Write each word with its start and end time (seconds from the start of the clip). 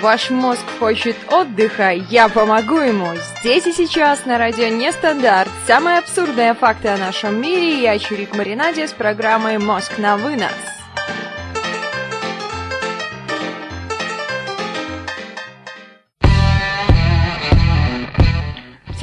Ваш 0.00 0.30
мозг 0.30 0.64
хочет 0.78 1.16
отдыха, 1.32 1.90
я 1.90 2.28
помогу 2.28 2.78
ему. 2.78 3.08
Здесь 3.40 3.66
и 3.66 3.72
сейчас 3.72 4.26
на 4.26 4.38
радио 4.38 4.68
Нестандарт. 4.68 5.50
Самые 5.66 5.98
абсурдные 5.98 6.54
факты 6.54 6.88
о 6.88 6.96
нашем 6.96 7.40
мире. 7.40 7.82
Я 7.82 7.98
Чурик 7.98 8.36
Маринаде 8.36 8.86
с 8.86 8.92
программой 8.92 9.58
«Мозг 9.58 9.98
на 9.98 10.16
вынос». 10.16 10.77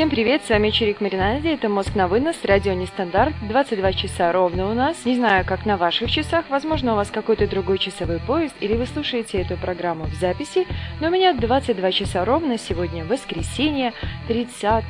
Всем 0.05 0.11
привет, 0.11 0.45
с 0.45 0.49
вами 0.49 0.69
Чирик 0.69 1.01
Маринаде, 1.01 1.55
это 1.55 1.67
«Мозг 1.67 1.95
на 1.95 2.07
вынос», 2.07 2.35
радио 2.43 2.73
Нестандарт, 2.73 3.33
22 3.49 3.93
часа 3.93 4.31
ровно 4.31 4.69
у 4.69 4.75
нас. 4.75 5.03
Не 5.03 5.15
знаю, 5.15 5.43
как 5.43 5.65
на 5.65 5.77
ваших 5.77 6.11
часах, 6.11 6.45
возможно, 6.49 6.93
у 6.93 6.95
вас 6.95 7.09
какой-то 7.09 7.47
другой 7.47 7.79
часовой 7.79 8.19
поезд, 8.19 8.53
или 8.59 8.75
вы 8.75 8.85
слушаете 8.85 9.41
эту 9.41 9.57
программу 9.57 10.03
в 10.03 10.13
записи, 10.13 10.67
но 11.01 11.07
у 11.07 11.09
меня 11.09 11.33
22 11.33 11.91
часа 11.91 12.23
ровно, 12.23 12.59
сегодня 12.59 13.03
воскресенье, 13.03 13.93
30 14.27 14.83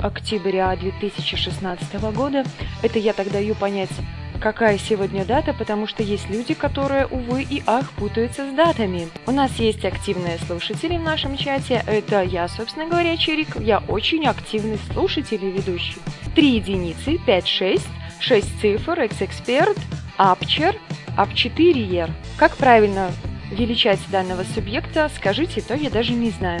октября 0.00 0.76
2016 0.76 1.94
года. 2.14 2.44
Это 2.82 2.98
я 2.98 3.14
так 3.14 3.32
даю 3.32 3.54
понять 3.54 3.88
какая 4.38 4.78
сегодня 4.78 5.24
дата, 5.24 5.52
потому 5.52 5.86
что 5.86 6.02
есть 6.02 6.28
люди, 6.30 6.54
которые, 6.54 7.06
увы 7.06 7.42
и 7.42 7.62
ах, 7.66 7.90
путаются 7.92 8.50
с 8.50 8.54
датами. 8.54 9.08
У 9.26 9.30
нас 9.30 9.52
есть 9.56 9.84
активные 9.84 10.38
слушатели 10.38 10.96
в 10.96 11.02
нашем 11.02 11.36
чате. 11.36 11.82
Это 11.86 12.22
я, 12.22 12.48
собственно 12.48 12.86
говоря, 12.86 13.16
Чирик. 13.16 13.60
Я 13.60 13.78
очень 13.88 14.26
активный 14.26 14.78
слушатель 14.92 15.44
и 15.44 15.50
ведущий. 15.50 15.98
Три 16.34 16.56
единицы, 16.56 17.14
5-6, 17.26 17.82
6 18.20 18.60
цифр, 18.60 19.00
экс-эксперт, 19.00 19.78
апчер, 20.16 20.76
ап4ер. 21.16 22.10
Как 22.36 22.56
правильно 22.56 23.10
величать 23.50 24.00
данного 24.10 24.44
субъекта, 24.44 25.10
скажите, 25.14 25.60
то 25.60 25.74
я 25.74 25.90
даже 25.90 26.12
не 26.12 26.30
знаю. 26.30 26.60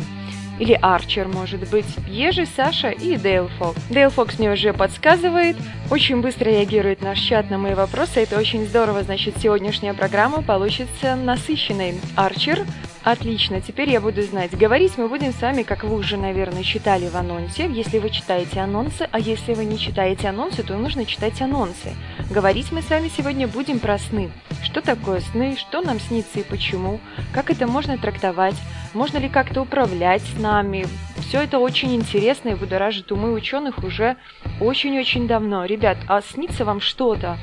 Или 0.58 0.78
Арчер, 0.80 1.28
может 1.28 1.68
быть. 1.70 1.86
Ежи, 2.06 2.46
Саша 2.46 2.90
и 2.90 3.16
Дейл 3.16 3.48
Фокс. 3.58 3.80
Дейл 3.88 4.10
Фокс 4.10 4.38
мне 4.38 4.50
уже 4.50 4.72
подсказывает. 4.72 5.56
Очень 5.90 6.20
быстро 6.20 6.50
реагирует 6.50 7.00
наш 7.00 7.18
чат 7.18 7.50
на 7.50 7.58
мои 7.58 7.74
вопросы. 7.74 8.20
Это 8.20 8.38
очень 8.38 8.66
здорово. 8.66 9.02
Значит, 9.02 9.34
сегодняшняя 9.40 9.94
программа 9.94 10.42
получится 10.42 11.16
насыщенной. 11.16 11.94
Арчер 12.16 12.66
Отлично, 13.04 13.60
теперь 13.60 13.90
я 13.90 14.00
буду 14.00 14.22
знать. 14.22 14.56
Говорить 14.56 14.98
мы 14.98 15.08
будем 15.08 15.32
с 15.32 15.40
вами, 15.40 15.62
как 15.62 15.84
вы 15.84 15.94
уже, 15.94 16.16
наверное, 16.16 16.62
читали 16.62 17.08
в 17.08 17.16
анонсе, 17.16 17.70
если 17.70 17.98
вы 17.98 18.10
читаете 18.10 18.60
анонсы, 18.60 19.08
а 19.10 19.20
если 19.20 19.54
вы 19.54 19.64
не 19.64 19.78
читаете 19.78 20.28
анонсы, 20.28 20.62
то 20.62 20.76
нужно 20.76 21.06
читать 21.06 21.40
анонсы. 21.40 21.94
Говорить 22.30 22.72
мы 22.72 22.82
с 22.82 22.90
вами 22.90 23.08
сегодня 23.08 23.46
будем 23.46 23.78
про 23.78 23.98
сны. 23.98 24.30
Что 24.62 24.80
такое 24.80 25.20
сны, 25.20 25.56
что 25.56 25.80
нам 25.80 26.00
снится 26.00 26.40
и 26.40 26.42
почему, 26.42 27.00
как 27.32 27.50
это 27.50 27.66
можно 27.66 27.96
трактовать, 27.96 28.56
можно 28.92 29.18
ли 29.18 29.28
как-то 29.28 29.62
управлять 29.62 30.22
с 30.22 30.38
нами. 30.38 30.86
Все 31.28 31.42
это 31.42 31.58
очень 31.58 31.94
интересно 31.94 32.50
и 32.50 32.54
будоражит 32.54 33.12
умы 33.12 33.32
ученых 33.32 33.78
уже 33.84 34.16
очень-очень 34.60 35.28
давно. 35.28 35.64
Ребят, 35.64 35.98
а 36.08 36.20
снится 36.20 36.64
вам 36.64 36.80
что-то? 36.80 37.38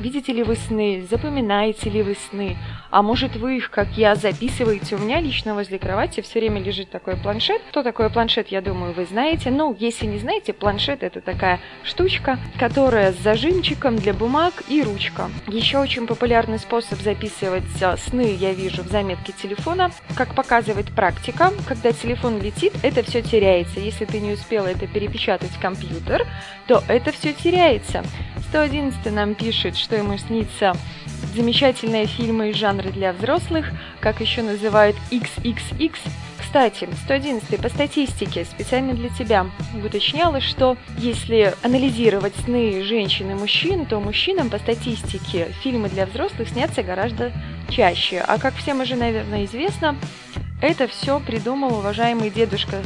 Видите 0.00 0.32
ли 0.32 0.42
вы 0.42 0.56
сны? 0.56 1.06
Запоминаете 1.08 1.88
ли 1.88 2.02
вы 2.02 2.16
сны? 2.30 2.56
А 2.90 3.02
может 3.02 3.36
вы 3.36 3.58
их, 3.58 3.70
как 3.70 3.88
я, 3.96 4.14
записываете? 4.14 4.96
У 4.96 4.98
меня 4.98 5.20
лично 5.20 5.54
возле 5.54 5.78
кровати 5.78 6.22
все 6.22 6.38
время 6.38 6.62
лежит 6.62 6.90
такой 6.90 7.16
планшет. 7.16 7.60
Что 7.70 7.82
такое 7.82 8.08
планшет, 8.08 8.48
я 8.48 8.62
думаю, 8.62 8.94
вы 8.94 9.04
знаете. 9.04 9.50
Ну, 9.50 9.76
если 9.78 10.06
не 10.06 10.18
знаете, 10.18 10.54
планшет 10.54 11.02
это 11.02 11.20
такая 11.20 11.60
штучка, 11.84 12.38
которая 12.58 13.12
с 13.12 13.18
зажимчиком 13.18 13.96
для 13.96 14.14
бумаг 14.14 14.54
и 14.68 14.82
ручка. 14.82 15.30
Еще 15.46 15.78
очень 15.78 16.06
популярный 16.06 16.58
способ 16.58 17.00
записывать 17.00 17.82
а, 17.82 17.96
сны 17.98 18.34
я 18.34 18.54
вижу 18.54 18.82
в 18.82 18.88
заметке 18.88 19.32
телефона. 19.32 19.90
Как 20.16 20.34
показывает 20.34 20.90
практика, 20.94 21.52
когда 21.66 21.92
телефон 21.92 22.40
летит, 22.40 22.72
это 22.82 23.02
все 23.02 23.20
теряется. 23.20 23.80
Если 23.80 24.06
ты 24.06 24.20
не 24.20 24.32
успела 24.32 24.66
это 24.66 24.86
перепечатать 24.86 25.50
в 25.50 25.60
компьютер, 25.60 26.26
то 26.66 26.82
это 26.88 27.12
все 27.12 27.34
теряется. 27.34 28.02
111 28.48 29.12
нам 29.12 29.34
пишет, 29.34 29.76
что 29.76 29.96
ему 29.96 30.16
снится 30.16 30.72
замечательные 31.34 32.06
фильмы 32.06 32.50
из 32.50 32.56
жанра 32.56 32.88
для 32.90 33.12
взрослых, 33.12 33.66
как 34.00 34.20
еще 34.20 34.42
называют 34.42 34.96
XXX. 35.10 35.96
Кстати, 36.38 36.88
111 37.04 37.60
по 37.60 37.68
статистике, 37.68 38.46
специально 38.46 38.94
для 38.94 39.10
тебя, 39.10 39.46
уточняла, 39.84 40.40
что 40.40 40.78
если 40.96 41.54
анализировать 41.62 42.34
сны 42.36 42.82
женщин 42.84 43.30
и 43.30 43.34
мужчин, 43.34 43.84
то 43.84 44.00
мужчинам 44.00 44.48
по 44.48 44.58
статистике 44.58 45.48
фильмы 45.62 45.90
для 45.90 46.06
взрослых 46.06 46.48
снятся 46.48 46.82
гораздо 46.82 47.32
чаще. 47.68 48.20
А 48.20 48.38
как 48.38 48.54
всем 48.54 48.80
уже, 48.80 48.96
наверное, 48.96 49.44
известно, 49.44 49.94
это 50.62 50.88
все 50.88 51.20
придумал 51.20 51.78
уважаемый 51.78 52.30
дедушка 52.30 52.76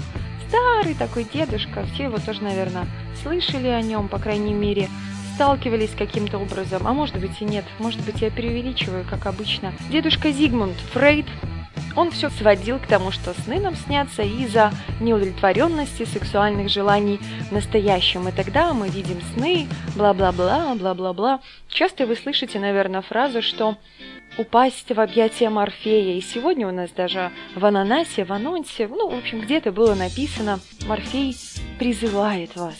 старый 0.52 0.94
такой 0.94 1.24
дедушка, 1.24 1.86
все 1.94 2.04
его 2.04 2.18
тоже, 2.18 2.42
наверное, 2.42 2.86
слышали 3.22 3.68
о 3.68 3.80
нем, 3.80 4.08
по 4.08 4.18
крайней 4.18 4.52
мере, 4.52 4.88
сталкивались 5.34 5.94
каким-то 5.96 6.38
образом, 6.38 6.86
а 6.86 6.92
может 6.92 7.18
быть 7.18 7.40
и 7.40 7.44
нет, 7.44 7.64
может 7.78 8.00
быть 8.04 8.20
я 8.20 8.30
преувеличиваю, 8.30 9.04
как 9.08 9.26
обычно. 9.26 9.72
Дедушка 9.90 10.30
Зигмунд 10.30 10.76
Фрейд 10.92 11.26
он 11.96 12.10
все 12.10 12.30
сводил 12.30 12.78
к 12.78 12.86
тому, 12.86 13.10
что 13.10 13.34
сны 13.34 13.60
нам 13.60 13.74
снятся 13.74 14.22
из-за 14.22 14.72
неудовлетворенности 15.00 16.04
сексуальных 16.04 16.68
желаний 16.68 17.18
в 17.48 17.52
настоящем. 17.52 18.28
И 18.28 18.32
тогда 18.32 18.72
мы 18.72 18.88
видим 18.88 19.20
сны, 19.34 19.66
бла-бла-бла, 19.96 20.74
бла-бла-бла. 20.74 21.40
Часто 21.68 22.06
вы 22.06 22.16
слышите, 22.16 22.58
наверное, 22.58 23.02
фразу, 23.02 23.42
что 23.42 23.76
упасть 24.38 24.90
в 24.90 25.00
объятия 25.00 25.50
Морфея. 25.50 26.16
И 26.16 26.20
сегодня 26.20 26.66
у 26.66 26.72
нас 26.72 26.90
даже 26.90 27.30
в 27.54 27.64
ананасе, 27.64 28.24
в 28.24 28.32
анонсе, 28.32 28.88
ну, 28.88 29.10
в 29.10 29.18
общем, 29.18 29.40
где-то 29.40 29.72
было 29.72 29.94
написано 29.94 30.60
«Морфей 30.86 31.36
призывает 31.78 32.56
вас». 32.56 32.76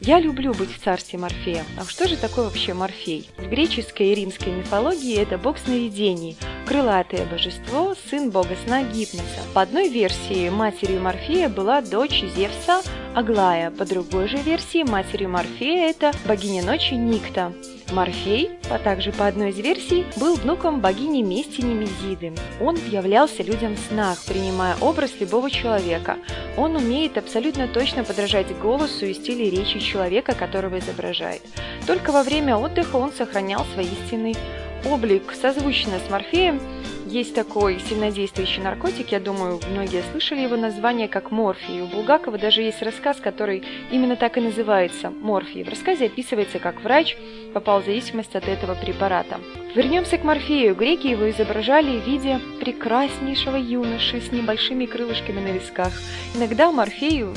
Я 0.00 0.20
люблю 0.20 0.54
быть 0.54 0.72
в 0.72 0.82
царстве 0.82 1.18
Морфея. 1.18 1.64
А 1.76 1.84
что 1.84 2.06
же 2.06 2.16
такое 2.16 2.44
вообще 2.44 2.72
Морфей? 2.72 3.28
В 3.36 3.48
греческой 3.48 4.08
и 4.08 4.14
римской 4.14 4.52
мифологии 4.52 5.20
это 5.20 5.38
бог 5.38 5.58
сновидений, 5.58 6.36
крылатое 6.66 7.26
божество, 7.26 7.96
сын 8.08 8.30
бога 8.30 8.56
сна 8.64 8.84
Гипноса. 8.84 9.42
По 9.54 9.62
одной 9.62 9.88
версии 9.88 10.50
матерью 10.50 11.00
Морфея 11.00 11.48
была 11.48 11.80
дочь 11.80 12.22
Зевса 12.36 12.80
Аглая, 13.14 13.72
по 13.72 13.84
другой 13.84 14.28
же 14.28 14.36
версии 14.36 14.84
матерью 14.84 15.30
Морфея 15.30 15.90
это 15.90 16.12
богиня 16.24 16.62
ночи 16.62 16.94
Никта. 16.94 17.52
Морфей, 17.90 18.50
а 18.70 18.78
также 18.78 19.12
по 19.12 19.26
одной 19.26 19.50
из 19.50 19.58
версий, 19.58 20.04
был 20.16 20.36
внуком 20.36 20.80
богини 20.80 21.22
мести 21.22 21.62
Немезиды. 21.62 22.34
Он 22.60 22.76
являлся 22.76 23.42
людям 23.42 23.74
в 23.74 23.78
снах, 23.78 24.22
принимая 24.24 24.76
образ 24.80 25.12
любого 25.20 25.50
человека. 25.50 26.18
Он 26.56 26.76
умеет 26.76 27.16
абсолютно 27.16 27.66
точно 27.66 28.04
подражать 28.04 28.56
голосу 28.58 29.06
и 29.06 29.14
стилю 29.14 29.50
речи 29.50 29.78
человека, 29.88 30.34
которого 30.34 30.78
изображает. 30.78 31.42
Только 31.86 32.12
во 32.12 32.22
время 32.22 32.56
отдыха 32.56 32.96
он 32.96 33.12
сохранял 33.12 33.64
свой 33.72 33.86
истинный 33.86 34.36
облик. 34.84 35.32
Созвучно 35.32 35.98
с 36.06 36.10
Морфеем 36.10 36.60
есть 37.06 37.34
такой 37.34 37.80
сильнодействующий 37.80 38.62
наркотик, 38.62 39.12
я 39.12 39.20
думаю, 39.20 39.60
многие 39.70 40.02
слышали 40.12 40.40
его 40.40 40.56
название 40.56 41.08
как 41.08 41.30
морфий. 41.30 41.80
У 41.80 41.86
Булгакова 41.86 42.36
даже 42.36 42.60
есть 42.60 42.82
рассказ, 42.82 43.16
который 43.16 43.64
именно 43.90 44.14
так 44.14 44.36
и 44.36 44.42
называется– 44.42 45.10
морфий. 45.22 45.64
В 45.64 45.70
рассказе 45.70 46.06
описывается, 46.06 46.58
как 46.58 46.82
врач 46.82 47.16
попал 47.54 47.80
в 47.80 47.86
зависимость 47.86 48.36
от 48.36 48.46
этого 48.46 48.74
препарата. 48.74 49.40
Вернемся 49.74 50.18
к 50.18 50.24
Морфею. 50.24 50.74
Греки 50.74 51.06
его 51.06 51.30
изображали 51.30 51.98
в 51.98 52.06
виде 52.06 52.40
прекраснейшего 52.60 53.56
юноши 53.56 54.20
с 54.20 54.30
небольшими 54.30 54.84
крылышками 54.84 55.40
на 55.40 55.52
висках. 55.52 55.92
Иногда 56.34 56.70
Морфею 56.70 57.34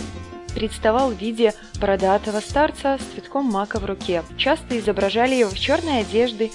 представал 0.53 1.11
в 1.11 1.17
виде 1.17 1.53
бородатого 1.79 2.39
старца 2.39 2.97
с 2.99 3.13
цветком 3.13 3.45
мака 3.45 3.79
в 3.79 3.85
руке. 3.85 4.23
Часто 4.37 4.79
изображали 4.79 5.35
его 5.35 5.49
в 5.49 5.59
черной 5.59 6.01
одежде, 6.01 6.51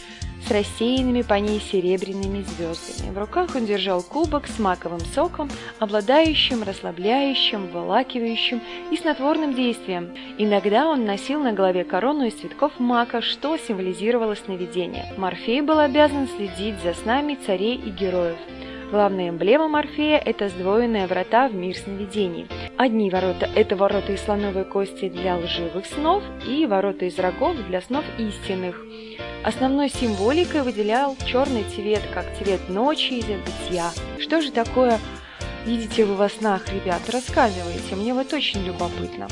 с 0.47 0.51
рассеянными 0.51 1.23
по 1.23 1.35
ней 1.35 1.61
серебряными 1.61 2.43
звездами. 2.43 3.13
В 3.13 3.19
руках 3.19 3.51
он 3.55 3.67
держал 3.67 4.03
кубок 4.03 4.47
с 4.47 4.59
маковым 4.59 5.01
соком, 5.01 5.51
обладающим 5.79 6.63
расслабляющим, 6.63 7.67
вылакивающим 7.69 8.63
и 8.91 8.97
снотворным 8.97 9.55
действием. 9.55 10.15
Иногда 10.39 10.89
он 10.89 11.05
носил 11.05 11.43
на 11.43 11.53
голове 11.53 11.85
корону 11.85 12.27
из 12.27 12.35
цветков 12.35 12.73
мака, 12.79 13.23
что 13.23 13.57
символизировало 13.57 14.35
сновидение. 14.35 15.13
Морфей 15.17 15.63
был 15.63 15.79
обязан 15.79 16.29
следить 16.29 16.81
за 16.83 16.95
снами 16.95 17.39
царей 17.47 17.77
и 17.77 17.91
героев. 17.91 18.39
Главная 18.91 19.31
эмблема 19.31 19.67
Морфея– 19.67 20.17
это 20.25 20.49
сдвоенные 20.49 21.09
врата 21.09 21.49
в 21.49 21.55
мир 21.55 21.77
сновидений. 21.77 22.47
Одни 22.79 23.11
ворота– 23.11 23.51
это 23.57 23.75
ворота 23.75 24.13
из 24.13 24.23
слоновой 24.23 24.65
кости 24.65 25.09
для 25.09 25.37
лживых 25.37 25.87
снов 25.87 26.23
и 26.47 26.67
ворота 26.67 27.07
из 27.07 27.19
рогов 27.19 27.57
для 27.69 27.81
снов 27.81 28.05
истинных. 28.17 28.81
Основной 29.43 29.89
символикой 29.89 30.63
выделял 30.63 31.17
черный 31.27 31.65
цвет, 31.65 32.03
как 32.15 32.27
цвет 32.37 32.69
ночи 32.69 33.15
и 33.15 33.23
забытия. 33.23 33.91
Что 34.21 34.41
же 34.41 34.53
такое 34.53 35.01
видите 35.65 36.05
вы 36.05 36.15
во 36.15 36.29
снах, 36.29 36.73
ребят? 36.73 37.03
Рассказывайте, 37.13 37.97
мне 37.97 38.15
вот 38.15 38.33
очень 38.33 38.65
любопытно. 38.65 39.27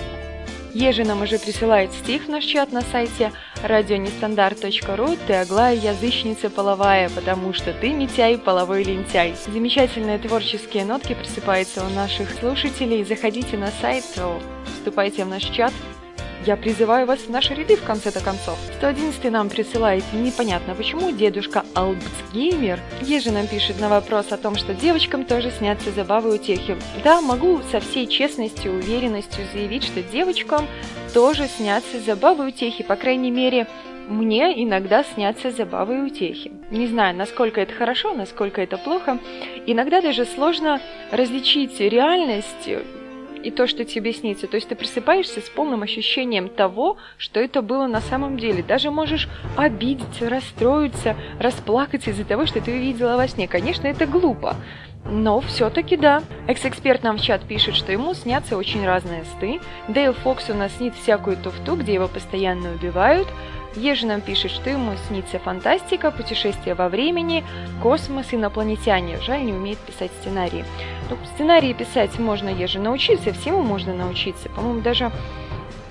Ежи 0.75 1.05
нам 1.05 1.23
уже 1.23 1.38
присылает 1.38 1.93
стих 1.93 2.25
в 2.25 2.29
наш 2.29 2.43
чат 2.43 2.73
на 2.73 2.81
сайте 2.81 3.31
радионестандарт.ру 3.62 5.17
ты 5.25 5.35
Аглая 5.35 5.76
язычница 5.76 6.50
половая, 6.50 7.09
потому 7.11 7.53
что 7.53 7.73
ты 7.73 7.93
Митяй 7.93 8.37
половой 8.37 8.82
лентяй. 8.82 9.37
Замечательные 9.47 10.19
творческие 10.19 10.85
нотки 10.85 11.15
просыпаются 11.15 11.87
у 11.87 11.91
наших 11.91 12.29
слушателей. 12.32 13.05
Заходите 13.05 13.56
на 13.56 13.69
сайт, 13.81 14.05
вступайте 14.67 15.25
в 15.25 15.29
наш 15.29 15.44
чат, 15.44 15.73
я 16.46 16.56
призываю 16.56 17.06
вас 17.06 17.20
в 17.20 17.31
наши 17.31 17.55
ряды 17.55 17.76
в 17.76 17.85
конце-то 17.85 18.20
концов. 18.20 18.58
111 18.76 19.31
нам 19.31 19.49
присылает 19.49 20.05
непонятно 20.12 20.75
почему 20.75 21.11
дедушка 21.11 21.64
Албцгеймер. 21.75 22.81
Еже 23.02 23.31
нам 23.31 23.46
пишет 23.46 23.81
на 23.81 23.88
вопрос 23.88 24.31
о 24.31 24.37
том, 24.37 24.56
что 24.56 24.75
девочкам 24.75 25.25
тоже 25.25 25.50
снятся 25.50 25.91
забавы 25.91 26.35
утехи. 26.35 26.76
Да, 27.02 27.20
могу 27.20 27.61
со 27.70 27.81
всей 27.81 28.06
честностью 28.06 28.75
и 28.75 28.76
уверенностью 28.76 29.44
заявить, 29.52 29.85
что 29.85 30.02
девочкам 30.02 30.67
тоже 31.14 31.49
снятся 31.49 32.00
забавы 32.00 32.49
утехи. 32.49 32.85
По 32.85 32.97
крайней 32.97 33.31
мере, 33.31 33.67
мне 34.08 34.62
иногда 34.62 35.02
снятся 35.02 35.50
забавы 35.50 35.97
и 35.97 36.00
утехи. 36.00 36.52
Не 36.70 36.87
знаю, 36.87 37.17
насколько 37.17 37.61
это 37.61 37.73
хорошо, 37.73 38.12
насколько 38.12 38.61
это 38.61 38.76
плохо. 38.76 39.19
Иногда 39.67 40.02
даже 40.02 40.26
сложно 40.26 40.81
различить 41.11 41.81
реальность 41.81 42.69
и 43.44 43.50
то, 43.50 43.67
что 43.67 43.85
тебе 43.85 44.12
снится. 44.12 44.46
То 44.46 44.56
есть 44.56 44.69
ты 44.69 44.75
просыпаешься 44.75 45.41
с 45.41 45.49
полным 45.49 45.82
ощущением 45.82 46.49
того, 46.49 46.96
что 47.19 47.41
это 47.41 47.62
было 47.62 47.87
на 47.87 48.00
самом 48.00 48.38
деле. 48.38 48.62
Даже 48.62 48.91
можешь 48.91 49.29
обидеться, 49.56 50.29
расстроиться, 50.29 51.17
расплакаться 51.38 52.11
из-за 52.11 52.25
того, 52.25 52.46
что 52.46 52.61
ты 52.61 52.73
увидела 52.73 53.17
во 53.17 53.29
сне. 53.29 53.46
Конечно, 53.46 53.87
это 53.87 54.06
глупо. 54.06 54.56
Но 55.05 55.41
все-таки 55.41 55.96
да. 55.96 56.23
Экс-эксперт 56.49 57.02
нам 57.02 57.19
в 57.19 57.20
чат 57.20 57.43
пишет, 57.43 57.75
что 57.75 57.93
ему 57.93 58.14
снятся 58.14 58.56
очень 58.56 58.87
разные 58.87 59.25
сны. 59.38 59.61
Дейл 59.88 60.14
Фокс 60.14 60.49
у 60.49 60.55
нас 60.55 60.73
снит 60.76 60.94
всякую 60.94 61.37
туфту, 61.37 61.76
где 61.76 61.94
его 61.94 62.08
постоянно 62.08 62.73
убивают. 62.73 63.29
Ежи 63.76 64.06
нам 64.06 64.21
пишет, 64.21 64.50
что 64.50 64.71
ему 64.71 64.93
снится 65.09 65.38
фантастика, 65.38 66.11
путешествия 66.11 66.75
во 66.75 66.88
времени, 66.88 67.44
космос, 67.82 68.29
инопланетяне. 68.32 69.21
Жаль, 69.21 69.44
не 69.44 69.53
умеет 69.53 69.79
писать 69.79 70.11
сценарии. 70.21 70.65
Ну, 71.11 71.17
сценарии 71.35 71.73
писать 71.73 72.19
можно 72.19 72.49
Ежи 72.49 72.79
научиться, 72.79 73.32
всему 73.32 73.62
можно 73.62 73.93
научиться. 73.93 74.49
По-моему, 74.50 74.81
даже 74.81 75.11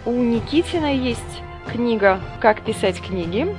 у 0.06 0.12
Никитина 0.12 0.94
есть 0.94 1.42
книга 1.72 2.20
«Как 2.40 2.62
писать 2.62 3.02
книги», 3.02 3.56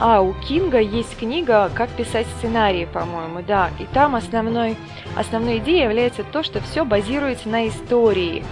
а 0.00 0.20
у 0.20 0.32
Кинга 0.32 0.78
есть 0.78 1.18
книга 1.18 1.70
«Как 1.74 1.90
писать 1.90 2.26
сценарии», 2.38 2.84
по-моему, 2.84 3.42
да. 3.46 3.70
И 3.80 3.84
там 3.92 4.14
основной, 4.14 4.76
основной 5.16 5.58
идеей 5.58 5.82
является 5.82 6.22
то, 6.22 6.42
что 6.42 6.60
все 6.60 6.84
базируется 6.84 7.48
на 7.48 7.66
истории. 7.68 8.44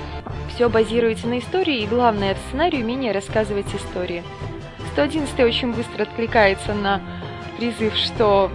Все 0.48 0.68
базируется 0.68 1.28
на 1.28 1.38
истории, 1.38 1.82
и 1.82 1.86
главное 1.86 2.34
в 2.34 2.38
сценарии 2.48 2.82
умение 2.82 3.12
рассказывать 3.12 3.72
истории. 3.74 4.24
111 4.96 5.38
очень 5.40 5.74
быстро 5.74 6.04
откликается 6.04 6.72
на 6.72 7.02
призыв, 7.58 7.94
что 7.96 8.50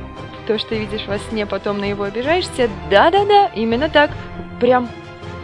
то, 0.47 0.57
что 0.57 0.73
видишь 0.73 1.05
во 1.05 1.19
сне, 1.19 1.45
потом 1.45 1.77
на 1.77 1.85
его 1.85 2.03
обижаешься. 2.03 2.67
Да-да-да, 2.89 3.51
именно 3.53 3.89
так. 3.89 4.09
Прям 4.59 4.89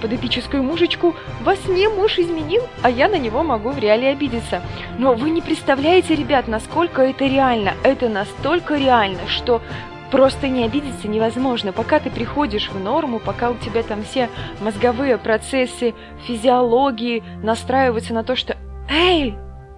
под 0.02 0.14
эпическую 0.14 0.64
мужечку 0.64 1.14
во 1.42 1.56
сне 1.56 1.88
муж 1.88 2.18
изменил, 2.18 2.64
а 2.82 2.90
я 2.90 3.10
на 3.10 3.20
него 3.20 3.44
могу 3.44 3.70
в 3.70 3.78
реале 3.78 4.10
обидеться. 4.10 4.64
Но 4.98 5.14
вы 5.14 5.30
не 5.30 5.42
представляете, 5.42 6.16
ребят, 6.16 6.48
насколько 6.48 7.04
это 7.04 7.26
реально. 7.26 7.74
Это 7.84 8.10
настолько 8.10 8.76
реально, 8.76 9.28
что 9.28 9.62
просто 10.10 10.48
не 10.48 10.66
обидеться 10.66 11.08
невозможно. 11.08 11.74
Пока 11.74 12.00
ты 12.00 12.10
приходишь 12.10 12.72
в 12.72 12.80
норму, 12.80 13.20
пока 13.20 13.52
у 13.52 13.56
тебя 13.56 13.84
там 13.84 14.04
все 14.04 14.32
мозговые 14.62 15.20
процессы, 15.20 15.94
физиологии 16.26 17.24
настраиваются 17.44 18.16
на 18.16 18.24
то, 18.24 18.36
что 18.36 18.58
«Эй, 18.90 19.36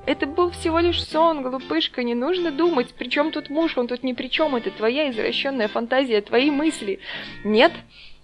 это 0.09 0.25
был 0.25 0.49
всего 0.49 0.79
лишь 0.79 1.03
сон, 1.03 1.43
глупышка, 1.43 2.01
не 2.01 2.15
нужно 2.15 2.49
думать. 2.51 2.95
Причем 2.97 3.31
тут 3.31 3.51
муж, 3.51 3.77
он 3.77 3.87
тут 3.87 4.01
ни 4.01 4.13
при 4.13 4.27
чем, 4.27 4.55
это 4.55 4.71
твоя 4.71 5.11
извращенная 5.11 5.67
фантазия, 5.67 6.21
твои 6.21 6.49
мысли. 6.49 6.99
Нет, 7.43 7.71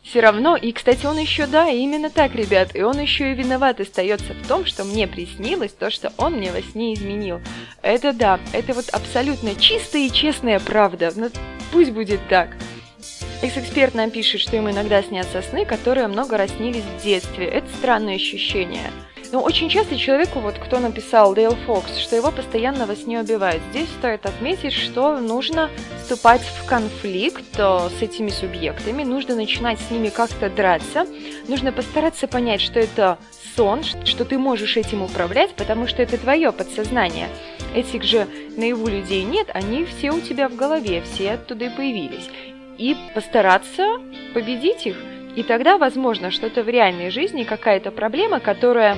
все 0.02 0.22
равно, 0.22 0.56
и, 0.56 0.72
кстати, 0.72 1.06
он 1.06 1.20
еще, 1.20 1.46
да, 1.46 1.70
именно 1.70 2.10
так, 2.10 2.34
ребят, 2.34 2.76
и 2.76 2.82
он 2.82 3.00
еще 3.00 3.32
и 3.32 3.36
виноват 3.36 3.80
остается 3.80 4.34
в 4.34 4.48
том, 4.48 4.66
что 4.66 4.84
мне 4.84 5.08
приснилось 5.08 5.74
то, 5.74 5.92
что 5.92 6.12
он 6.18 6.34
мне 6.34 6.52
во 6.52 6.64
сне 6.64 6.96
изменил. 6.96 7.40
Это 7.84 8.14
да, 8.14 8.40
это 8.52 8.74
вот 8.74 8.90
абсолютно 8.90 9.54
чистая 9.54 10.08
и 10.08 10.12
честная 10.12 10.60
правда, 10.60 11.12
но 11.16 11.30
пусть 11.72 11.92
будет 11.92 12.20
так. 12.30 12.50
Экс-эксперт 13.44 13.94
нам 13.94 14.10
пишет, 14.10 14.42
что 14.42 14.56
ему 14.56 14.72
иногда 14.72 15.04
снятся 15.04 15.44
сны, 15.44 15.66
которые 15.66 16.08
много 16.08 16.36
раз 16.36 16.50
снились 16.50 16.81
в 16.81 17.04
детстве. 17.04 17.46
Это 17.46 17.68
странное 17.78 18.16
ощущение. 18.16 18.90
Но 19.36 19.42
очень 19.42 19.68
часто 19.68 19.98
человеку, 19.98 20.40
вот 20.40 20.58
кто 20.60 20.80
написал 20.80 21.36
Дейл 21.36 21.58
Фокс, 21.66 21.98
что 21.98 22.16
его 22.16 22.32
постоянно 22.32 22.86
во 22.86 22.96
сне 22.96 23.20
убивают. 23.20 23.62
Здесь 23.72 23.90
стоит 23.90 24.26
отметить, 24.26 24.72
что 24.72 25.20
нужно 25.20 25.70
вступать 26.02 26.40
в 26.40 26.66
конфликт 26.66 27.44
э, 27.58 27.90
с 28.00 28.02
этими 28.02 28.30
субъектами, 28.30 29.04
нужно 29.04 29.36
начинать 29.36 29.78
с 29.82 29.92
ними 29.92 30.08
как-то 30.08 30.50
драться, 30.50 31.06
нужно 31.50 31.74
постараться 31.74 32.30
понять, 32.30 32.62
что 32.62 32.80
это 32.80 33.18
сон, 33.58 33.84
что 33.84 34.24
ты 34.24 34.38
можешь 34.38 34.78
этим 34.78 35.02
управлять, 35.02 35.54
потому 35.56 35.86
что 35.86 36.02
это 36.02 36.18
твое 36.18 36.54
подсознание. 36.54 37.28
Этих 37.76 38.04
же 38.04 38.28
наяву 38.56 38.88
людей 38.88 39.24
нет, 39.24 39.50
они 39.54 39.84
все 39.84 40.12
у 40.12 40.22
тебя 40.22 40.48
в 40.48 40.56
голове, 40.56 41.04
все 41.12 41.31
оттуда 41.34 41.66
и 41.66 41.76
появились. 41.76 42.30
И 42.78 42.96
постараться 43.14 44.00
победить 44.34 44.88
их– 44.88 44.96
и 45.36 45.44
тогда, 45.44 45.78
возможно, 45.78 46.32
что-то 46.32 46.64
в 46.64 46.70
реальной 46.70 47.10
жизни, 47.10 47.44
какая-то 47.44 47.92
проблема, 47.92 48.40
которая 48.40 48.98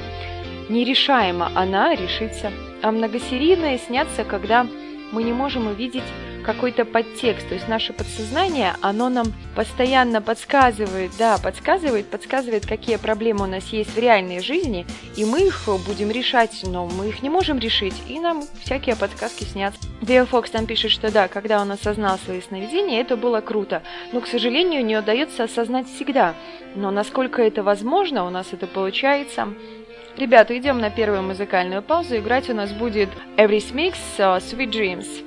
нерешаема, 0.70 1.52
она 1.56 1.96
решится. 1.96 2.52
А 2.82 2.92
многосерийные 2.92 3.78
снятся, 3.80 4.24
когда 4.24 4.68
мы 5.12 5.24
не 5.24 5.34
можем 5.34 5.68
увидеть 5.68 6.04
какой-то 6.48 6.86
подтекст. 6.86 7.50
То 7.50 7.56
есть 7.56 7.68
наше 7.68 7.92
подсознание, 7.92 8.74
оно 8.82 9.10
нам 9.10 9.34
постоянно 9.54 10.22
подсказывает, 10.22 11.12
да, 11.20 11.38
подсказывает, 11.38 12.08
подсказывает, 12.08 12.66
какие 12.66 12.96
проблемы 12.96 13.44
у 13.44 13.48
нас 13.48 13.66
есть 13.68 13.94
в 13.94 14.00
реальной 14.00 14.40
жизни, 14.40 14.88
и 15.18 15.26
мы 15.26 15.42
их 15.42 15.68
будем 15.86 16.10
решать, 16.10 16.64
но 16.64 16.88
мы 16.88 17.10
их 17.10 17.22
не 17.22 17.30
можем 17.30 17.60
решить, 17.60 17.96
и 18.08 18.18
нам 18.20 18.44
всякие 18.64 18.96
подсказки 18.96 19.44
снятся. 19.44 19.80
Дейл 20.02 20.26
Фокс 20.26 20.50
там 20.50 20.66
пишет, 20.66 20.92
что 20.92 21.12
да, 21.12 21.28
когда 21.28 21.62
он 21.62 21.70
осознал 21.70 22.18
свои 22.18 22.40
сновидения, 22.42 23.02
это 23.02 23.18
было 23.18 23.42
круто, 23.42 23.84
но, 24.14 24.22
к 24.22 24.28
сожалению, 24.28 24.86
не 24.86 24.98
удается 24.98 25.44
осознать 25.44 25.88
всегда. 25.88 26.34
Но 26.76 26.92
насколько 26.92 27.42
это 27.42 27.62
возможно, 27.62 28.26
у 28.26 28.30
нас 28.30 28.48
это 28.54 28.68
получается. 28.68 29.50
Ребята, 30.16 30.58
идем 30.58 30.80
на 30.80 30.90
первую 30.90 31.24
музыкальную 31.24 31.82
паузу. 31.82 32.18
Играть 32.18 32.50
у 32.50 32.54
нас 32.54 32.72
будет 32.72 33.10
Every 33.36 33.60
Mix 33.74 33.98
Sweet 34.18 34.72
Dreams. 34.72 35.27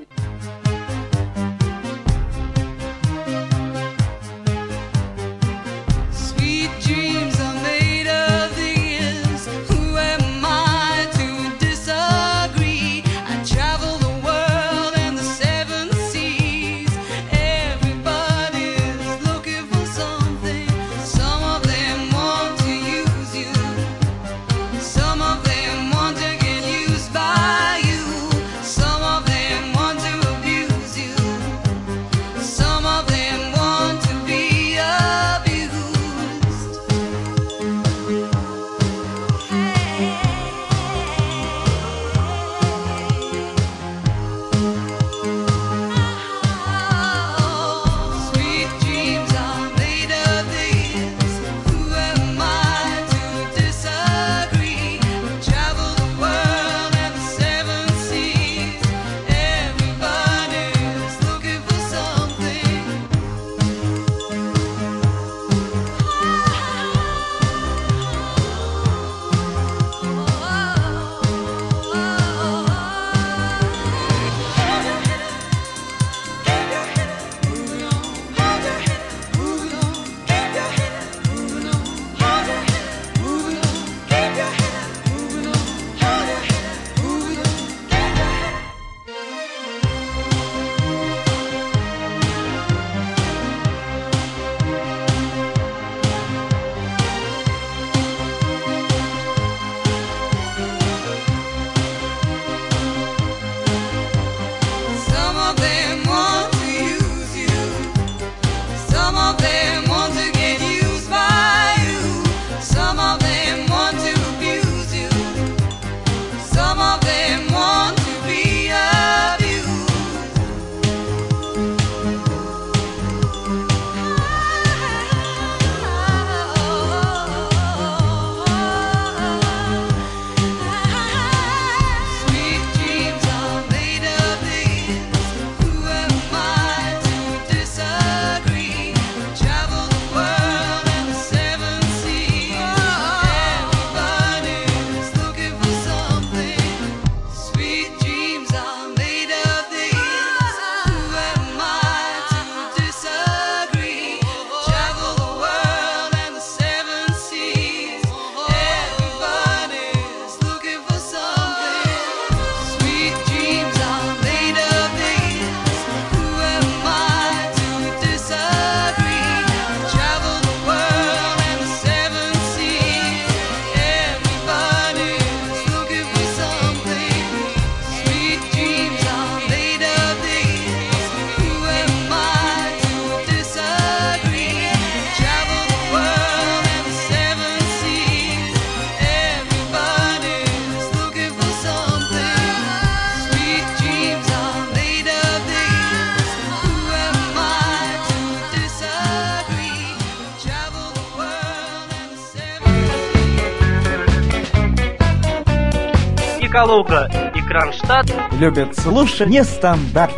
Калуга 206.51 207.09
и 207.37 207.41
Кронштадт 207.43 208.13
любят 208.33 208.77
слушать 208.77 209.29
нестандарт. 209.29 210.13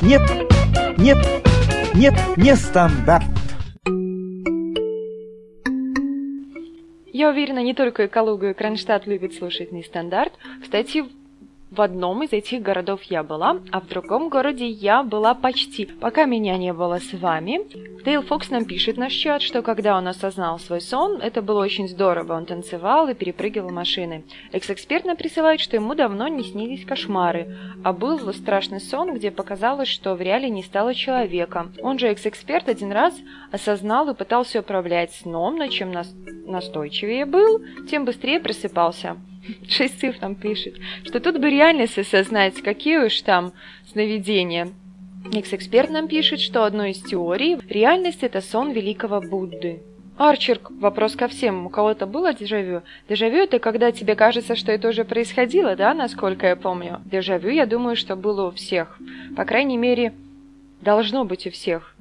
Нет, 0.00 0.22
нет, 0.96 1.18
нет, 1.92 2.14
не 2.38 2.56
стандарт. 2.56 3.26
Я 7.12 7.28
уверена, 7.28 7.62
не 7.62 7.74
только 7.74 8.08
Калуга, 8.08 8.50
и 8.50 8.54
Кронштадт 8.54 9.06
любят 9.06 9.34
слушать 9.34 9.70
нестандарт. 9.70 10.32
Кстати, 10.62 11.04
в 11.70 11.82
одном 11.82 12.22
из 12.22 12.32
этих 12.32 12.62
городов 12.62 13.02
я 13.04 13.22
была, 13.22 13.58
а 13.70 13.80
в 13.80 13.88
другом 13.88 14.28
городе 14.30 14.66
я 14.66 15.02
была 15.02 15.34
почти. 15.34 15.86
Пока 15.86 16.24
меня 16.24 16.56
не 16.56 16.72
было 16.72 16.98
с 16.98 17.12
вами, 17.12 17.60
Дейл 18.04 18.22
Фокс 18.22 18.48
нам 18.48 18.64
пишет 18.64 18.96
наш 18.96 19.12
чат, 19.12 19.42
что 19.42 19.60
когда 19.60 19.98
он 19.98 20.08
осознал 20.08 20.58
свой 20.58 20.80
сон, 20.80 21.20
это 21.20 21.42
было 21.42 21.60
очень 21.60 21.88
здорово. 21.88 22.34
Он 22.34 22.46
танцевал 22.46 23.08
и 23.08 23.14
перепрыгивал 23.14 23.70
машины. 23.70 24.24
Экс-эксперт 24.52 25.04
нам 25.04 25.16
присылает, 25.16 25.60
что 25.60 25.76
ему 25.76 25.94
давно 25.94 26.26
не 26.28 26.42
снились 26.42 26.86
кошмары, 26.86 27.54
а 27.84 27.92
был 27.92 28.32
страшный 28.32 28.80
сон, 28.80 29.14
где 29.14 29.30
показалось, 29.30 29.88
что 29.88 30.14
в 30.14 30.22
реале 30.22 30.48
не 30.48 30.62
стало 30.62 30.94
человека. 30.94 31.70
Он 31.82 31.98
же 31.98 32.08
экс-эксперт 32.08 32.68
один 32.68 32.92
раз 32.92 33.14
осознал 33.52 34.08
и 34.08 34.14
пытался 34.14 34.60
управлять 34.60 35.12
сном, 35.12 35.56
но 35.56 35.66
чем 35.66 35.92
нас 35.92 36.10
настойчивее 36.46 37.26
был, 37.26 37.62
тем 37.90 38.06
быстрее 38.06 38.40
просыпался. 38.40 39.18
Шесть 39.68 40.00
цифр 40.00 40.18
там 40.18 40.34
пишет, 40.34 40.74
что 41.04 41.20
тут 41.20 41.38
бы 41.38 41.50
реальность 41.50 41.98
осознать, 41.98 42.60
какие 42.62 42.98
уж 42.98 43.20
там 43.22 43.52
сновидения. 43.90 44.68
Экс-эксперт 45.32 45.90
нам 45.90 46.08
пишет, 46.08 46.40
что 46.40 46.64
одной 46.64 46.92
из 46.92 47.02
теорий 47.02 47.58
реальность 47.68 48.22
это 48.22 48.40
сон 48.40 48.72
великого 48.72 49.20
Будды. 49.20 49.82
Арчер, 50.16 50.58
вопрос 50.80 51.14
ко 51.14 51.28
всем. 51.28 51.66
У 51.66 51.68
кого-то 51.68 52.06
было 52.06 52.34
дежавю? 52.34 52.82
Дежавю 53.08 53.44
это 53.44 53.60
когда 53.60 53.92
тебе 53.92 54.16
кажется, 54.16 54.56
что 54.56 54.72
это 54.72 54.88
уже 54.88 55.04
происходило, 55.04 55.76
да, 55.76 55.94
насколько 55.94 56.46
я 56.46 56.56
помню? 56.56 57.00
Дежавю, 57.04 57.50
я 57.50 57.66
думаю, 57.66 57.94
что 57.94 58.16
было 58.16 58.48
у 58.48 58.50
всех. 58.50 58.98
По 59.36 59.44
крайней 59.44 59.76
мере, 59.76 60.12
должно 60.80 61.24
быть 61.24 61.46
у 61.46 61.50
всех. 61.50 61.94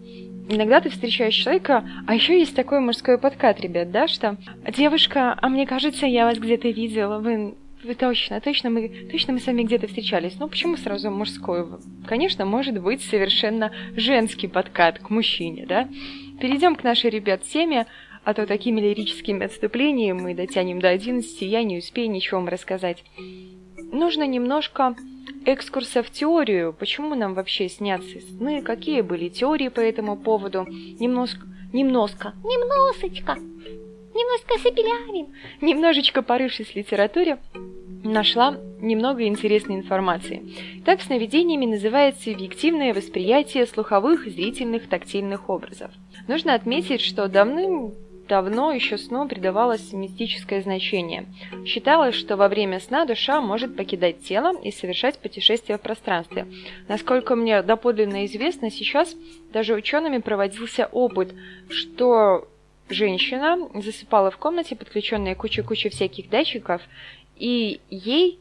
Иногда 0.50 0.80
ты 0.80 0.90
встречаешь 0.90 1.34
человека, 1.34 1.88
а 2.06 2.16
еще 2.16 2.40
есть 2.40 2.56
такой 2.56 2.80
мужской 2.80 3.18
подкат, 3.18 3.60
ребят, 3.60 3.92
да, 3.92 4.08
что 4.08 4.38
девушка, 4.76 5.38
а 5.42 5.50
мне 5.50 5.66
кажется, 5.66 6.06
я 6.06 6.26
вас 6.26 6.38
где-то 6.38 6.70
видела, 6.70 7.20
вы 7.20 7.56
вы 7.84 7.94
точно, 7.94 8.42
точно 8.42 8.72
мы, 8.72 8.90
точно 9.12 9.34
мы 9.34 9.40
с 9.40 9.46
вами 9.46 9.62
где-то 9.62 9.88
встречались. 9.88 10.38
Ну, 10.40 10.48
почему 10.48 10.78
сразу 10.78 11.12
мужской? 11.12 11.66
Конечно, 12.08 12.44
может 12.44 12.82
быть 12.82 13.04
совершенно 13.04 13.72
женский 13.96 14.48
подкат 14.48 14.98
к 15.00 15.10
мужчине, 15.12 15.66
да? 15.68 15.88
Перейдем 16.42 16.76
к 16.76 16.84
нашей, 16.84 17.12
ребят, 17.12 17.44
теме, 17.44 17.86
а 18.24 18.34
то 18.34 18.46
такими 18.46 18.82
лирическими 18.82 19.46
отступлениями 19.46 20.20
мы 20.20 20.36
дотянем 20.36 20.80
до 20.80 20.90
11, 20.90 21.42
я 21.44 21.64
не 21.64 21.78
успею 21.78 22.10
ничего 22.10 22.40
вам 22.40 22.50
рассказать. 22.50 23.04
Нужно 23.78 24.26
немножко 24.26 24.96
экскурса 25.46 26.04
в 26.04 26.10
теорию, 26.10 26.74
почему 26.78 27.16
нам 27.16 27.34
вообще 27.34 27.70
снятся 27.70 28.20
сны, 28.20 28.62
какие 28.62 29.02
были 29.02 29.30
теории 29.30 29.70
по 29.70 29.80
этому 29.80 30.18
поводу, 30.18 30.66
немножко, 30.68 31.46
немножко, 31.74 32.34
немножечко, 32.44 33.36
немножко 33.36 34.58
запилярим, 34.64 35.34
немножечко 35.62 36.22
порывшись 36.22 36.72
в 36.72 36.76
литературе, 36.76 37.38
нашла 38.04 38.58
немного 38.80 39.26
интересной 39.26 39.76
информации. 39.76 40.82
Так, 40.86 41.02
сновидениями 41.02 41.66
называется 41.66 42.32
объективное 42.32 42.94
восприятие 42.94 43.66
слуховых, 43.66 44.26
зрительных, 44.26 44.88
тактильных 44.88 45.50
образов. 45.50 45.92
Нужно 46.28 46.54
отметить, 46.54 47.02
что 47.02 47.28
давным 47.28 47.94
давно 48.28 48.72
еще 48.72 48.98
сну 48.98 49.28
придавалось 49.28 49.94
мистическое 49.94 50.62
значение. 50.62 51.26
Считалось, 51.66 52.16
что 52.16 52.38
во 52.38 52.48
время 52.48 52.80
сна 52.80 53.06
душа 53.06 53.42
может 53.42 53.76
покидать 53.76 54.24
тело 54.24 54.60
и 54.62 54.72
совершать 54.72 55.20
путешествия 55.20 55.78
в 55.78 55.82
пространстве. 55.82 56.48
Насколько 56.88 57.36
мне 57.36 57.62
доподлинно 57.62 58.26
известно, 58.26 58.70
сейчас 58.70 59.16
даже 59.52 59.74
учеными 59.74 60.20
проводился 60.20 60.88
опыт, 60.92 61.34
что 61.70 62.48
женщина 62.90 63.58
засыпала 63.74 64.32
в 64.32 64.38
комнате, 64.38 64.76
подключенная 64.76 65.36
куча-куча 65.36 65.90
всяких 65.90 66.30
датчиков, 66.30 66.82
и 67.38 67.80
ей 67.90 68.40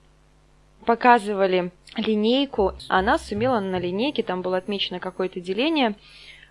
показывали 0.85 1.73
линейку, 1.97 2.73
она 2.89 3.19
сумела 3.19 3.61
на 3.61 3.79
линейке, 3.79 4.23
там 4.23 4.43
было 4.43 4.57
отмечено 4.57 5.01
какое-то 5.01 5.41
деление, 5.41 5.95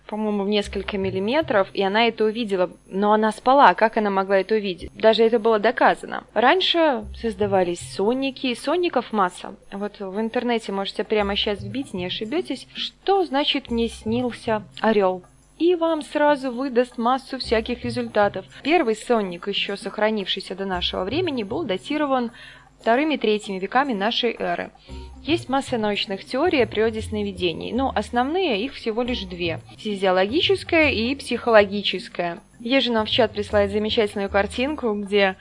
по-моему, 0.06 0.44
в 0.44 0.48
несколько 0.48 0.98
миллиметров, 0.98 1.68
и 1.72 1.82
она 1.82 2.06
это 2.06 2.24
увидела. 2.24 2.70
Но 2.86 3.12
она 3.12 3.32
спала, 3.32 3.74
как 3.74 3.96
она 3.96 4.10
могла 4.10 4.38
это 4.38 4.54
увидеть? 4.54 4.90
Даже 4.94 5.24
это 5.24 5.38
было 5.38 5.58
доказано. 5.58 6.24
Раньше 6.34 7.04
создавались 7.20 7.80
сонники, 7.94 8.54
сонников 8.54 9.12
масса. 9.12 9.54
Вот 9.72 10.00
в 10.00 10.20
интернете 10.20 10.72
можете 10.72 11.04
прямо 11.04 11.36
сейчас 11.36 11.60
вбить, 11.60 11.94
не 11.94 12.06
ошибетесь. 12.06 12.66
Что 12.74 13.24
значит 13.24 13.70
«мне 13.70 13.88
снился 13.88 14.62
орел»? 14.80 15.22
и 15.58 15.74
вам 15.74 16.02
сразу 16.02 16.52
выдаст 16.52 16.98
массу 16.98 17.38
всяких 17.38 17.82
результатов. 17.84 18.44
Первый 18.62 18.94
сонник, 18.94 19.48
еще 19.48 19.76
сохранившийся 19.76 20.54
до 20.54 20.66
нашего 20.66 21.04
времени, 21.04 21.44
был 21.44 21.64
датирован 21.64 22.30
вторыми-третьими 22.86 23.58
веками 23.58 23.94
нашей 23.94 24.36
эры. 24.38 24.70
Есть 25.24 25.48
масса 25.48 25.76
научных 25.76 26.24
теорий 26.24 26.62
о 26.62 26.68
природе 26.68 27.02
сновидений, 27.02 27.72
но 27.72 27.90
основные 27.92 28.64
их 28.64 28.74
всего 28.74 29.02
лишь 29.02 29.22
две– 29.22 29.58
физиологическая 29.78 30.90
и 30.90 31.16
психологическая. 31.16 32.38
Ежи 32.60 32.92
нам 32.92 33.06
в 33.06 33.10
чат 33.10 33.32
присылает 33.32 33.72
замечательную 33.72 34.30
картинку, 34.30 34.94
где 34.94 35.34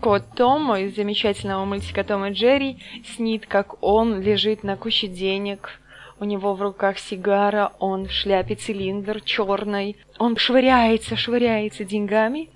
кот 0.00 0.22
Том 0.36 0.74
из 0.74 0.96
замечательного 0.96 1.66
мультика 1.66 2.02
Том 2.02 2.24
и 2.24 2.32
Джерри 2.32 2.78
снит, 3.14 3.44
как 3.44 3.82
он 3.84 4.22
лежит 4.22 4.62
на 4.62 4.78
куче 4.78 5.06
денег, 5.06 5.78
у 6.18 6.24
него 6.24 6.54
в 6.54 6.62
руках 6.62 6.98
сигара, 6.98 7.72
он 7.78 8.06
в 8.06 8.10
шляпе 8.10 8.54
цилиндр 8.54 9.20
черный, 9.20 9.98
он 10.18 10.38
швыряется, 10.38 11.14
швыряется 11.14 11.84
деньгами, 11.84 12.48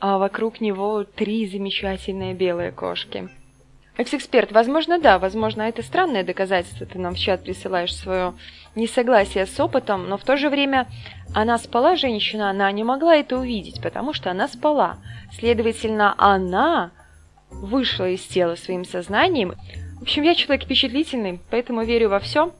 а 0.00 0.16
вокруг 0.16 0.62
него 0.62 1.04
три 1.04 1.46
замечательные 1.46 2.32
белые 2.32 2.72
кошки– 2.72 3.28
Экс-эксперт, 3.96 4.52
возможно, 4.52 4.98
да, 4.98 5.18
возможно, 5.18 5.62
это 5.62 5.82
странное 5.82 6.24
доказательство, 6.24 6.86
ты 6.86 6.98
нам 6.98 7.14
в 7.14 7.18
чат 7.18 7.44
присылаешь 7.44 7.94
свое 7.94 8.32
несогласие 8.74 9.44
с 9.44 9.60
опытом, 9.60 10.08
но 10.08 10.16
в 10.16 10.24
то 10.24 10.38
же 10.38 10.48
время 10.48 10.86
она 11.34 11.58
спала, 11.58 11.96
женщина, 11.96 12.48
она 12.48 12.72
не 12.72 12.84
могла 12.84 13.16
это 13.16 13.38
увидеть, 13.38 13.82
потому 13.82 14.14
что 14.14 14.30
она 14.30 14.48
спала. 14.48 14.96
Следовательно, 15.32 16.14
она 16.16 16.90
вышла 17.50 18.08
из 18.08 18.22
тела 18.22 18.54
своим 18.54 18.86
сознанием. 18.86 19.54
В 19.98 20.02
общем, 20.02 20.22
я 20.22 20.34
человек 20.34 20.64
впечатлительный, 20.64 21.40
поэтому 21.50 21.84
верю 21.84 22.08
во 22.08 22.18
все. 22.18 22.54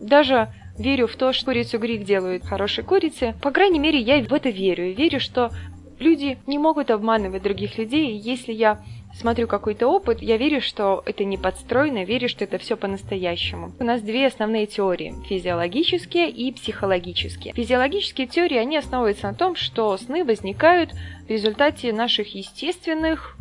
Даже 0.00 0.48
верю 0.78 1.08
в 1.08 1.16
то, 1.16 1.32
что 1.32 1.46
курицу 1.46 1.78
грик 1.78 2.04
делают 2.04 2.44
хорошие 2.44 2.84
курицы. 2.84 3.34
По 3.42 3.50
крайней 3.50 3.80
мере, 3.80 3.98
я 3.98 4.22
в 4.22 4.32
это 4.32 4.48
верю. 4.48 4.94
Верю, 4.94 5.18
что 5.18 5.50
люди 5.98 6.38
не 6.46 6.58
могут 6.58 6.90
обманывать 6.90 7.42
других 7.42 7.78
людей, 7.78 8.16
если 8.16 8.52
я 8.52 8.80
смотрю 9.18 9.48
какой-то 9.48 9.88
опыт, 9.88 10.22
я 10.22 10.36
верю, 10.36 10.60
что 10.60 11.02
это 11.04 11.24
не 11.24 11.36
подстроено, 11.36 12.04
верю, 12.04 12.28
что 12.28 12.44
это 12.44 12.58
все 12.58 12.76
по-настоящему. 12.76 13.72
У 13.80 13.84
нас 13.84 14.00
две 14.00 14.26
основные 14.26 14.66
теории– 14.66 15.14
физиологические 15.28 16.30
и 16.30 16.52
психологические. 16.52 17.52
Физиологические 17.52 18.28
теории, 18.28 18.56
они 18.56 18.76
основываются 18.76 19.26
на 19.26 19.34
том, 19.34 19.56
что 19.56 19.96
сны 19.96 20.24
возникают 20.24 20.92
в 20.92 21.30
результате 21.30 21.92
наших 21.92 22.34
естественных 22.34 23.36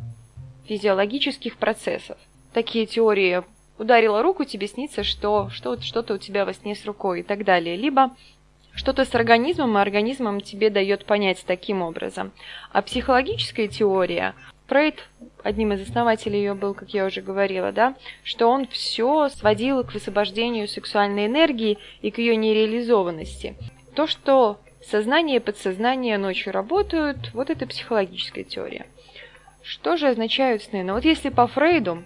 физиологических 0.67 1.57
процессов. 1.57 2.17
Такие 2.53 2.88
теории 2.88 3.43
ударила 3.77 4.24
руку, 4.24 4.46
тебе 4.46 4.67
снится, 4.67 5.03
что 5.03 5.50
что-то 5.51 6.15
у 6.15 6.17
тебя 6.17 6.46
во 6.46 6.53
сне 6.53 6.75
с 6.75 6.86
рукой 6.86 7.19
и 7.19 7.24
так 7.24 7.43
далее. 7.46 7.75
Либо 7.75 8.15
что-то 8.74 9.05
с 9.05 9.13
организмом, 9.13 9.77
и 9.77 9.81
организмом 9.81 10.41
тебе 10.41 10.72
дает 10.72 11.05
понять 11.05 11.43
таким 11.46 11.84
образом. 11.84 12.31
А 12.72 12.81
психологическая 12.81 13.67
теория 13.67 14.34
Фрейд, 14.67 15.07
одним 15.44 15.74
из 15.74 15.82
основателей 15.82 16.39
ее 16.39 16.53
был, 16.53 16.74
как 16.74 16.94
я 16.94 17.06
уже 17.06 17.22
говорила, 17.22 17.72
да, 17.72 17.96
что 18.24 18.48
он 18.48 18.67
все 18.67 19.29
сводил 19.29 19.84
к 19.84 19.94
высвобождению 19.94 20.67
сексуальной 20.67 21.27
энергии 21.27 21.77
и 22.01 22.12
к 22.12 22.17
ее 22.17 22.36
нереализованности. 22.36 23.56
То, 23.96 24.08
что 24.08 24.60
сознание 24.86 25.38
и 25.38 25.41
подсознание 25.41 26.17
ночью 26.17 26.53
работают, 26.53 27.34
вот 27.34 27.50
это 27.50 27.65
психологическая 27.67 28.44
теория. 28.44 28.88
Что 29.63 29.98
же 29.98 30.08
означают 30.08 30.63
сны? 30.63 30.84
Ну 30.84 30.94
вот 30.94 31.03
если 31.03 31.29
по 31.29 31.48
Фрейду 31.48 32.03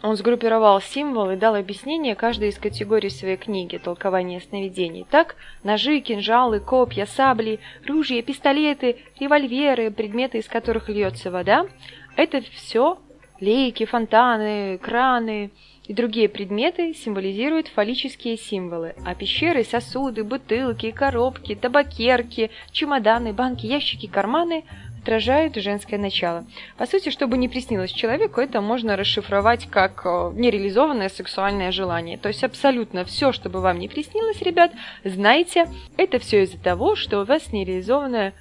он 0.00 0.16
сгруппировал 0.16 0.80
символы 0.80 1.34
и 1.34 1.36
дал 1.36 1.56
объяснение 1.56 2.14
каждой 2.14 2.50
из 2.50 2.58
категорий 2.58 3.10
своей 3.10 3.36
книги 3.36 3.78
«Толкование 3.78 4.40
сновидений». 4.40 5.04
Так, 5.10 5.34
ножи, 5.64 5.98
кинжалы, 5.98 6.60
копья, 6.60 7.04
сабли, 7.04 7.58
ружья, 7.84 8.22
пистолеты, 8.22 8.98
револьверы, 9.18 9.90
предметы, 9.90 10.38
из 10.38 10.46
которых 10.46 10.88
льется 10.88 11.32
вода– 11.32 11.66
это 12.18 12.42
все 12.52 12.98
лейки, 13.40 13.86
фонтаны, 13.86 14.78
краны 14.78 15.50
и 15.86 15.94
другие 15.94 16.28
предметы 16.28 16.92
символизируют 16.92 17.68
фаллические 17.68 18.36
символы, 18.36 18.94
а 19.06 19.14
пещеры, 19.14 19.64
сосуды, 19.64 20.24
бутылки, 20.24 20.90
коробки, 20.90 21.54
табакерки, 21.54 22.50
чемоданы, 22.72 23.32
банки, 23.32 23.64
ящики, 23.64 24.06
карманы– 24.06 24.64
отражает 25.08 25.56
женское 25.56 25.98
начало. 25.98 26.44
По 26.76 26.86
сути, 26.86 27.08
чтобы 27.08 27.38
не 27.38 27.48
приснилось 27.48 27.90
человеку, 27.90 28.42
это 28.42 28.60
можно 28.60 28.94
расшифровать 28.94 29.66
как 29.70 30.02
э, 30.04 30.32
нереализованное 30.34 31.08
сексуальное 31.08 31.72
желание. 31.72 32.18
То 32.18 32.28
есть 32.28 32.44
абсолютно 32.44 33.06
все, 33.06 33.32
что 33.32 33.48
бы 33.48 33.62
вам 33.62 33.78
не 33.78 33.88
приснилось, 33.88 34.42
ребят, 34.42 34.70
знайте, 35.04 35.66
это 35.96 36.18
все 36.18 36.42
из-за 36.42 36.58
того, 36.58 36.94
что 36.94 37.22
у 37.22 37.24
вас 37.24 37.52
нереализованное 37.52 38.34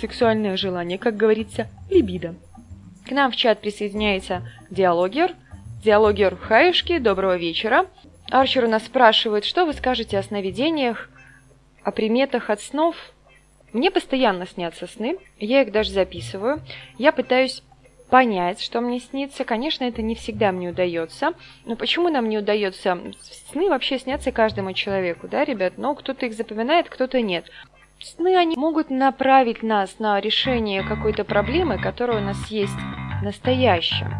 сексуальное 0.00 0.56
желание, 0.56 0.96
как 0.96 1.18
говорится, 1.18 1.68
либидо. 1.90 2.34
К 3.06 3.12
нам 3.12 3.30
в 3.30 3.36
чат 3.36 3.60
присоединяется 3.60 4.42
диалогер. 4.68 5.36
Диалогер 5.84 6.36
Хаешки, 6.36 6.98
доброго 6.98 7.36
вечера. 7.36 7.86
Арчер 8.32 8.64
у 8.64 8.68
нас 8.68 8.84
спрашивает, 8.84 9.44
что 9.44 9.64
вы 9.64 9.74
скажете 9.74 10.18
о 10.18 10.24
сновидениях, 10.24 11.08
о 11.84 11.92
приметах 11.92 12.50
от 12.50 12.60
снов. 12.60 12.96
Мне 13.72 13.92
постоянно 13.92 14.44
снятся 14.44 14.88
сны, 14.88 15.18
я 15.38 15.62
их 15.62 15.70
даже 15.70 15.92
записываю. 15.92 16.60
Я 16.98 17.12
пытаюсь 17.12 17.62
понять, 18.10 18.60
что 18.60 18.80
мне 18.80 18.98
снится. 18.98 19.44
Конечно, 19.44 19.84
это 19.84 20.02
не 20.02 20.16
всегда 20.16 20.50
мне 20.50 20.70
удается. 20.70 21.34
Но 21.64 21.76
почему 21.76 22.08
нам 22.08 22.28
не 22.28 22.38
удается? 22.38 22.98
Сны 23.52 23.68
вообще 23.68 24.00
снятся 24.00 24.32
каждому 24.32 24.72
человеку, 24.72 25.28
да, 25.28 25.44
ребят? 25.44 25.74
Но 25.76 25.94
кто-то 25.94 26.26
их 26.26 26.34
запоминает, 26.34 26.88
кто-то 26.88 27.20
нет. 27.20 27.52
Сны, 27.98 28.36
они 28.36 28.56
могут 28.56 28.90
направить 28.90 29.62
нас 29.62 29.98
на 29.98 30.20
решение 30.20 30.82
какой-то 30.82 31.24
проблемы, 31.24 31.78
которая 31.78 32.20
у 32.20 32.24
нас 32.24 32.36
есть 32.48 32.76
в 33.20 33.24
настоящем. 33.24 34.12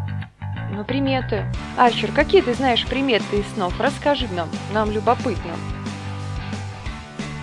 Ну, 0.71 0.83
приметы. 0.83 1.45
Арчер, 1.77 2.11
какие 2.11 2.41
ты 2.41 2.55
знаешь 2.55 2.87
приметы 2.87 3.39
из 3.39 3.47
снов? 3.53 3.79
Расскажи 3.79 4.27
нам, 4.33 4.49
нам 4.73 4.89
любопытно. 4.91 5.53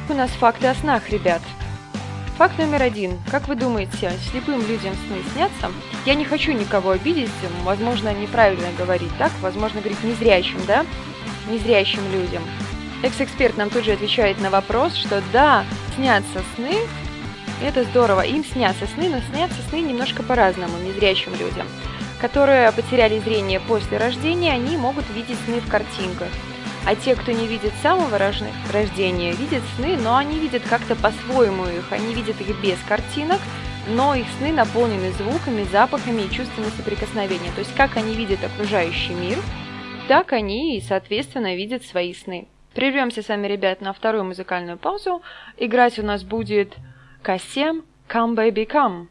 У 0.09 0.15
нас 0.15 0.29
факты 0.31 0.67
о 0.67 0.75
снах, 0.75 1.09
ребят. 1.09 1.41
Факт 2.37 2.59
номер 2.59 2.83
один. 2.83 3.13
Как 3.31 3.47
вы 3.47 3.55
думаете, 3.55 4.11
слепым 4.31 4.59
людям 4.67 4.95
сны 5.07 5.23
снятся? 5.33 5.71
Я 6.05 6.17
не 6.17 6.25
хочу 6.25 6.51
никого 6.51 6.91
обидеть, 6.91 7.31
возможно, 7.63 8.13
неправильно 8.13 8.67
говорить 8.77 9.17
так, 9.19 9.31
возможно, 9.41 9.81
говорить 9.81 10.03
незрячим, 10.03 10.59
да? 10.67 10.85
Незрячим 11.49 12.03
людям. 12.13 12.43
Экс-эксперт 13.05 13.57
нам 13.57 13.71
тут 13.71 13.85
же 13.85 13.93
отвечает 13.93 14.41
на 14.41 14.51
вопрос, 14.51 14.97
что 14.97 15.23
да, 15.33 15.65
снятся 15.95 16.43
сны, 16.57 16.75
это 17.63 17.85
здорово, 17.85 18.23
им 18.23 18.45
снятся 18.45 18.87
сны, 18.87 19.09
но 19.09 19.21
снятся 19.33 19.63
сны 19.69 19.81
немножко 19.81 20.23
по-разному 20.23 20.77
незрячим 20.79 21.33
людям 21.37 21.67
которые 22.25 22.73
потеряли 22.73 23.19
зрение 23.19 23.61
после 23.61 23.99
рождения, 23.99 24.53
они 24.53 24.79
могут 24.79 25.05
видеть 25.11 25.37
сны 25.45 25.61
в 25.61 25.69
картинках. 25.69 26.29
А 26.87 26.97
те, 26.97 27.15
кто 27.17 27.33
не 27.33 27.47
видит 27.47 27.75
самого 27.83 28.19
рождения, 28.19 29.33
видят 29.33 29.63
сны, 29.77 29.99
но 30.03 30.17
они 30.17 30.39
видят 30.39 30.63
как-то 30.69 30.97
по-своему 30.97 31.67
их. 31.67 31.93
Они 31.93 32.15
видят 32.15 32.41
их 32.41 32.59
без 32.63 32.79
картинок, 32.89 33.41
но 33.89 34.15
их 34.15 34.25
сны 34.39 34.53
наполнены 34.53 35.13
звуками, 35.13 35.67
запахами 35.71 36.23
и 36.23 36.31
чувствами 36.31 36.71
соприкосновения. 36.79 37.53
То 37.55 37.61
есть 37.61 37.75
как 37.75 37.99
они 37.99 38.15
видят 38.15 38.43
окружающий 38.43 39.13
мир, 39.13 39.39
так 40.09 40.33
они 40.33 40.79
и, 40.79 40.81
соответственно, 40.81 41.55
видят 41.55 41.85
свои 41.85 42.15
сны. 42.15 42.49
Прервемся 42.75 43.23
с 43.23 43.29
вами, 43.29 43.47
ребят, 43.47 43.81
на 43.81 43.93
вторую 43.93 44.25
музыкальную 44.25 44.77
паузу. 44.77 45.23
Играть 45.57 45.99
у 45.99 46.03
нас 46.03 46.25
будет 46.25 46.75
Касем 47.23 47.85
«Come 48.09 48.35
Baby 48.35 48.67
Come». 48.67 49.07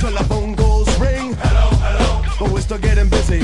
till 0.00 0.12
the 0.12 0.24
phone 0.24 0.54
goes 0.54 0.88
ring. 0.98 1.34
Hello, 1.44 1.68
hello. 1.84 2.22
But 2.38 2.50
we're 2.50 2.62
still 2.62 2.78
getting 2.78 3.08
busy. 3.10 3.40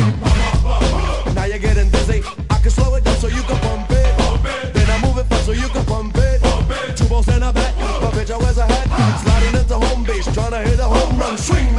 Now 1.34 1.44
you're 1.44 1.58
getting 1.58 1.90
dizzy. 1.90 2.22
I 2.48 2.58
can 2.58 2.70
slow 2.70 2.94
it 2.94 3.04
down 3.04 3.16
so 3.18 3.28
you 3.28 3.42
can 3.42 3.58
pump 3.60 3.90
it. 3.90 4.16
Pump 4.16 4.44
it. 4.46 4.72
Then 4.72 4.88
I 4.90 4.96
move 5.04 5.18
it 5.18 5.24
fast 5.24 5.44
so 5.44 5.52
you 5.52 5.68
can 5.68 5.84
pump 5.84 6.16
it. 6.16 6.40
Pump 6.40 6.70
it. 6.70 6.96
Two 6.96 7.06
balls 7.08 7.28
in 7.28 7.42
a 7.42 7.52
back, 7.52 7.76
my 8.02 8.10
bitch 8.16 8.30
I 8.30 8.38
wears 8.38 8.58
a 8.58 8.66
hat. 8.66 8.86
Sliding 9.22 9.60
into 9.60 9.74
home 9.74 10.04
base, 10.04 10.32
trying 10.32 10.52
to 10.52 10.62
hit 10.68 10.80
a 10.80 10.84
home 10.84 11.18
run 11.18 11.36
swing. 11.36 11.75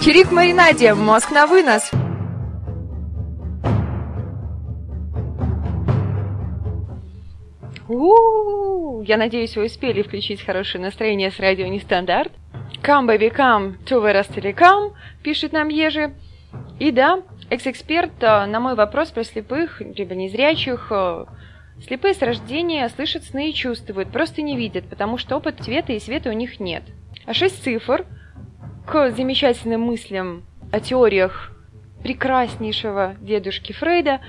Чирик 0.00 0.28
в 0.28 0.32
маринаде. 0.32 0.94
Мозг 0.94 1.30
на 1.32 1.46
вынос. 1.46 1.90
Ууу, 7.88 9.02
Я 9.02 9.18
надеюсь, 9.18 9.54
вы 9.56 9.66
успели 9.66 10.00
включить 10.00 10.42
хорошее 10.42 10.82
настроение 10.82 11.30
с 11.30 11.38
радио 11.38 11.66
Нестандарт. 11.66 12.32
Come, 12.82 13.06
baby, 13.06 13.30
come, 13.30 13.74
to 13.84 14.02
whereas 14.02 14.28
telecom, 14.34 14.92
пишет 15.22 15.52
нам 15.52 15.68
Ежи. 15.68 16.14
И 16.78 16.90
да, 16.92 17.22
экс-эксперт 17.50 18.12
э, 18.20 18.46
на 18.46 18.60
мой 18.60 18.76
вопрос 18.76 19.10
про 19.10 19.24
слепых, 19.24 19.80
либо 19.80 20.14
незрячих, 20.14 20.88
э, 20.90 21.26
Слепые 21.82 22.14
с 22.14 22.22
рождения 22.22 22.88
слышат 22.88 23.24
сны 23.24 23.50
и 23.50 23.54
чувствуют, 23.54 24.10
просто 24.10 24.40
не 24.40 24.56
видят, 24.56 24.88
потому 24.88 25.18
что 25.18 25.36
опыт 25.36 25.60
цвета 25.60 25.92
и 25.92 26.00
света 26.00 26.30
у 26.30 26.32
них 26.32 26.58
нет. 26.58 26.82
А 27.26 27.34
шесть 27.34 27.62
цифр 27.62 28.06
к 28.86 29.10
замечательным 29.10 29.82
мыслям 29.82 30.44
о 30.72 30.80
теориях 30.80 31.52
прекраснейшего 32.02 33.16
дедушки 33.20 33.72
Фрейда 33.72 34.20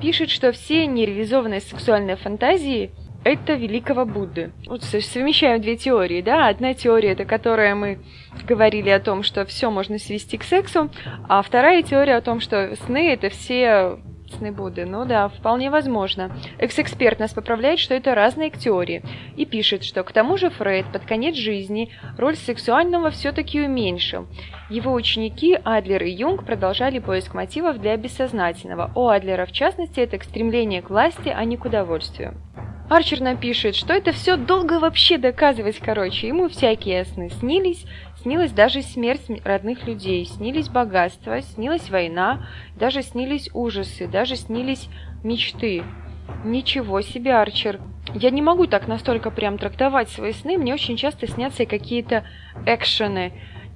пишет, 0.00 0.28
что 0.30 0.52
все 0.52 0.86
нереализованные 0.86 1.60
сексуальные 1.60 2.16
фантазии– 2.16 2.90
это 3.24 3.54
великого 3.54 4.04
Будды. 4.04 4.52
Вот 4.66 4.82
совмещаем 4.82 5.62
две 5.62 5.76
теории, 5.76 6.20
да? 6.20 6.48
Одна 6.48 6.74
теория– 6.74 7.12
это 7.12 7.24
которая 7.24 7.74
мы 7.74 8.00
говорили 8.46 8.90
о 8.90 9.00
том, 9.00 9.22
что 9.22 9.46
все 9.46 9.70
можно 9.70 9.98
свести 9.98 10.36
к 10.36 10.44
сексу, 10.44 10.90
а 11.28 11.40
вторая 11.40 11.82
теория 11.82 12.16
о 12.16 12.20
том, 12.20 12.40
что 12.40 12.76
сны– 12.84 13.10
это 13.12 13.30
все 13.30 13.98
сны 14.32 14.52
Будды. 14.52 14.84
Ну 14.84 15.04
да, 15.04 15.28
вполне 15.28 15.70
возможно. 15.70 16.30
Экс-эксперт 16.58 17.18
нас 17.18 17.32
поправляет, 17.32 17.78
что 17.78 17.94
это 17.94 18.14
разные 18.14 18.50
теории. 18.50 19.02
И 19.36 19.44
пишет, 19.44 19.84
что 19.84 20.02
к 20.04 20.12
тому 20.12 20.36
же 20.36 20.50
Фрейд 20.50 20.86
под 20.92 21.04
конец 21.04 21.36
жизни 21.36 21.90
роль 22.18 22.36
сексуального 22.36 23.10
все-таки 23.10 23.60
уменьшил. 23.60 24.26
Его 24.70 24.92
ученики 24.92 25.58
Адлер 25.64 26.02
и 26.02 26.10
Юнг 26.10 26.44
продолжали 26.44 26.98
поиск 26.98 27.34
мотивов 27.34 27.80
для 27.80 27.96
бессознательного. 27.96 28.90
У 28.94 29.08
Адлера, 29.08 29.46
в 29.46 29.52
частности, 29.52 30.00
это 30.00 30.18
к 30.18 30.24
стремлению 30.24 30.82
к 30.82 30.90
власти, 30.90 31.28
а 31.28 31.44
не 31.44 31.56
к 31.56 31.64
удовольствию. 31.64 32.34
Арчер 32.92 33.20
напишет, 33.20 33.74
что 33.74 33.94
это 33.94 34.12
все 34.12 34.36
долго 34.36 34.78
вообще 34.78 35.16
доказывать, 35.16 35.78
короче. 35.78 36.28
Ему 36.28 36.48
всякие 36.48 37.06
сны 37.06 37.30
снились, 37.30 37.86
Снилась 38.22 38.52
даже 38.52 38.82
смерть 38.82 39.26
родных 39.44 39.84
людей, 39.88 40.24
снились 40.24 40.68
богатства, 40.68 41.42
снилась 41.42 41.90
война, 41.90 42.46
даже 42.76 43.02
снились 43.02 43.50
ужасы, 43.52 44.06
даже 44.06 44.36
снились 44.36 44.88
мечты. 45.24 45.82
Ничего 46.44 47.00
себе, 47.00 47.34
Арчер. 47.34 47.80
Я 48.14 48.30
не 48.30 48.40
могу 48.40 48.66
так 48.68 48.86
настолько 48.86 49.32
прям 49.32 49.58
трактовать 49.58 50.08
свои 50.08 50.32
сны, 50.32 50.56
мне 50.56 50.72
очень 50.72 50.96
часто 50.96 51.26
снятся 51.26 51.66
какие-то 51.66 52.24
экшены, 52.64 53.32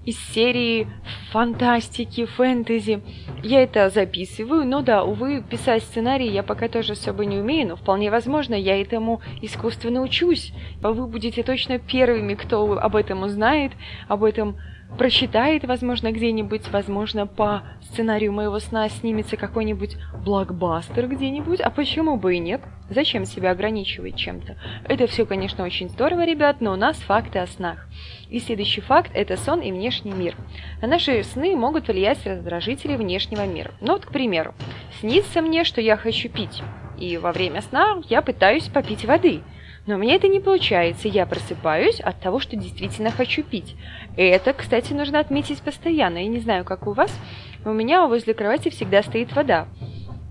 из 0.06 0.18
серии 0.32 0.86
фантастики, 1.32 2.24
фэнтези. 2.24 3.02
Я 3.42 3.62
это 3.62 3.90
записываю, 3.90 4.64
но 4.64 4.80
да, 4.80 5.04
увы, 5.04 5.42
писать 5.42 5.82
сценарий 5.82 6.28
я 6.28 6.42
пока 6.42 6.68
тоже 6.68 6.92
особо 6.92 7.24
не 7.24 7.38
умею, 7.38 7.68
но 7.68 7.76
вполне 7.76 8.10
возможно, 8.10 8.54
я 8.54 8.80
этому 8.80 9.20
искусственно 9.42 10.00
учусь. 10.00 10.52
Вы 10.80 11.06
будете 11.06 11.42
точно 11.42 11.78
первыми, 11.78 12.34
кто 12.34 12.78
об 12.78 12.96
этом 12.96 13.24
узнает, 13.24 13.72
об 14.08 14.22
этом 14.22 14.56
прочитает, 14.99 15.64
возможно, 15.64 16.12
где-нибудь, 16.12 16.68
возможно, 16.70 17.27
по 17.27 17.62
сценарию 17.83 18.33
моего 18.33 18.59
сна 18.59 18.88
снимется 18.88 19.37
какой-нибудь 19.37 19.96
блокбастер 20.25 21.07
где-нибудь, 21.09 21.61
а 21.61 21.70
почему 21.70 22.16
бы 22.16 22.37
и 22.37 22.38
нет? 22.38 22.62
Зачем 22.88 23.25
себя 23.25 23.51
ограничивать 23.51 24.16
чем-то? 24.16 24.57
Это 24.88 25.07
все, 25.07 25.27
конечно, 25.27 25.64
очень 25.64 25.88
здорово, 25.88 26.25
ребят, 26.25 26.61
но 26.61 26.72
у 26.72 26.77
нас 26.77 26.96
факты 26.99 27.40
о 27.40 27.46
снах. 27.46 27.88
И 28.31 28.38
следующий 28.38 28.81
факт– 28.81 29.11
это 29.14 29.37
сон 29.37 29.61
и 29.61 29.72
внешний 29.72 30.12
мир. 30.12 30.37
На 30.81 30.88
наши 30.88 31.22
сны 31.25 31.57
могут 31.57 31.88
влиять 31.88 32.25
раздражители 32.27 32.96
внешнего 32.96 33.46
мира. 33.46 33.72
Ну 33.81 33.92
вот, 33.92 34.07
к 34.07 34.12
примеру, 34.12 34.55
снится 35.01 35.42
мне, 35.42 35.64
что 35.64 35.81
я 35.81 35.96
хочу 35.96 36.29
пить, 36.29 36.62
и 36.99 37.16
во 37.18 37.33
время 37.33 37.61
сна 37.61 38.01
я 38.09 38.22
пытаюсь 38.22 38.68
попить 38.68 39.05
воды– 39.05 39.42
но 39.87 39.94
у 39.94 39.99
меня 39.99 40.16
это 40.16 40.29
не 40.29 40.40
получается, 40.40 41.09
я 41.09 41.27
просыпаюсь 41.27 42.01
от 42.01 42.20
того, 42.20 42.40
что 42.40 42.57
действительно 42.57 43.11
хочу 43.11 43.42
пить. 43.42 43.77
И 44.16 44.22
это, 44.22 44.53
кстати, 44.53 44.92
нужно 44.92 45.20
отметить 45.20 45.62
постоянно. 45.62 46.18
Я 46.18 46.29
не 46.29 46.40
знаю, 46.40 46.64
как 46.64 46.87
у 46.87 46.92
вас, 46.92 47.16
но 47.64 47.70
у 47.70 47.75
меня 47.75 48.07
возле 48.07 48.35
кровати 48.35 48.68
всегда 48.68 49.03
стоит 49.03 49.35
вода. 49.35 49.68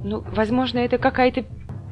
Ну, 0.04 0.24
возможно, 0.28 0.80
это 0.80 0.98
какая-то 0.98 1.46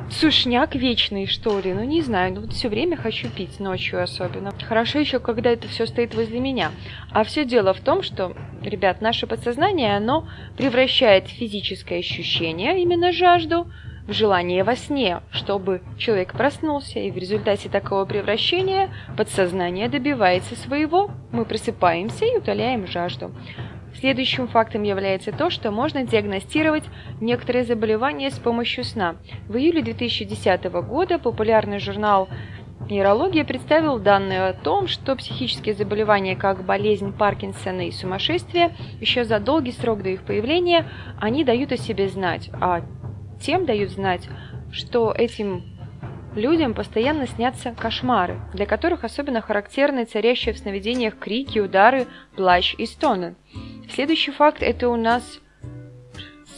сушняк 0.09 0.75
вечный, 0.75 1.25
что 1.25 1.59
ли. 1.59 1.73
Ну, 1.73 1.83
не 1.83 2.01
знаю, 2.01 2.33
ну 2.33 2.41
вот 2.41 2.53
все 2.53 2.69
время 2.69 2.97
хочу 2.97 3.29
пить, 3.29 3.59
ночью 3.59 4.01
особенно. 4.01 4.51
Хорошо 4.67 4.99
еще, 4.99 5.19
когда 5.19 5.49
это 5.49 5.67
все 5.67 5.85
стоит 5.85 6.13
возле 6.15 6.39
меня. 6.39 6.71
А 7.11 7.23
все 7.23 7.45
дело 7.45 7.73
в 7.73 7.79
том, 7.79 8.03
что, 8.03 8.35
ребят, 8.61 9.01
наше 9.01 9.27
подсознание, 9.27 9.95
оно 9.95 10.27
превращает 10.57 11.27
физическое 11.27 11.99
ощущение, 11.99 12.81
именно 12.81 13.11
жажду, 13.11 13.67
желание 14.07 14.63
во 14.63 14.75
сне, 14.75 15.21
чтобы 15.31 15.81
человек 15.97 16.33
проснулся, 16.33 16.99
и 16.99 17.11
в 17.11 17.17
результате 17.17 17.69
такого 17.69 18.05
превращения 18.05 18.89
подсознание 19.17 19.89
добивается 19.89 20.55
своего, 20.55 21.11
мы 21.31 21.45
просыпаемся 21.45 22.25
и 22.25 22.37
утоляем 22.37 22.87
жажду. 22.87 23.31
Следующим 23.95 24.47
фактом 24.47 24.83
является 24.83 25.31
то, 25.31 25.49
что 25.49 25.71
можно 25.71 26.03
диагностировать 26.03 26.83
некоторые 27.21 27.63
заболевания 27.63 28.31
с 28.31 28.39
помощью 28.39 28.83
сна. 28.83 29.15
В 29.47 29.55
июле 29.55 29.81
2010 29.81 30.63
года 30.65 31.19
популярный 31.19 31.79
журнал 31.79 32.27
Нейрология 32.89 33.45
представил 33.45 33.99
данные 33.99 34.47
о 34.47 34.53
том, 34.53 34.87
что 34.87 35.15
психические 35.15 35.73
заболевания, 35.73 36.35
как 36.35 36.65
болезнь 36.65 37.13
Паркинсона 37.13 37.87
и 37.87 37.91
сумасшествие, 37.91 38.75
еще 38.99 39.23
за 39.23 39.39
долгий 39.39 39.71
срок 39.71 40.03
до 40.03 40.09
их 40.09 40.23
появления, 40.23 40.85
они 41.19 41.45
дают 41.45 41.71
о 41.71 41.77
себе 41.77 42.09
знать, 42.09 42.49
а 42.59 42.81
тем 43.43 43.65
дают 43.65 43.91
знать, 43.91 44.27
что 44.71 45.13
этим 45.15 45.63
людям 46.35 46.73
постоянно 46.73 47.27
снятся 47.27 47.75
кошмары, 47.77 48.39
для 48.53 48.65
которых 48.65 49.03
особенно 49.03 49.41
характерны 49.41 50.05
царящие 50.05 50.53
в 50.53 50.57
сновидениях 50.57 51.17
крики, 51.17 51.59
удары, 51.59 52.07
плач 52.35 52.73
и 52.77 52.85
стоны. 52.85 53.35
Следующий 53.91 54.31
факт– 54.31 54.57
это 54.61 54.89
у 54.89 54.95
нас 54.95 55.39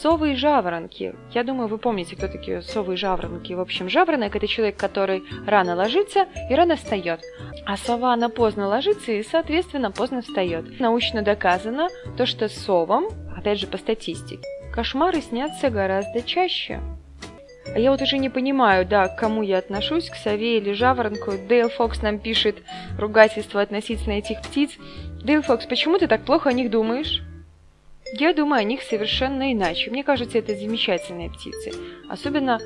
совы 0.00 0.32
и 0.32 0.36
жаворонки. 0.36 1.14
Я 1.32 1.44
думаю, 1.44 1.68
вы 1.68 1.78
помните, 1.78 2.16
кто 2.16 2.28
такие 2.28 2.62
совы 2.62 2.94
и 2.94 2.96
жаворонки. 2.96 3.52
В 3.52 3.60
общем, 3.60 3.88
жаворонок– 3.88 4.36
это 4.36 4.46
человек, 4.46 4.76
который 4.76 5.24
рано 5.46 5.74
ложится 5.74 6.26
и 6.50 6.54
рано 6.54 6.76
встает. 6.76 7.20
А 7.64 7.76
сова, 7.76 8.12
она 8.12 8.28
поздно 8.28 8.68
ложится 8.68 9.12
и, 9.12 9.22
соответственно, 9.22 9.90
поздно 9.90 10.22
встает. 10.22 10.78
Научно 10.80 11.22
доказано 11.22 11.88
то, 12.16 12.26
что 12.26 12.48
совам, 12.48 13.06
опять 13.36 13.58
же 13.58 13.66
по 13.66 13.78
статистике, 13.78 14.42
кошмары 14.72 15.20
снятся 15.20 15.70
гораздо 15.70 16.22
чаще. 16.22 16.80
А 17.74 17.78
я 17.78 17.90
вот 17.90 18.00
уже 18.00 18.18
не 18.18 18.30
понимаю, 18.30 18.86
да, 18.86 19.08
к 19.08 19.18
кому 19.18 19.42
я 19.42 19.58
отношусь, 19.58 20.08
к 20.08 20.14
сове 20.14 20.58
или 20.58 20.72
жаворонку. 20.72 21.32
Дейл 21.48 21.68
Фокс 21.68 22.00
нам 22.00 22.18
пишет 22.18 22.56
ругательство 22.98 23.60
относительно 23.60 24.12
этих 24.12 24.40
птиц. 24.40 24.70
Дейл 25.22 25.42
Фокс, 25.42 25.66
почему 25.66 25.98
ты 25.98 26.06
так 26.06 26.24
плохо 26.24 26.50
о 26.50 26.52
них 26.52 26.70
думаешь? 26.70 27.22
Я 28.12 28.32
думаю 28.32 28.60
о 28.60 28.64
них 28.64 28.82
совершенно 28.82 29.52
иначе. 29.52 29.90
Мне 29.90 30.04
кажется, 30.04 30.38
это 30.38 30.54
замечательные 30.54 31.30
птицы. 31.30 31.72
Особенно 32.08 32.60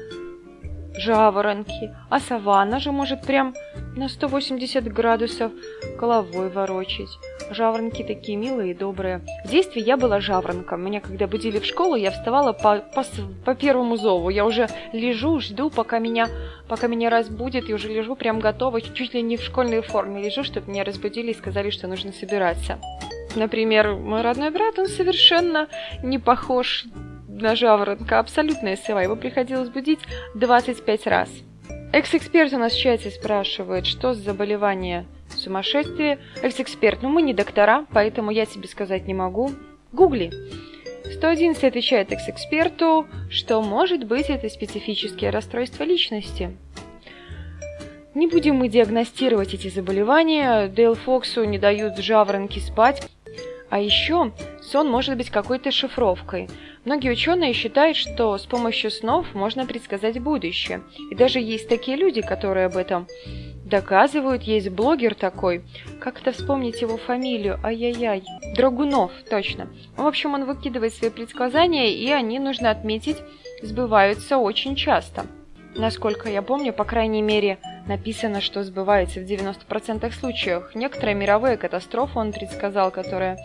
жаворонки, 0.97 1.95
а 2.11 2.21
сова, 2.21 2.63
она 2.63 2.79
же 2.79 2.93
может 2.93 3.23
прям 3.23 3.55
на 3.97 4.09
180 4.09 4.93
градусов 4.93 5.53
головой 5.99 6.51
ворочить. 6.51 7.11
Жаворонки 7.51 8.03
такие 8.03 8.37
милые 8.37 8.73
и 8.73 8.75
добрые. 8.75 9.23
В 9.45 9.49
детстве 9.49 9.83
я 9.83 9.97
была 9.97 10.21
жаворонком. 10.21 10.85
Меня 10.85 11.01
когда 11.01 11.27
будили 11.27 11.59
в 11.59 11.65
школу, 11.65 11.97
я 11.97 12.11
вставала 12.11 12.53
по, 12.53 12.79
по, 12.95 13.05
по 13.45 13.55
первому 13.55 13.97
зову. 13.97 14.29
Я 14.31 14.45
уже 14.45 14.69
лежу, 14.93 15.41
жду, 15.41 15.71
пока 15.71 15.99
меня, 15.99 16.29
пока 16.69 16.87
меня 16.87 17.11
разбудят, 17.11 17.69
и 17.69 17.75
уже 17.75 17.89
лежу 17.89 18.15
прям 18.15 18.41
готова, 18.41 18.81
чуть 18.81 19.15
ли 19.15 19.23
не 19.23 19.37
в 19.37 19.43
школьной 19.43 19.81
форме 19.81 20.23
лежу, 20.23 20.45
чтобы 20.45 20.71
меня 20.71 20.85
разбудили 20.85 21.31
и 21.31 21.35
сказали, 21.35 21.71
что 21.71 21.89
нужно 21.89 22.13
собираться. 22.13 22.79
Например, 23.37 23.95
мой 23.95 24.23
родной 24.23 24.51
брат, 24.51 24.79
он 24.79 24.87
совершенно 24.89 25.69
не 26.03 26.19
похож 26.19 26.85
на 27.29 27.55
жаворонка, 27.55 28.19
абсолютная 28.19 28.77
сова. 28.77 29.03
Его 29.03 29.17
приходилось 29.17 29.69
будить 29.69 30.01
25 30.35 31.07
раз. 31.07 31.31
Экс-эксперт 31.93 32.53
у 32.53 32.59
нас 32.59 32.73
в 32.73 32.81
чате 32.81 33.11
спрашивает, 33.11 33.87
что 33.87 34.15
за 34.15 34.23
заболевание 34.23 35.07
сумасшествие. 35.37 36.19
Экс-эксперт, 36.43 37.03
ну 37.03 37.09
мы 37.09 37.23
не 37.23 37.35
доктора, 37.35 37.87
поэтому 37.93 38.31
я 38.31 38.47
тебе 38.47 38.69
сказать 38.69 39.07
не 39.07 39.15
могу. 39.15 39.51
Гугли. 39.93 40.31
111 41.17 41.65
отвечает 41.65 42.13
экс-эксперту, 42.13 43.07
что 43.31 43.63
может 43.63 44.05
быть 44.05 44.31
это 44.31 44.49
специфические 44.49 45.31
расстройства 45.31 45.83
личности. 45.85 46.57
Не 48.15 48.27
будем 48.27 48.57
мы 48.57 48.69
диагностировать 48.69 49.55
эти 49.55 49.69
заболевания, 49.69 50.69
Дейл 50.69 50.95
Фоксу 50.95 51.45
не 51.45 51.59
дают 51.59 51.99
жаворонки 51.99 52.59
спать. 52.59 53.09
А 53.71 53.79
еще 53.79 54.33
сон 54.61 54.91
может 54.91 55.17
быть 55.17 55.31
какой-то 55.31 55.71
шифровкой– 55.71 56.49
Многие 56.87 57.11
ученые 57.11 57.53
считают, 57.53 57.97
что 57.97 58.39
с 58.39 58.47
помощью 58.47 58.91
снов 58.91 59.35
можно 59.35 59.67
предсказать 59.67 60.19
будущее. 60.19 60.81
И 61.11 61.15
даже 61.15 61.39
есть 61.39 61.69
такие 61.69 61.97
люди, 61.97 62.23
которые 62.23 62.67
об 62.67 62.77
этом 62.77 63.07
доказывают. 63.67 64.45
Есть 64.45 64.71
блогер 64.71 65.15
такой. 65.15 65.63
Как 66.01 66.21
это 66.21 66.33
вспомнить 66.33 66.81
его 66.81 66.97
фамилию? 66.97 67.61
Ай-яй-яй. 67.63 68.25
Драгунов, 68.57 69.13
точно. 69.29 69.69
В 69.97 70.07
общем, 70.07 70.33
он 70.33 70.47
выкидывает 70.47 70.95
свои 70.95 71.11
предсказания, 71.11 71.93
и 71.93 72.11
они, 72.11 72.39
нужно 72.39 72.71
отметить, 72.71 73.19
сбываются 73.63 74.39
очень 74.39 74.75
часто. 74.75 75.27
Насколько 75.77 76.31
я 76.31 76.41
помню, 76.41 76.73
по 76.73 76.85
крайней 76.85 77.23
мере, 77.23 77.59
написано, 77.87 78.41
что 78.41 78.63
сбывается 78.63 79.21
в 79.21 79.25
90% 79.25 80.13
случаях. 80.13 80.75
Некоторые 80.75 81.15
мировые 81.15 81.57
катастрофы 81.57 82.19
он 82.19 82.33
предсказал, 82.33 82.91
которая... 82.91 83.39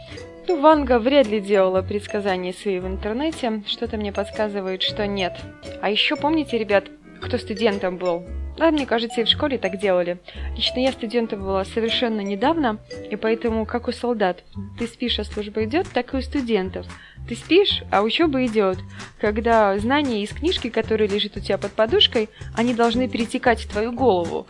Ну, 0.48 0.62
Ванга 0.62 1.00
вряд 1.00 1.28
ли 1.28 1.40
делала 1.40 1.82
предсказания 1.82 2.54
свои 2.54 2.80
в 2.80 2.86
интернете. 2.86 3.64
Что-то 3.66 3.98
мне 3.98 4.12
подсказывает, 4.12 4.84
что 4.84 5.08
нет. 5.08 5.34
А 5.82 5.90
еще 5.90 6.16
помните, 6.16 6.58
ребят, 6.58 6.86
кто 7.20 7.38
студентом 7.38 7.98
был? 7.98 8.24
Да, 8.58 8.72
мне 8.72 8.86
кажется, 8.86 9.22
и 9.22 9.24
в 9.26 9.28
школе 9.28 9.58
так 9.58 9.80
делали. 9.80 10.18
Лично 10.56 10.80
я 10.80 10.92
студентом 10.92 11.42
была 11.42 11.66
совершенно 11.66 12.22
недавно, 12.22 12.78
и 13.10 13.16
поэтому, 13.16 13.66
как 13.66 13.88
у 13.88 13.92
солдат, 13.92 14.44
ты 14.80 14.88
спишь, 14.88 15.20
а 15.20 15.26
служба 15.26 15.66
идет, 15.66 15.88
так 15.94 16.14
и 16.14 16.18
у 16.18 16.22
студентов. 16.22 16.86
Ты 17.28 17.36
спишь, 17.36 17.82
а 17.92 18.02
учеба 18.02 18.46
идет. 18.46 18.78
Когда 19.20 19.78
знания 19.80 20.24
из 20.24 20.30
книжки, 20.30 20.70
которая 20.70 21.08
лежит 21.08 21.36
у 21.38 21.40
тебя 21.40 21.58
под 21.58 21.72
подушкой, 21.72 22.30
они 22.56 22.74
должны 22.74 23.08
перетекать 23.08 23.62
в 23.62 23.70
твою 23.70 23.92
голову. 23.92 24.46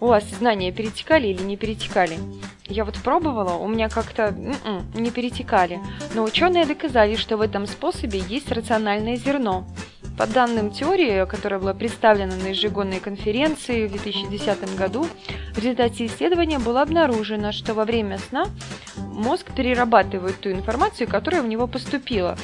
У 0.00 0.06
вас 0.06 0.24
знания 0.38 0.70
перетекали 0.70 1.28
или 1.28 1.42
не 1.42 1.56
перетекали? 1.56 2.18
Я 2.66 2.84
вот 2.84 2.96
пробовала, 2.98 3.54
у 3.54 3.66
меня 3.66 3.88
как-то 3.88 4.24
м-м, 4.24 4.90
не 4.94 5.10
перетекали. 5.10 5.80
Но 6.14 6.22
ученые 6.22 6.66
доказали, 6.66 7.16
что 7.16 7.38
в 7.38 7.40
этом 7.40 7.66
способе 7.66 8.22
есть 8.28 8.52
рациональное 8.52 9.16
зерно. 9.16 9.66
По 10.18 10.26
данным 10.26 10.72
теории, 10.72 11.24
которая 11.26 11.60
была 11.60 11.74
представлена 11.74 12.34
на 12.34 12.48
ежегодной 12.48 12.98
конференции 12.98 13.86
в 13.86 13.92
2010 13.92 14.76
году, 14.76 15.06
в 15.54 15.58
результате 15.58 16.06
исследования 16.06 16.58
было 16.58 16.82
обнаружено, 16.82 17.52
что 17.52 17.72
во 17.72 17.84
время 17.84 18.18
сна 18.18 18.46
мозг 18.96 19.46
перерабатывает 19.54 20.40
ту 20.40 20.50
информацию, 20.50 21.08
которая 21.08 21.42
в 21.42 21.46
него 21.46 21.68
поступила 21.68 22.36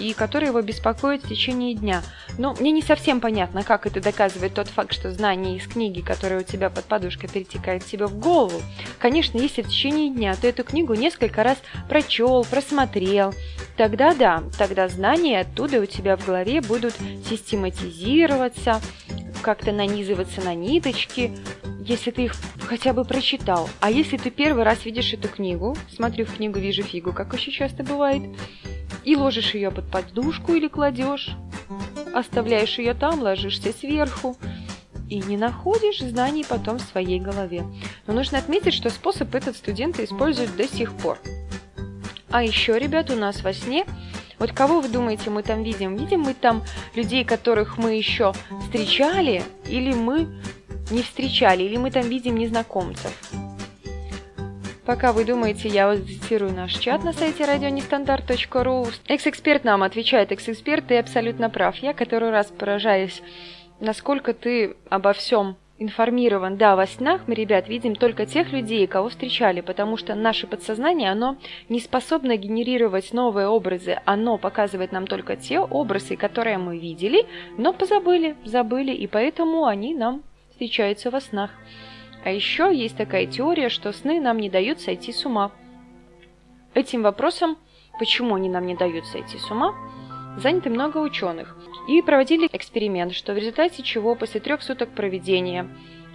и 0.00 0.14
которая 0.14 0.50
его 0.50 0.62
беспокоит 0.62 1.22
в 1.22 1.28
течение 1.28 1.74
дня. 1.74 2.02
Но 2.38 2.54
мне 2.58 2.70
не 2.72 2.82
совсем 2.82 3.20
понятно, 3.20 3.62
как 3.62 3.86
это 3.86 4.00
доказывает 4.00 4.54
тот 4.54 4.68
факт, 4.68 4.92
что 4.92 5.12
знание 5.12 5.56
из 5.56 5.66
книги, 5.66 6.00
которая 6.00 6.40
у 6.40 6.44
тебя 6.44 6.70
под 6.70 6.86
подушкой, 6.86 7.28
перетекает 7.28 7.84
тебе 7.84 8.06
в 8.06 8.18
голову. 8.18 8.60
Конечно, 8.98 9.38
если 9.38 9.62
в 9.62 9.68
течение 9.68 10.10
дня 10.10 10.34
ты 10.40 10.48
эту 10.48 10.64
книгу 10.64 10.94
несколько 10.94 11.42
раз 11.42 11.58
прочел, 11.88 12.44
просмотрел, 12.44 13.34
тогда 13.76 14.14
да, 14.14 14.42
тогда 14.58 14.88
знания 14.88 15.40
оттуда 15.40 15.80
у 15.80 15.86
тебя 15.86 16.16
в 16.16 16.24
голове 16.24 16.60
будут 16.60 16.94
систематизироваться, 17.28 18.80
как-то 19.42 19.72
нанизываться 19.72 20.40
на 20.40 20.54
ниточки, 20.54 21.32
если 21.80 22.10
ты 22.10 22.24
их 22.24 22.34
хотя 22.66 22.92
бы 22.92 23.04
прочитал. 23.04 23.68
А 23.80 23.90
если 23.90 24.16
ты 24.16 24.30
первый 24.30 24.64
раз 24.64 24.84
видишь 24.84 25.12
эту 25.12 25.28
книгу, 25.28 25.76
смотрю 25.94 26.26
в 26.26 26.36
книгу, 26.36 26.58
вижу 26.58 26.82
фигу, 26.82 27.12
как 27.12 27.32
очень 27.32 27.52
часто 27.52 27.82
бывает, 27.82 28.22
и 29.04 29.16
ложишь 29.16 29.54
ее 29.54 29.70
под 29.70 29.90
подушку 29.90 30.54
или 30.54 30.68
кладешь, 30.68 31.30
оставляешь 32.14 32.78
ее 32.78 32.94
там, 32.94 33.20
ложишься 33.20 33.72
сверху, 33.72 34.36
и 35.08 35.18
не 35.20 35.36
находишь 35.36 36.00
знаний 36.00 36.44
потом 36.48 36.78
в 36.78 36.82
своей 36.82 37.18
голове. 37.18 37.64
Но 38.06 38.14
нужно 38.14 38.38
отметить, 38.38 38.74
что 38.74 38.90
способ 38.90 39.34
этот 39.34 39.56
студенты 39.56 40.04
используют 40.04 40.54
до 40.56 40.68
сих 40.68 40.92
пор. 40.92 41.18
А 42.30 42.44
еще, 42.44 42.78
ребят, 42.78 43.10
у 43.10 43.16
нас 43.16 43.42
во 43.42 43.52
сне 43.52 43.84
вот 44.40 44.52
кого 44.52 44.80
вы 44.80 44.88
думаете, 44.88 45.28
мы 45.28 45.42
там 45.42 45.62
видим? 45.62 45.96
Видим 45.96 46.20
мы 46.20 46.32
там 46.32 46.64
людей, 46.94 47.24
которых 47.24 47.76
мы 47.76 47.96
еще 47.96 48.32
встречали, 48.62 49.42
или 49.68 49.92
мы 49.92 50.28
не 50.90 51.02
встречали, 51.02 51.62
или 51.62 51.76
мы 51.76 51.90
там 51.90 52.08
видим 52.08 52.36
незнакомцев? 52.36 53.12
Пока 54.86 55.12
вы 55.12 55.24
думаете, 55.24 55.68
я 55.68 55.88
вот 55.88 56.00
цитирую 56.04 56.52
наш 56.52 56.72
чат 56.72 57.04
на 57.04 57.12
сайте 57.12 57.44
радионестандарт.ру. 57.44 58.86
Экс-эксперт 59.06 59.62
нам 59.62 59.82
отвечает, 59.82 60.32
экс-эксперт, 60.32 60.88
ты 60.88 60.98
абсолютно 60.98 61.48
прав. 61.48 61.76
Я 61.76 61.94
который 61.94 62.30
раз 62.30 62.46
поражаюсь, 62.48 63.22
насколько 63.78 64.34
ты 64.34 64.76
обо 64.88 65.12
всем 65.12 65.56
информирован. 65.80 66.56
Да, 66.56 66.76
во 66.76 66.86
снах 66.86 67.22
мы, 67.26 67.34
ребят, 67.34 67.68
видим 67.68 67.96
только 67.96 68.26
тех 68.26 68.52
людей, 68.52 68.86
кого 68.86 69.08
встречали, 69.08 69.60
потому 69.60 69.96
что 69.96 70.14
наше 70.14 70.46
подсознание, 70.46 71.10
оно 71.10 71.36
не 71.68 71.80
способно 71.80 72.36
генерировать 72.36 73.12
новые 73.12 73.48
образы. 73.48 73.98
Оно 74.04 74.38
показывает 74.38 74.92
нам 74.92 75.06
только 75.06 75.36
те 75.36 75.58
образы, 75.58 76.16
которые 76.16 76.58
мы 76.58 76.78
видели, 76.78 77.26
но 77.56 77.72
позабыли, 77.72 78.36
забыли, 78.44 78.92
и 78.92 79.06
поэтому 79.06 79.66
они 79.66 79.94
нам 79.94 80.22
встречаются 80.60 81.10
во 81.10 81.22
снах. 81.22 81.50
А 82.22 82.30
еще 82.30 82.70
есть 82.70 82.94
такая 82.94 83.24
теория, 83.24 83.70
что 83.70 83.94
сны 83.94 84.20
нам 84.20 84.36
не 84.36 84.50
дают 84.50 84.78
сойти 84.78 85.10
с 85.10 85.24
ума. 85.24 85.52
Этим 86.74 87.02
вопросом, 87.02 87.56
почему 87.98 88.34
они 88.34 88.50
нам 88.50 88.66
не 88.66 88.76
дают 88.76 89.06
сойти 89.06 89.38
с 89.38 89.50
ума, 89.50 89.74
заняты 90.36 90.68
много 90.68 90.98
ученых 90.98 91.56
и 91.88 92.02
проводили 92.02 92.46
эксперимент, 92.52 93.14
что 93.14 93.32
в 93.32 93.38
результате 93.38 93.82
чего 93.82 94.14
после 94.14 94.38
трех 94.40 94.60
суток 94.60 94.90
проведения 94.90 95.66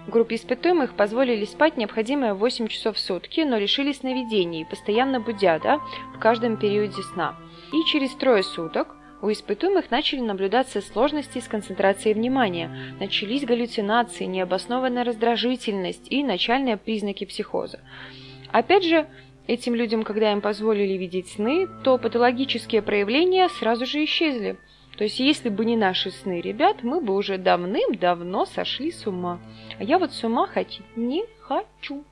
группе 0.07 0.35
испытуемых 0.35 0.93
позволили 0.93 1.45
спать 1.45 1.75
необходимое 1.75 2.35
8 2.35 2.67
часов 2.67 2.97
в 2.97 2.99
сутки, 2.99 3.41
но 3.41 3.57
лишили 3.57 3.93
сновидений, 3.93 4.63
постоянно 4.63 5.19
будя 5.19 5.59
да, 5.59 5.79
в 6.15 6.19
каждом 6.19 6.57
периоде 6.57 7.01
сна. 7.13 7.35
И 7.73 7.83
через 7.89 8.13
трое 8.13 8.43
суток 8.43 8.95
у 9.25 9.31
испытуемых 9.31 9.91
начали 9.91 10.19
наблюдаться 10.19 10.81
сложности 10.81 11.39
с 11.39 11.47
концентрацией 11.47 12.13
внимания, 12.13 12.69
начались 12.99 13.43
галлюцинации, 13.43 14.25
необоснованная 14.25 15.03
раздражительность 15.03 16.11
и 16.11 16.23
начальные 16.23 16.77
признаки 16.77 17.25
психоза. 17.25 17.79
Опять 18.51 18.85
же, 18.85 19.07
этим 19.47 19.75
людям, 19.75 20.03
когда 20.03 20.31
им 20.31 20.41
позволили 20.41 20.93
видеть 20.93 21.29
сны, 21.29 21.67
то 21.83 21.97
патологические 21.97 22.81
проявления 22.81 23.49
сразу 23.49 23.85
же 23.85 24.03
исчезли– 24.03 24.57
то 24.97 25.03
есть, 25.03 25.19
если 25.19 25.49
бы 25.49 25.65
не 25.65 25.75
наши 25.75 26.09
сны, 26.09 26.39
ребят, 26.39 26.77
мы 26.81 27.01
бы 27.01 27.15
уже 27.15 27.37
давным-давно 27.37 28.45
сошли 28.45 28.91
с 28.91 29.05
ума. 29.05 29.39
А 29.77 29.83
я 29.83 29.99
вот 29.99 30.13
с 30.13 30.23
ума 30.23 30.47
ходить 30.47 30.85
не 30.95 31.25
хочу. 31.41 32.05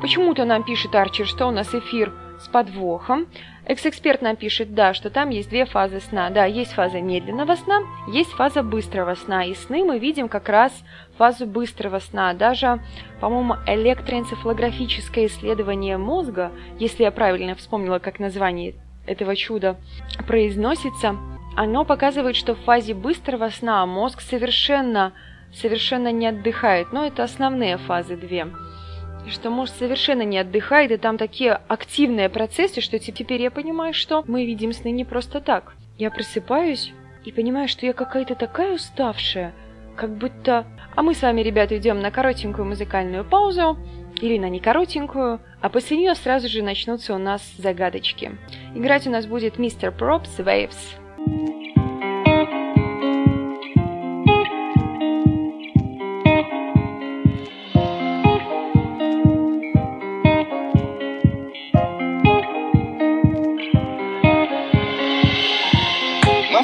Почему-то 0.00 0.44
нам 0.44 0.64
пишет 0.64 0.94
Арчер, 0.94 1.26
что 1.26 1.46
у 1.46 1.50
нас 1.50 1.72
эфир 1.72 2.12
с 2.40 2.48
подвохом. 2.48 3.26
Экс-эксперт 3.68 4.22
нам 4.22 4.36
пишет, 4.36 4.74
да, 4.74 4.94
что 4.94 5.10
там 5.10 5.30
есть 5.30 5.48
две 5.48 5.64
фазы 5.64 5.98
сна. 5.98 6.30
Да, 6.30 6.44
есть 6.44 6.72
фаза 6.72 7.00
медленного 7.00 7.56
сна, 7.56 7.80
есть 8.06 8.30
фаза 8.30 8.62
быстрого 8.62 9.14
сна. 9.16 9.44
И 9.44 9.54
сны 9.54 9.82
мы 9.82 9.98
видим 9.98 10.28
как 10.28 10.48
раз 10.48 10.72
фазу 11.18 11.46
быстрого 11.46 11.98
сна. 11.98 12.32
Даже, 12.32 12.80
по-моему, 13.20 13.56
электроэнцефалографическое 13.66 15.26
исследование 15.26 15.98
мозга, 15.98 16.52
если 16.78 17.02
я 17.02 17.10
правильно 17.10 17.56
вспомнила, 17.56 17.98
как 17.98 18.20
название 18.20 18.74
этого 19.04 19.34
чуда 19.34 19.76
произносится, 20.28 21.16
оно 21.56 21.84
показывает, 21.84 22.36
что 22.36 22.54
в 22.54 22.60
фазе 22.60 22.94
быстрого 22.94 23.48
сна 23.48 23.84
мозг 23.84 24.20
совершенно, 24.20 25.12
совершенно 25.52 26.12
не 26.12 26.28
отдыхает. 26.28 26.92
Но 26.92 27.04
это 27.04 27.24
основные 27.24 27.78
фазы 27.78 28.16
две. 28.16 28.46
Что 29.28 29.50
мозг 29.50 29.74
совершенно 29.76 30.22
не 30.22 30.38
отдыхает, 30.38 30.92
и 30.92 30.96
там 30.96 31.18
такие 31.18 31.60
активные 31.68 32.28
процессы, 32.28 32.80
что 32.80 32.98
теперь 32.98 33.42
я 33.42 33.50
понимаю, 33.50 33.92
что 33.92 34.24
мы 34.26 34.46
видим 34.46 34.72
сны 34.72 34.90
не 34.90 35.04
просто 35.04 35.40
так. 35.40 35.74
Я 35.98 36.10
просыпаюсь 36.10 36.92
и 37.24 37.32
понимаю, 37.32 37.68
что 37.68 37.86
я 37.86 37.92
какая-то 37.92 38.34
такая 38.34 38.74
уставшая, 38.74 39.52
как 39.96 40.16
будто... 40.16 40.66
А 40.94 41.02
мы 41.02 41.14
с 41.14 41.22
вами, 41.22 41.42
ребята, 41.42 41.76
идем 41.76 42.00
на 42.00 42.10
коротенькую 42.10 42.66
музыкальную 42.66 43.24
паузу, 43.24 43.76
или 44.20 44.38
на 44.38 44.48
некоротенькую, 44.48 45.40
а 45.60 45.68
после 45.68 45.98
нее 45.98 46.14
сразу 46.14 46.48
же 46.48 46.62
начнутся 46.62 47.14
у 47.14 47.18
нас 47.18 47.42
загадочки. 47.58 48.32
Играть 48.74 49.06
у 49.06 49.10
нас 49.10 49.26
будет 49.26 49.58
Мистер 49.58 49.92
Пропс 49.92 50.38
Waves. 50.38 51.65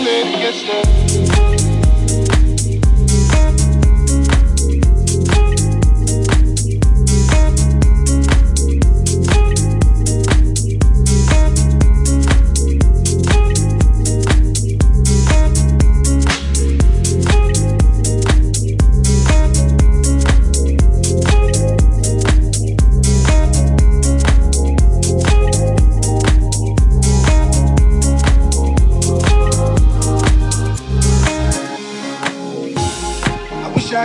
me 0.00 0.24
to 0.24 0.38
get 0.38 0.54
started. 0.54 1.63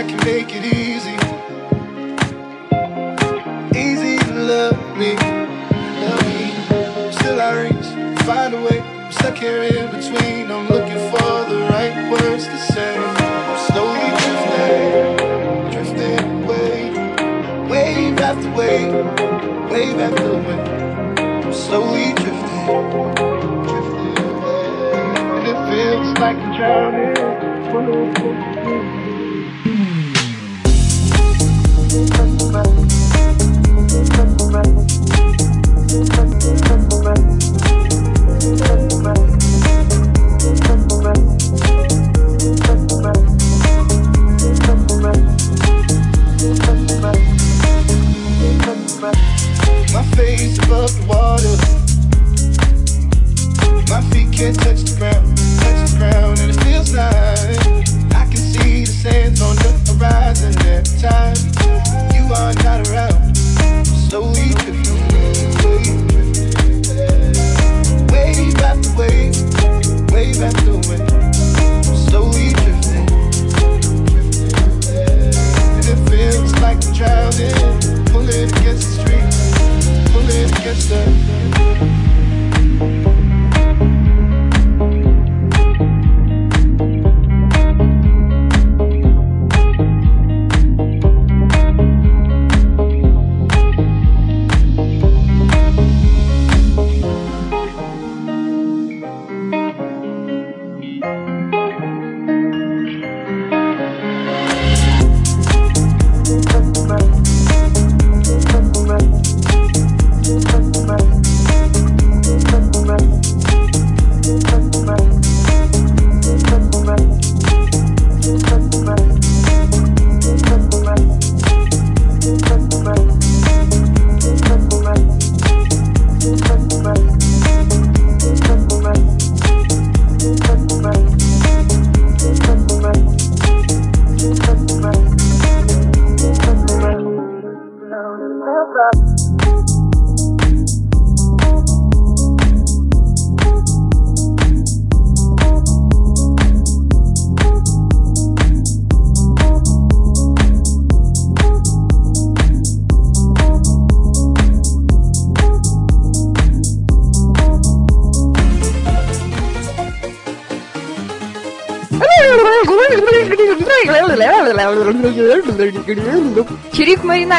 I 0.00 0.02
can 0.02 0.16
make 0.24 0.48
it 0.54 0.64
easy. 0.64 1.12
Easy 3.78 4.16
to 4.16 4.32
love 4.32 4.96
me, 4.96 5.14
love 6.00 6.24
me. 6.24 7.12
Still 7.12 7.38
I 7.38 7.52
reach, 7.64 7.88
find 8.24 8.54
a 8.54 8.62
way. 8.62 8.80
I'm 8.80 9.12
stuck 9.12 9.36
here 9.36 9.62
in 9.62 9.90
between. 9.90 10.50
I'm 10.50 10.68
looking 10.68 11.02
for 11.12 11.44
the 11.52 11.68
right 11.68 12.10
words 12.10 12.46
to 12.46 12.58
say. 12.72 12.96
I'm 12.96 13.58
slowly 13.68 14.08
drifting, 14.22 15.68
drifting 15.70 16.44
away. 16.44 16.78
Wave 17.68 18.18
after 18.20 18.50
wave, 18.56 19.04
wave 19.70 19.98
after 20.00 20.32
wave. 20.32 21.44
I'm 21.44 21.52
slowly 21.52 22.14
drifting, 22.14 22.64
drifting 23.68 24.16
away. 24.32 24.64
And 25.36 25.46
it 25.46 25.58
feels 25.68 26.18
like 26.18 26.38
I'm 26.38 26.56
drowning. 26.56 27.40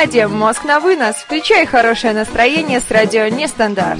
Маринаде, 0.01 0.27
мозг 0.27 0.63
на 0.65 0.79
вынос. 0.79 1.17
Включай 1.17 1.67
хорошее 1.67 2.13
настроение 2.13 2.79
с 2.79 2.89
радио 2.89 3.27
Нестандарт. 3.27 3.99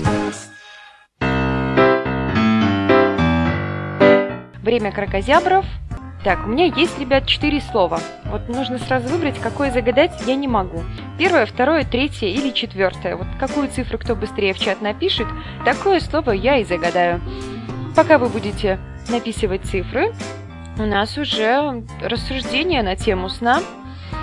Время 4.63 4.91
крокозябров. 4.91 5.63
Так, 6.23 6.47
у 6.47 6.49
меня 6.49 6.65
есть, 6.65 6.97
ребят, 6.97 7.27
четыре 7.27 7.61
слова. 7.61 7.99
Вот 8.25 8.49
нужно 8.49 8.79
сразу 8.79 9.09
выбрать, 9.09 9.39
какое 9.39 9.69
загадать 9.69 10.11
я 10.25 10.35
не 10.35 10.47
могу. 10.47 10.81
Первое, 11.19 11.45
второе, 11.45 11.83
третье 11.83 12.29
или 12.29 12.49
четвертое. 12.49 13.15
Вот 13.15 13.27
какую 13.39 13.67
цифру 13.69 13.99
кто 13.99 14.15
быстрее 14.15 14.55
в 14.55 14.59
чат 14.59 14.81
напишет, 14.81 15.27
такое 15.65 15.99
слово 15.99 16.31
я 16.31 16.57
и 16.57 16.63
загадаю. 16.63 17.21
Пока 17.95 18.17
вы 18.17 18.27
будете 18.27 18.79
написывать 19.07 19.65
цифры, 19.65 20.13
у 20.79 20.83
нас 20.83 21.15
уже 21.19 21.83
рассуждение 22.01 22.81
на 22.81 22.95
тему 22.95 23.29
сна. 23.29 23.61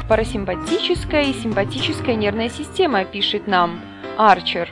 Парасимпатическая 0.09 1.25
и 1.25 1.35
симпатическая 1.35 2.15
нервная 2.15 2.49
система, 2.49 3.05
пишет 3.05 3.47
нам 3.47 3.81
Арчер. 4.17 4.71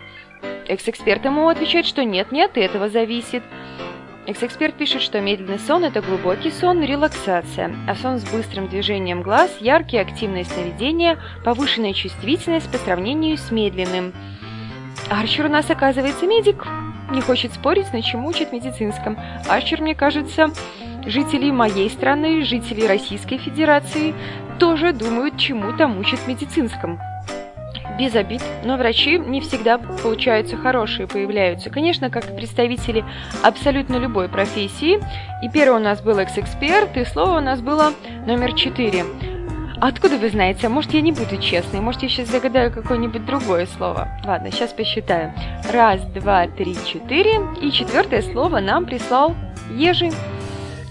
Экс-эксперт 0.67 1.25
ему 1.27 1.49
отвечает, 1.49 1.85
что 1.85 2.05
нет-нет, 2.05 2.57
этого 2.57 2.89
зависит. 2.89 3.43
Экс-эксперт 4.27 4.75
пишет, 4.75 5.03
что 5.03 5.21
медленный 5.21 5.59
сон– 5.59 5.85
это 5.85 6.01
глубокий 6.01 6.51
сон, 6.51 6.83
релаксация, 6.83 7.71
а 7.87 7.95
сон 7.95 8.19
с 8.19 8.25
быстрым 8.25 8.69
движением 8.69 9.21
глаз, 9.21 9.55
яркие 9.61 10.03
активные 10.03 10.45
сновидения, 10.45 11.19
повышенная 11.45 11.93
чувствительность 11.93 12.73
по 12.73 12.79
сравнению 12.79 13.37
с 13.37 13.51
медленным. 13.51 14.15
Арчер 15.11 15.47
у 15.47 15.49
нас, 15.51 15.71
оказывается, 15.71 16.27
медик. 16.27 16.67
Не 17.13 17.21
хочет 17.21 17.53
спорить, 17.53 17.93
на 17.93 18.01
чему 18.01 18.29
учит 18.29 18.53
медицинском. 18.53 19.19
Арчер, 19.49 19.83
мне 19.83 19.95
кажется, 19.95 20.51
жители 21.05 21.53
моей 21.53 21.89
страны, 21.89 22.43
жители 22.43 22.85
Российской 22.85 23.39
Федерации 23.39 24.15
тоже 24.59 24.93
думают, 24.93 25.39
чему 25.39 25.77
там 25.77 25.99
учат 25.99 26.27
медицинском. 26.27 26.99
Без 27.99 28.15
обид, 28.15 28.43
но 28.65 28.77
врачи 28.77 29.19
не 29.19 29.41
всегда 29.41 29.79
получаются 29.79 30.57
хорошие, 30.57 31.07
появляются. 31.07 31.71
Конечно, 31.71 32.11
как 32.11 32.37
представители 32.37 33.05
абсолютно 33.43 33.97
любой 33.97 34.29
профессии. 34.29 35.01
И 35.43 35.49
первый 35.49 35.77
у 35.77 35.83
нас 35.83 36.03
был 36.03 36.19
экс-эксперт, 36.19 36.97
и 36.97 37.05
слово 37.05 37.39
у 37.39 37.41
нас 37.41 37.61
было 37.61 37.93
номер 38.27 38.53
четыре. 38.53 39.05
Откуда 39.79 40.17
вы 40.17 40.31
знаете? 40.31 40.69
Может, 40.69 40.95
я 40.95 41.03
не 41.03 41.13
буду 41.13 41.37
честной? 41.39 41.81
Может, 41.81 42.03
я 42.03 42.09
сейчас 42.09 42.29
загадаю 42.29 42.73
какое-нибудь 42.73 43.25
другое 43.25 43.67
слово? 43.67 44.09
Ладно, 44.25 44.51
сейчас 44.51 44.73
посчитаю. 44.73 45.33
Раз, 45.71 46.01
два, 46.07 46.49
три, 46.49 46.75
четыре. 46.87 47.41
И 47.61 47.71
четвертое 47.71 48.23
слово 48.23 48.61
нам 48.61 48.87
прислал 48.87 49.35
Ежи. 49.71 50.11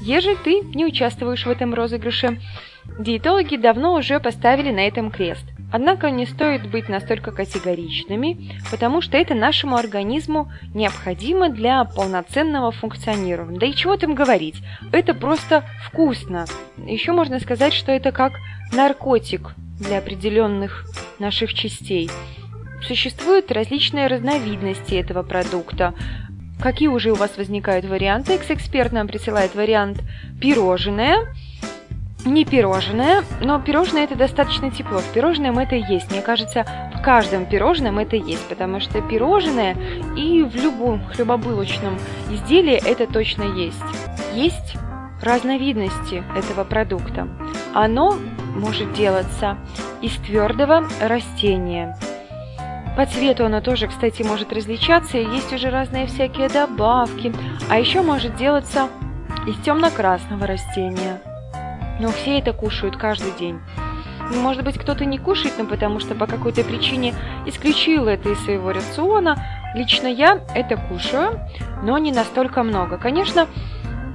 Ежи, 0.01 0.35
ты 0.43 0.61
не 0.75 0.85
участвуешь 0.85 1.45
в 1.45 1.49
этом 1.49 1.73
розыгрыше. 1.73 2.39
Диетологи 2.97 3.57
давно 3.57 3.93
уже 3.93 4.19
поставили 4.19 4.71
на 4.71 4.87
этом 4.87 5.11
крест. 5.11 5.45
Однако 5.71 6.09
не 6.09 6.25
стоит 6.25 6.69
быть 6.69 6.87
настолько 6.87 7.31
категоричными, 7.31 8.51
потому 8.71 9.01
что 9.01 9.17
это 9.17 9.33
нашему 9.33 9.75
организму 9.75 10.49
необходимо 10.73 11.49
для 11.49 11.83
полноценного 11.83 12.71
функционирования. 12.71 13.59
Да 13.59 13.65
и 13.65 13.73
чего 13.73 13.97
там 13.97 14.15
говорить, 14.15 14.55
это 14.93 15.13
просто 15.13 15.65
вкусно. 15.83 16.45
Еще 16.77 17.11
можно 17.11 17.39
сказать, 17.39 17.73
что 17.73 17.91
это 17.91 18.11
как 18.11 18.33
наркотик 18.71 19.53
для 19.79 19.97
определенных 19.97 20.85
наших 21.19 21.53
частей. 21.53 22.09
Существуют 22.81 23.51
различные 23.51 24.07
разновидности 24.07 24.95
этого 24.95 25.23
продукта. 25.23 25.93
Какие 26.61 26.87
уже 26.87 27.11
у 27.11 27.15
вас 27.15 27.35
возникают 27.37 27.85
варианты? 27.85 28.35
Экс-эксперт 28.35 28.93
нам 28.93 29.07
присылает 29.07 29.55
вариант 29.55 30.01
пирожное, 30.39 31.17
не 32.25 32.43
пирожное, 32.43 33.23
но 33.41 33.59
пирожное 33.59 34.03
это 34.03 34.15
достаточно 34.15 34.71
тепло. 34.71 34.99
В 34.99 35.13
пирожном 35.13 35.59
это 35.59 35.75
есть. 35.75 36.11
Мне 36.11 36.21
кажется, 36.21 36.65
в 36.93 37.01
каждом 37.01 37.45
пирожном 37.45 37.99
это 37.99 38.15
есть, 38.15 38.47
потому 38.47 38.79
что 38.79 39.01
пирожное 39.01 39.77
и 40.17 40.43
в 40.43 40.55
любом 40.55 41.05
хлебобулочном 41.05 41.97
изделии 42.31 42.81
это 42.83 43.05
точно 43.07 43.43
есть. 43.43 43.77
Есть 44.33 44.75
разновидности 45.21 46.23
этого 46.35 46.63
продукта. 46.63 47.27
Оно 47.73 48.15
может 48.55 48.93
делаться 48.93 49.57
из 50.01 50.13
твердого 50.13 50.85
растения. 51.01 51.97
По 52.95 53.05
цвету 53.05 53.45
оно 53.45 53.59
тоже, 53.59 53.87
кстати, 53.87 54.23
может 54.23 54.53
различаться, 54.53 55.17
и 55.17 55.25
есть 55.25 55.51
уже 55.51 55.69
разные 55.69 56.07
всякие 56.07 56.47
добавки. 56.47 57.33
А 57.69 57.77
еще 57.77 58.01
может 58.01 58.35
делаться 58.37 58.87
из 59.45 59.57
темно-красного 59.63 60.47
растения. 60.47 61.19
Но 61.99 62.09
все 62.09 62.39
это 62.39 62.53
кушают 62.53 62.97
каждый 62.97 63.31
день. 63.31 63.59
Может 64.33 64.63
быть, 64.63 64.77
кто-то 64.77 65.05
не 65.05 65.17
кушает, 65.17 65.53
но 65.57 65.65
потому 65.65 65.99
что 65.99 66.15
по 66.15 66.25
какой-то 66.25 66.63
причине 66.63 67.13
исключил 67.45 68.07
это 68.07 68.29
из 68.29 68.43
своего 68.43 68.71
рациона. 68.71 69.37
Лично 69.75 70.07
я 70.07 70.39
это 70.55 70.77
кушаю, 70.77 71.39
но 71.83 71.97
не 71.97 72.11
настолько 72.11 72.63
много. 72.63 72.97
Конечно, 72.97 73.47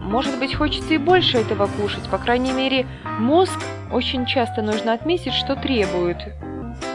может 0.01 0.39
быть, 0.39 0.55
хочется 0.55 0.95
и 0.95 0.99
больше 0.99 1.39
этого 1.39 1.67
кушать. 1.67 2.09
По 2.09 2.19
крайней 2.19 2.53
мере, 2.53 2.87
мозг 3.19 3.59
очень 3.93 4.27
часто 4.27 4.63
нужно 4.63 4.95
отметить, 4.95 5.35
что 5.35 5.55
требует. 5.55 6.19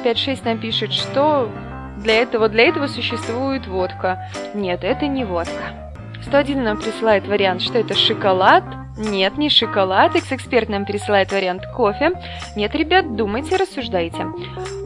5-6 0.03 0.41
нам 0.43 0.57
пишет, 0.59 0.91
что 0.91 1.49
для 1.97 2.21
этого, 2.21 2.49
для 2.49 2.67
этого 2.67 2.87
существует 2.87 3.67
водка. 3.67 4.29
Нет, 4.53 4.83
это 4.83 5.07
не 5.07 5.23
водка. 5.23 5.93
101 6.23 6.63
нам 6.63 6.77
присылает 6.77 7.27
вариант, 7.27 7.61
что 7.61 7.77
это 7.77 7.93
шоколад. 7.93 8.63
Нет, 8.97 9.37
не 9.37 9.49
шоколад. 9.49 10.15
X-эксперт 10.15 10.69
нам 10.69 10.85
присылает 10.85 11.31
вариант 11.31 11.65
кофе. 11.67 12.11
Нет, 12.55 12.73
ребят, 12.75 13.15
думайте, 13.15 13.57
рассуждайте. 13.57 14.27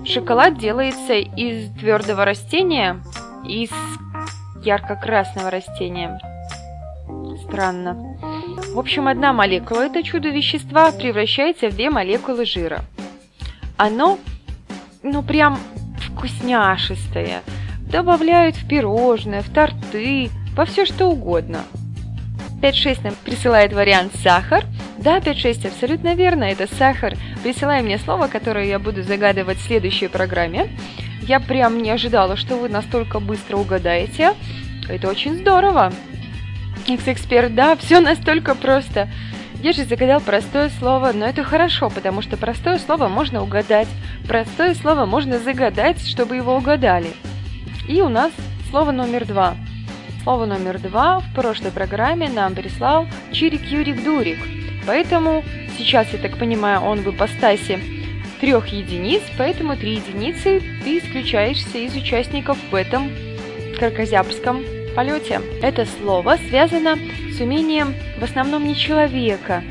Шоколад 0.05 0.57
делается 0.57 1.13
из 1.13 1.69
твердого 1.77 2.25
растения, 2.25 3.01
из 3.45 3.69
ярко-красного 4.63 5.51
растения. 5.51 6.19
Странно. 7.45 8.17
В 8.73 8.79
общем, 8.79 9.07
одна 9.07 9.33
молекула 9.33 9.85
это 9.85 10.03
чудо 10.03 10.29
вещества 10.29 10.91
превращается 10.91 11.69
в 11.69 11.75
две 11.75 11.89
молекулы 11.89 12.45
жира. 12.45 12.81
Оно, 13.77 14.19
ну 15.03 15.23
прям 15.23 15.59
вкусняшистое. 15.99 17.41
Добавляют 17.91 18.55
в 18.55 18.67
пирожное, 18.67 19.41
в 19.41 19.49
торты, 19.51 20.29
во 20.55 20.65
все 20.65 20.85
что 20.85 21.07
угодно. 21.07 21.63
5-6 22.61 22.99
нам 23.03 23.15
присылает 23.23 23.73
вариант 23.73 24.13
«сахар». 24.21 24.65
Да, 24.97 25.19
5-6 25.19 25.67
абсолютно 25.67 26.13
верно, 26.15 26.43
это 26.43 26.67
сахар. 26.75 27.15
Присылай 27.41 27.81
мне 27.81 27.97
слово, 27.97 28.27
которое 28.27 28.65
я 28.65 28.79
буду 28.79 29.01
загадывать 29.01 29.57
в 29.57 29.65
следующей 29.65 30.07
программе. 30.07 30.67
Я 31.21 31.39
прям 31.39 31.81
не 31.81 31.89
ожидала, 31.89 32.35
что 32.35 32.57
вы 32.57 32.67
настолько 32.67 33.19
быстро 33.19 33.57
угадаете. 33.57 34.33
Это 34.89 35.07
очень 35.07 35.37
здорово. 35.37 35.93
X-эксперт, 36.85 37.55
да, 37.55 37.75
все 37.77 38.01
настолько 38.01 38.55
просто. 38.55 39.07
Я 39.61 39.73
же 39.73 39.85
загадал 39.85 40.19
простое 40.19 40.69
слово, 40.79 41.11
но 41.13 41.25
это 41.25 41.43
хорошо, 41.43 41.89
потому 41.89 42.21
что 42.21 42.35
простое 42.35 42.77
слово 42.77 43.07
можно 43.07 43.41
угадать. 43.41 43.87
Простое 44.27 44.73
слово 44.73 45.05
можно 45.05 45.39
загадать, 45.39 46.05
чтобы 46.05 46.35
его 46.35 46.55
угадали. 46.55 47.11
И 47.87 48.01
у 48.01 48.09
нас 48.09 48.31
слово 48.69 48.91
номер 48.91 49.25
два– 49.25 49.55
Слово 50.23 50.45
номер 50.45 50.79
два 50.79 51.19
в 51.19 51.33
прошлой 51.33 51.71
программе 51.71 52.29
нам 52.29 52.53
прислал 52.53 53.07
Чирик 53.31 53.63
Юрик 53.63 54.03
Дурик. 54.03 54.37
Поэтому 54.85 55.43
сейчас, 55.77 56.11
я 56.11 56.19
так 56.19 56.37
понимаю, 56.37 56.81
он 56.81 56.99
в 56.99 57.09
ипостаси 57.09 57.79
трех 58.41 58.67
единиц, 58.67 59.21
поэтому 59.37 59.77
три 59.77 59.93
единицы 59.95 60.61
ты 60.83 60.97
исключаешься 60.97 61.77
из 61.77 61.95
участников 61.95 62.57
в 62.69 62.75
этом 62.75 63.11
кракозябрском 63.77 64.61
полете. 64.93 65.41
Это 65.61 65.85
слово 65.85 66.37
связано 66.49 66.97
с 67.31 67.39
умением 67.39 67.95
в 68.19 68.23
основном 68.23 68.67
не 68.67 68.75
человека, 68.75 69.63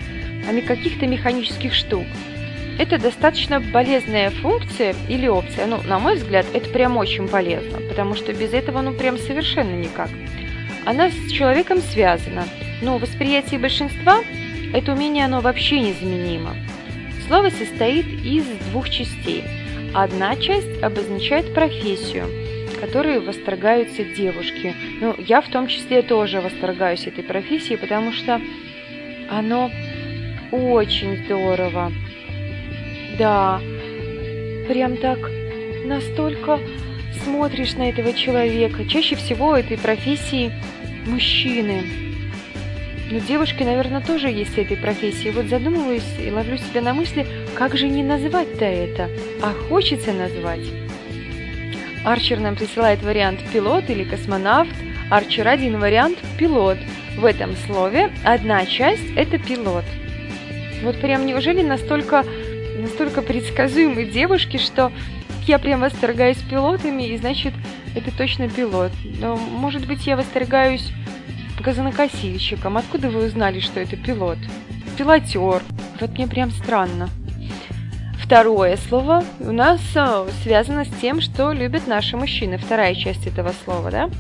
а 0.49 0.67
каких-то 0.67 1.07
механических 1.07 1.75
штук. 1.75 2.07
Это 2.79 2.97
достаточно 2.97 3.61
полезная 3.61 4.31
функция 4.31 4.95
или 5.09 5.27
опция. 5.27 5.67
Ну, 5.67 5.83
на 5.83 5.99
мой 5.99 6.15
взгляд, 6.15 6.47
это 6.55 6.71
прям 6.71 6.97
очень 6.97 7.27
полезно, 7.27 7.81
потому 7.89 8.15
что 8.15 8.33
без 8.33 8.53
этого, 8.53 8.81
ну, 8.83 8.93
прям 8.93 9.19
совершенно 9.19 9.75
никак. 9.75 10.09
Она 10.87 11.11
с 11.11 11.31
человеком 11.31 11.81
связана, 11.81 12.45
но 12.81 12.97
в 12.97 13.01
восприятии 13.01 13.57
большинства 13.57 14.23
это 14.73 14.93
умение, 14.93 15.25
оно 15.25 15.41
вообще 15.41 15.81
незаменимо. 15.81 16.55
Слово 17.27 17.51
состоит 17.51 18.07
из 18.25 18.45
двух 18.71 18.89
частей. 18.89 19.43
Одна 19.93 20.37
часть 20.37 20.81
обозначает 20.83 21.53
профессию, 21.53 22.27
которой 22.81 23.19
восторгаются 23.19 24.05
девушки. 24.05 24.75
Ну, 25.01 25.17
я 25.19 25.41
в 25.41 25.49
том 25.49 25.67
числе 25.67 26.03
тоже 26.03 26.41
восторгаюсь 26.41 27.07
этой 27.07 27.25
профессией, 27.25 27.77
потому 27.77 28.13
что 28.13 28.41
оно 29.29 29.71
очень 30.53 31.25
здорово. 31.25 31.93
Да, 33.19 33.61
прям 34.69 34.97
так 34.97 35.19
настолько 35.85 36.61
смотришь 37.25 37.75
на 37.75 37.89
этого 37.89 38.13
человека. 38.13 38.87
Чаще 38.89 39.17
всего 39.17 39.57
этой 39.57 39.77
профессии 39.77 40.53
мужчины. 41.05 41.83
Но 43.11 43.19
девушки, 43.19 43.63
наверное, 43.65 44.03
тоже 44.03 44.29
есть 44.29 44.57
этой 44.57 44.77
профессии. 44.77 45.31
Вот 45.31 45.47
задумываюсь 45.47 46.05
и 46.25 46.31
ловлю 46.31 46.59
себя 46.59 46.81
на 46.81 46.95
мысли, 46.95 47.27
как 47.55 47.77
же 47.77 47.89
не 47.89 48.05
назвать-то 48.05 48.65
это? 48.65 49.09
А 49.43 49.53
хочется 49.69 50.13
назвать. 50.13 50.67
Арчер 52.05 52.39
нам 52.39 52.55
присылает 52.55 53.03
вариант 53.03 53.41
пилот 53.53 53.91
или 53.91 54.05
космонавт. 54.05 54.71
Арчер 55.11 55.49
один 55.49 55.81
вариант 55.81 56.19
пилот. 56.39 56.79
В 57.17 57.25
этом 57.25 57.57
слове 57.67 58.11
одна 58.23 58.65
часть– 58.67 59.11
это 59.17 59.39
пилот. 59.39 59.85
Вот 60.83 61.01
прям 61.01 61.27
неужели 61.27 61.63
настолько, 61.63 62.25
настолько 62.79 63.23
предсказуемые 63.23 64.07
девушки, 64.07 64.57
что 64.57 64.93
я 65.47 65.59
прям 65.59 65.81
восторгаюсь 65.81 66.39
пилотами, 66.39 67.05
и 67.05 67.17
значит, 67.17 67.55
это 67.95 68.17
точно 68.17 68.49
пилот. 68.49 68.93
Но, 69.21 69.37
может 69.37 69.87
быть, 69.87 70.07
я 70.07 70.17
восторгаюсь 70.17 70.93
газонокосильщиком. 71.61 72.77
Откуда 72.77 73.11
вы 73.11 73.27
узнали, 73.27 73.61
что 73.61 73.81
это 73.81 73.97
пилот? 73.97 74.39
Пилотер. 74.97 75.63
Вот 76.01 76.11
мне 76.11 76.27
прям 76.27 76.51
странно. 76.51 77.09
Второе 78.23 78.77
слово 78.77 79.25
у 79.41 79.53
нас 79.53 79.81
э, 79.95 80.29
связано 80.43 80.85
с 80.85 80.91
тем, 81.01 81.23
что 81.23 81.53
любят 81.53 81.87
наши 81.87 82.17
мужчины. 82.17 82.59
Вторая 82.59 82.95
часть 82.95 83.27
этого 83.27 83.55
слова, 83.65 83.91
да? 83.91 84.11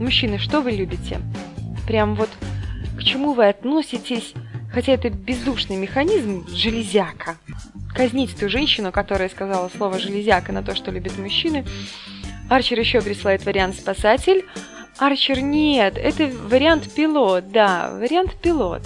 Мужчины, 0.00 0.38
что 0.38 0.60
вы 0.60 0.70
любите? 0.70 1.18
Прям 1.86 2.14
вот 2.14 2.30
к 2.96 3.02
чему 3.02 3.32
вы 3.32 3.48
относитесь 3.48 4.34
Хотя 4.72 4.92
это 4.92 5.10
бездушный 5.10 5.76
механизм, 5.76 6.46
железяка. 6.48 7.36
Казнить 7.98 8.38
ту 8.38 8.48
женщину, 8.48 8.92
которая 8.92 9.28
сказала 9.28 9.68
слово 9.76 9.98
«железяка» 9.98 10.52
на 10.52 10.62
то, 10.62 10.76
что 10.76 10.92
любят 10.92 11.18
мужчины. 11.18 11.64
Арчер 12.48 12.78
еще 12.78 13.02
присылает 13.02 13.44
вариант 13.44 13.74
«спасатель». 13.74 14.44
Арчер 14.98 15.40
нет, 15.40 15.98
это 15.98 16.28
вариант 16.28 16.94
пилот, 16.94 17.50
да, 17.50 17.90
вариант 17.90 18.36
пилот. 18.40 18.82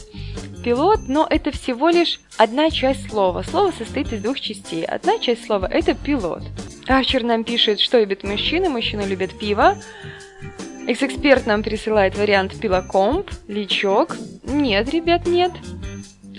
Пилот, 0.64 1.00
но 1.08 1.26
это 1.28 1.50
всего 1.50 1.90
лишь 1.90 2.20
одна 2.38 2.70
часть 2.70 3.10
слова. 3.10 3.42
Слово 3.42 3.72
состоит 3.72 4.10
из 4.14 4.22
двух 4.22 4.40
частей. 4.40 4.82
Одна 4.82 5.18
часть 5.18 5.44
слова– 5.44 5.68
это 5.70 5.92
пилот. 5.92 6.44
Арчер 6.86 7.22
нам 7.22 7.44
пишет, 7.44 7.80
что 7.80 8.00
любят 8.00 8.24
мужчины. 8.24 8.70
Мужчины 8.70 9.02
любят 9.02 9.38
пиво. 9.38 9.76
Экс-эксперт 10.86 11.44
нам 11.44 11.62
присылает 11.62 12.16
вариант 12.16 12.58
пилокомп, 12.58 13.30
личок. 13.46 14.16
Нет, 14.42 14.88
ребят, 14.88 15.26
нет. 15.26 15.52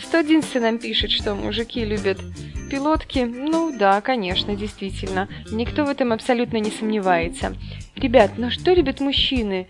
111 0.01 0.55
нам 0.55 0.79
пишет, 0.79 1.11
что 1.11 1.35
мужики 1.35 1.85
любят 1.85 2.17
пилотки. 2.73 3.19
Ну 3.19 3.71
да, 3.77 4.01
конечно, 4.01 4.55
действительно. 4.55 5.29
Никто 5.51 5.85
в 5.85 5.89
этом 5.89 6.11
абсолютно 6.11 6.57
не 6.57 6.71
сомневается. 6.71 7.55
Ребят, 7.95 8.31
ну 8.37 8.49
что 8.49 8.73
любят 8.73 8.99
мужчины? 8.99 9.67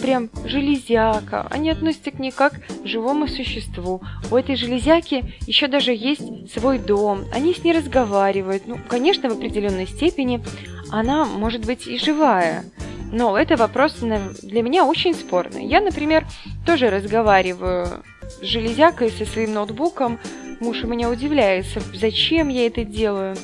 Прям 0.00 0.30
железяка. 0.46 1.46
Они 1.50 1.68
относятся 1.68 2.12
к 2.12 2.18
ней 2.18 2.30
как 2.30 2.54
к 2.54 2.86
живому 2.86 3.28
существу. 3.28 4.00
У 4.30 4.36
этой 4.36 4.56
железяки 4.56 5.34
еще 5.46 5.66
даже 5.66 5.92
есть 5.92 6.50
свой 6.50 6.78
дом. 6.78 7.24
Они 7.34 7.52
с 7.52 7.62
ней 7.62 7.74
разговаривают. 7.74 8.62
Ну, 8.66 8.78
конечно, 8.88 9.28
в 9.28 9.34
определенной 9.34 9.86
степени 9.86 10.42
она 10.90 11.26
может 11.26 11.66
быть 11.66 11.86
и 11.86 11.98
живая. 11.98 12.64
Но 13.12 13.36
это 13.36 13.56
вопрос 13.56 13.96
для 13.96 14.62
меня 14.62 14.86
очень 14.86 15.14
спорный. 15.14 15.66
Я, 15.66 15.82
например, 15.82 16.26
тоже 16.64 16.88
разговариваю 16.88 18.02
с 18.40 18.42
железякой 18.42 19.10
со 19.10 19.26
своим 19.26 19.52
ноутбуком. 19.52 20.18
Муж 20.60 20.84
у 20.84 20.86
меня 20.86 21.10
удивляется, 21.10 21.80
зачем 21.92 22.48
я 22.48 22.66
это 22.66 22.84
делаю. 22.84 23.36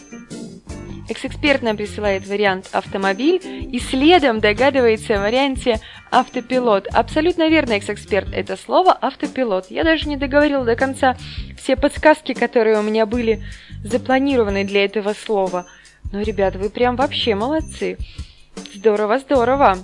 Экс-эксперт 1.09 1.61
нам 1.63 1.77
присылает 1.77 2.27
вариант 2.27 2.71
автомобиль 2.73 3.41
и 3.45 3.79
следом 3.79 4.41
догадывается 4.41 5.17
о 5.17 5.21
варианте 5.21 5.81
автопилот. 6.11 6.87
Абсолютно 6.91 7.49
верно, 7.49 7.73
экс-эксперт, 7.73 8.33
это 8.33 8.57
слово 8.57 8.93
автопилот. 8.93 9.71
Я 9.71 9.85
даже 9.85 10.09
не 10.09 10.17
договорила 10.17 10.65
до 10.65 10.75
конца 10.75 11.17
все 11.59 11.77
подсказки, 11.77 12.33
которые 12.33 12.79
у 12.79 12.83
меня 12.83 13.05
были 13.05 13.43
запланированы 13.85 14.65
для 14.65 14.85
этого 14.85 15.13
слова. 15.13 15.67
Но, 16.13 16.23
ребят, 16.23 16.57
вы 16.57 16.71
прям 16.71 16.97
вообще 16.97 17.35
молодцы. 17.35 17.99
Здорово, 18.75 19.19
здорово. 19.19 19.79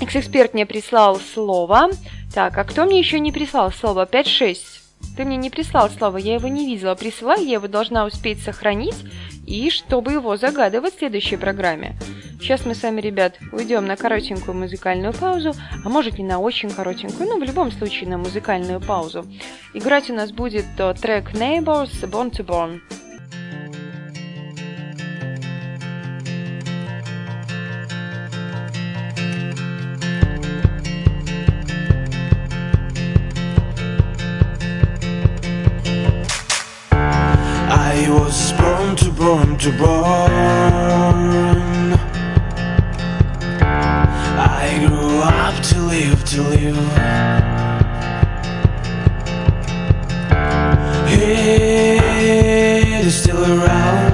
Экс-эксперт 0.00 0.54
мне 0.54 0.66
прислал 0.66 1.20
слово. 1.20 1.90
Так, 2.34 2.58
а 2.58 2.64
кто 2.64 2.84
мне 2.84 2.98
еще 2.98 3.20
не 3.20 3.30
прислал 3.30 3.70
слово? 3.70 4.08
5-6. 4.10 4.77
Ты 5.16 5.24
мне 5.24 5.36
не 5.36 5.50
прислал 5.50 5.90
слово, 5.90 6.18
я 6.18 6.34
его 6.34 6.48
не 6.48 6.66
видела. 6.66 6.94
Присылай, 6.94 7.44
я 7.44 7.54
его 7.54 7.68
должна 7.68 8.06
успеть 8.06 8.42
сохранить, 8.42 8.96
и 9.46 9.70
чтобы 9.70 10.12
его 10.12 10.36
загадывать 10.36 10.94
в 10.94 10.98
следующей 10.98 11.36
программе. 11.36 11.96
Сейчас 12.40 12.64
мы 12.64 12.74
с 12.74 12.82
вами, 12.82 13.00
ребят, 13.00 13.38
уйдем 13.50 13.86
на 13.86 13.96
коротенькую 13.96 14.56
музыкальную 14.56 15.12
паузу, 15.12 15.54
а 15.84 15.88
может 15.88 16.18
не 16.18 16.24
на 16.24 16.38
очень 16.38 16.70
коротенькую, 16.70 17.28
но 17.28 17.36
в 17.36 17.42
любом 17.42 17.72
случае 17.72 18.08
на 18.08 18.18
музыкальную 18.18 18.80
паузу. 18.80 19.26
Играть 19.74 20.08
у 20.08 20.14
нас 20.14 20.30
будет 20.30 20.64
то 20.76 20.94
трек 20.94 21.32
Neighbors 21.32 21.90
Born 22.02 22.30
to 22.30 22.46
Born. 22.46 22.80
Born 39.18 39.58
to 39.58 39.70
born. 39.72 39.88
I 44.38 44.86
grew 44.86 45.18
up 45.18 45.60
to 45.70 45.80
live 45.80 46.24
to 46.26 46.42
live. 46.42 46.78
It 51.10 53.04
is 53.06 53.22
still 53.22 53.42
around. 53.42 54.07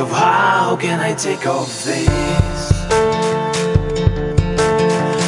Take? 0.00 0.08
How 0.08 0.76
can 0.76 0.98
I 1.00 1.14
take 1.14 1.46
off 1.46 1.84
this? 1.84 2.70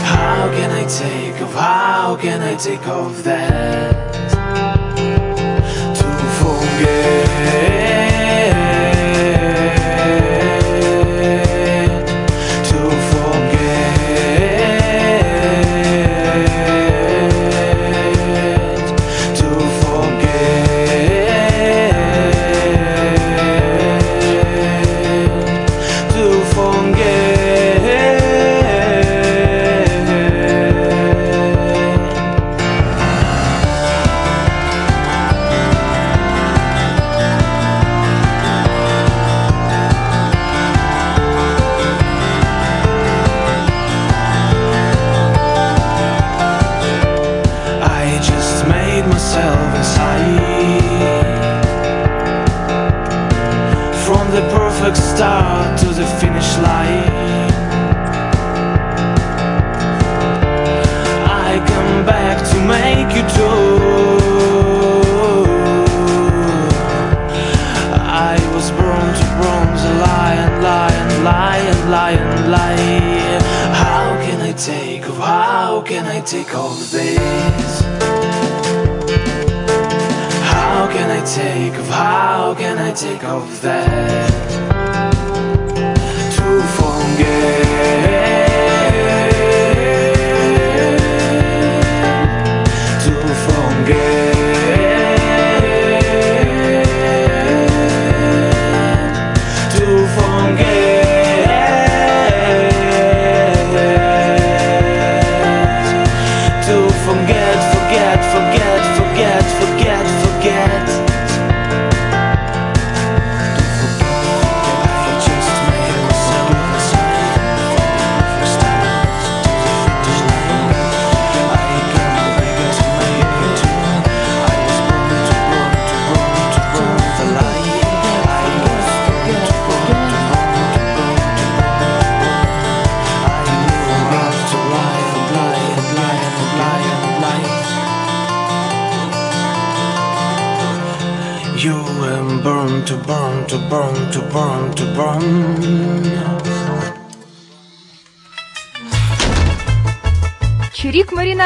How 0.02 0.50
can 0.50 0.70
I 0.70 0.86
take 0.86 1.42
off? 1.42 1.52
How 1.52 2.16
can 2.16 2.40
I 2.40 2.56
take 2.56 2.86
off 2.88 3.22
that? 3.24 3.91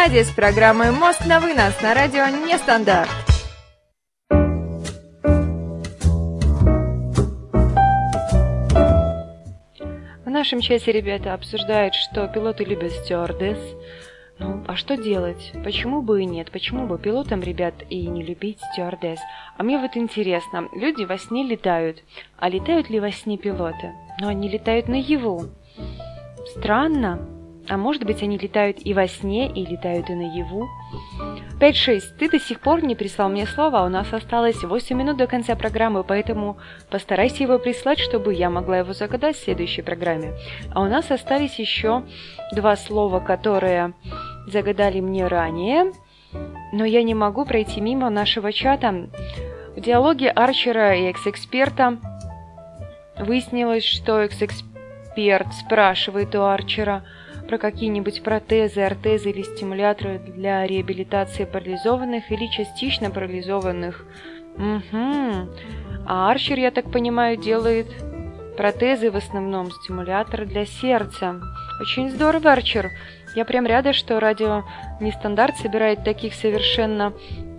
Маринаде 0.07 0.25
с 0.25 0.31
программой 0.31 0.93
«Мост 0.93 1.27
на 1.27 1.41
вынос» 1.41 1.83
на 1.83 1.93
радио 1.93 2.27
«Нестандарт». 2.29 3.11
В 10.25 10.31
нашем 10.31 10.61
чате 10.61 10.93
ребята 10.93 11.35
обсуждают, 11.35 11.97
что 11.97 12.29
пилоты 12.29 12.63
любят 12.63 12.93
стюардесс. 12.93 13.59
Ну, 14.39 14.63
а 14.69 14.77
что 14.77 14.97
делать? 14.97 15.53
Почему 15.65 16.03
бы 16.03 16.23
и 16.23 16.25
нет? 16.25 16.53
Почему 16.53 16.87
бы 16.87 17.01
пилотам, 17.01 17.41
ребят, 17.41 17.75
и 17.91 18.07
не 18.07 18.23
любить 18.23 18.61
стюардесс? 18.73 19.19
А 19.57 19.65
мне 19.65 19.77
вот 19.77 19.97
интересно, 19.97 20.69
люди 20.73 21.03
во 21.03 21.19
сне 21.19 21.43
летают. 21.43 22.05
А 22.39 22.49
летают 22.49 22.91
ли 22.91 23.01
во 23.01 23.11
сне 23.11 23.39
пилоты? 23.39 23.93
Но 24.21 24.29
они 24.29 24.49
летают 24.49 24.87
наяву. 24.87 25.47
Странно. 26.57 27.36
А 27.69 27.77
может 27.77 28.05
быть, 28.05 28.23
они 28.23 28.39
летают 28.39 28.79
и 28.85 28.95
во 28.95 29.09
сне, 29.09 29.51
и 29.51 29.65
летают 29.65 30.11
и 30.11 30.15
наяву? 30.15 30.69
5-6. 31.61 32.01
Ты 32.19 32.31
до 32.31 32.39
сих 32.39 32.61
пор 32.61 32.85
не 32.85 32.95
прислал 32.95 33.29
мне 33.29 33.47
слово, 33.47 33.81
а 33.81 33.85
у 33.85 33.89
нас 33.89 34.13
осталось 34.13 34.63
8 34.63 34.97
минут 34.97 35.17
до 35.17 35.27
конца 35.27 35.57
программы, 35.57 36.05
поэтому 36.05 36.59
постарайся 36.91 37.43
его 37.43 37.59
прислать, 37.59 37.99
чтобы 37.99 38.35
я 38.35 38.51
могла 38.51 38.79
его 38.79 38.93
загадать 38.93 39.37
в 39.37 39.45
следующей 39.45 39.83
программе. 39.83 40.35
А 40.73 40.83
у 40.83 40.87
нас 40.87 41.11
остались 41.11 41.59
еще 41.59 42.03
два 42.53 42.77
слова, 42.77 43.21
которые 43.21 43.95
загадали 44.47 45.01
мне 45.01 45.27
ранее, 45.27 45.93
но 46.73 46.85
я 46.85 47.03
не 47.03 47.15
могу 47.15 47.45
пройти 47.45 47.81
мимо 47.81 48.11
нашего 48.11 48.53
чата. 48.53 49.09
В 49.77 49.81
диалоге 49.81 50.31
Арчера 50.31 50.95
и 50.95 51.05
экс-эксперта 51.05 51.99
выяснилось, 53.19 53.85
что 53.85 54.21
экс-эксперт 54.21 54.77
эксперт 55.17 55.55
спрашивает 55.55 56.35
у 56.35 56.43
Арчера 56.43 57.03
про 57.47 57.59
какие-нибудь 57.59 58.23
протезы, 58.23 58.81
ортезы 58.81 59.31
или 59.31 59.43
стимуляторы 59.43 60.19
для 60.19 60.67
реабилитации 60.67 61.45
парализованных 61.45 62.31
или 62.31 62.47
частично 62.47 63.11
парализованных. 63.11 64.05
Угу. 64.57 65.49
А 66.07 66.31
Арчер, 66.31 66.59
я 66.59 66.71
так 66.71 66.91
понимаю, 66.91 67.37
делает 67.37 67.87
протезы 68.57 69.11
в 69.11 69.17
основном, 69.17 69.71
стимуляторы 69.71 70.47
для 70.47 70.65
сердца. 70.65 71.41
Очень 71.81 72.11
здорово, 72.11 72.53
Арчер. 72.53 72.91
Я 73.35 73.45
прям 73.45 73.67
рада, 73.67 73.93
что 73.93 74.19
радио 74.19 74.65
Нестандарт 75.01 75.57
собирает 75.59 76.05
таких 76.05 76.35
совершенно 76.35 77.13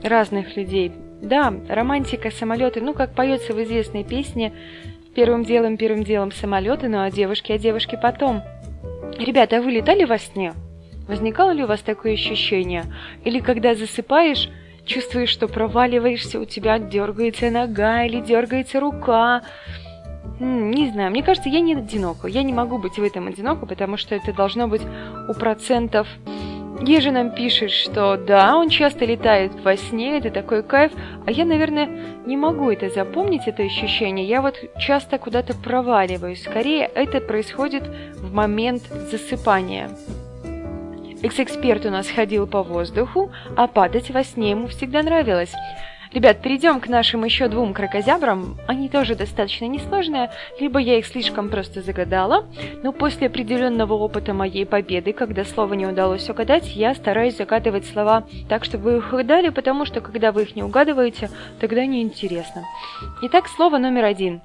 разных 0.04 0.58
людей. 0.58 0.92
Да, 1.22 1.54
романтика, 1.70 2.32
самолеты, 2.32 2.82
ну, 2.82 2.94
как 2.94 3.14
поется 3.14 3.54
в 3.54 3.64
известной 3.64 4.04
песне, 4.04 4.54
первым 5.16 5.44
делом, 5.44 5.78
первым 5.78 6.04
делом 6.04 6.32
самолеты, 6.32 6.88
ну 6.88 7.02
а 7.02 7.10
девушки, 7.10 7.52
а 7.52 7.58
девушки 7.58 7.98
потом. 8.00 8.44
Ребята, 9.20 9.58
а 9.58 9.62
вы 9.62 9.72
летали 9.72 10.04
во 10.04 10.18
сне? 10.18 10.54
Возникало 11.08 11.52
ли 11.52 11.64
у 11.64 11.68
вас 11.68 11.82
такое 11.82 12.14
ощущение? 12.14 12.86
Или 13.24 13.40
когда 13.40 13.74
засыпаешь, 13.74 14.50
чувствуешь, 14.86 15.30
что 15.30 15.48
проваливаешься, 15.48 16.40
у 16.40 16.46
тебя 16.46 16.78
дергается 16.80 17.50
нога 17.50 18.04
или 18.04 18.22
дергается 18.22 18.80
рука? 18.80 19.42
Не 20.40 20.90
знаю, 20.90 21.10
мне 21.12 21.24
кажется, 21.24 21.50
я 21.50 21.62
не 21.62 21.74
одинока. 21.74 22.28
Я 22.28 22.44
не 22.44 22.54
могу 22.54 22.78
быть 22.78 22.98
в 23.00 23.04
этом 23.04 23.28
одинока, 23.28 23.66
потому 23.66 23.98
что 23.98 24.14
это 24.14 24.34
должно 24.34 24.68
быть 24.68 24.84
у 25.28 25.34
процентов 25.34 26.08
Ежи 26.82 27.12
нам 27.12 27.32
пишет, 27.32 27.72
что 27.72 28.18
да, 28.18 28.56
он 28.56 28.70
часто 28.70 29.06
летает 29.06 29.52
во 29.64 29.76
сне, 29.76 30.20
это 30.20 30.30
такой 30.30 30.62
кайф, 30.62 30.92
а 31.26 31.32
я, 31.32 31.44
наверное, 31.44 31.90
не 32.26 32.38
могу 32.38 32.70
это 32.70 32.90
запомнить, 32.90 33.48
это 33.48 33.64
ощущение. 33.64 34.28
Я 34.28 34.42
вот 34.42 34.56
часто 34.80 35.18
куда-то 35.18 35.56
проваливаюсь. 35.56 36.44
Скорее, 36.44 36.86
это 36.94 37.20
происходит 37.20 37.84
в 38.16 38.32
момент 38.32 38.84
засыпания. 38.84 39.90
Экс-эксперт 41.24 41.86
у 41.86 41.90
нас 41.90 42.08
ходил 42.08 42.46
по 42.46 42.62
воздуху, 42.62 43.32
а 43.56 43.68
падать 43.68 44.12
во 44.12 44.24
сне 44.24 44.52
ему 44.52 44.68
всегда 44.68 45.02
нравилось. 45.02 45.54
Ребят, 46.18 46.42
перейдем 46.42 46.80
к 46.80 46.88
нашим 46.88 47.24
еще 47.24 47.48
двум 47.48 47.76
крокозябрам. 47.76 48.58
Они 48.66 48.90
тоже 48.90 49.14
достаточно 49.14 49.66
несложные, 49.66 50.32
либо 50.60 50.80
я 50.80 50.98
их 50.98 51.06
слишком 51.06 51.48
просто 51.48 51.84
загадала, 51.84 52.48
но 52.82 52.92
после 52.92 53.28
определенного 53.28 53.94
опыта 53.94 54.34
моей 54.34 54.66
победы, 54.66 55.14
когда 55.14 55.46
слово 55.46 55.76
не 55.76 55.86
удалось 55.86 56.28
угадать, 56.28 56.76
я 56.76 56.96
стараюсь 56.96 57.38
загадывать 57.38 57.86
слова 57.86 58.28
так, 58.50 58.66
чтобы 58.66 58.86
вы 58.86 58.98
их 58.98 59.14
угадали, 59.14 59.50
потому 59.50 59.86
что 59.86 60.02
когда 60.02 60.32
вы 60.32 60.42
их 60.42 60.56
не 60.56 60.64
угадываете, 60.64 61.30
тогда 61.60 61.86
неинтересно. 61.86 62.64
Итак, 63.22 63.48
слово 63.48 63.78
номер 63.78 64.06
один. 64.06 64.42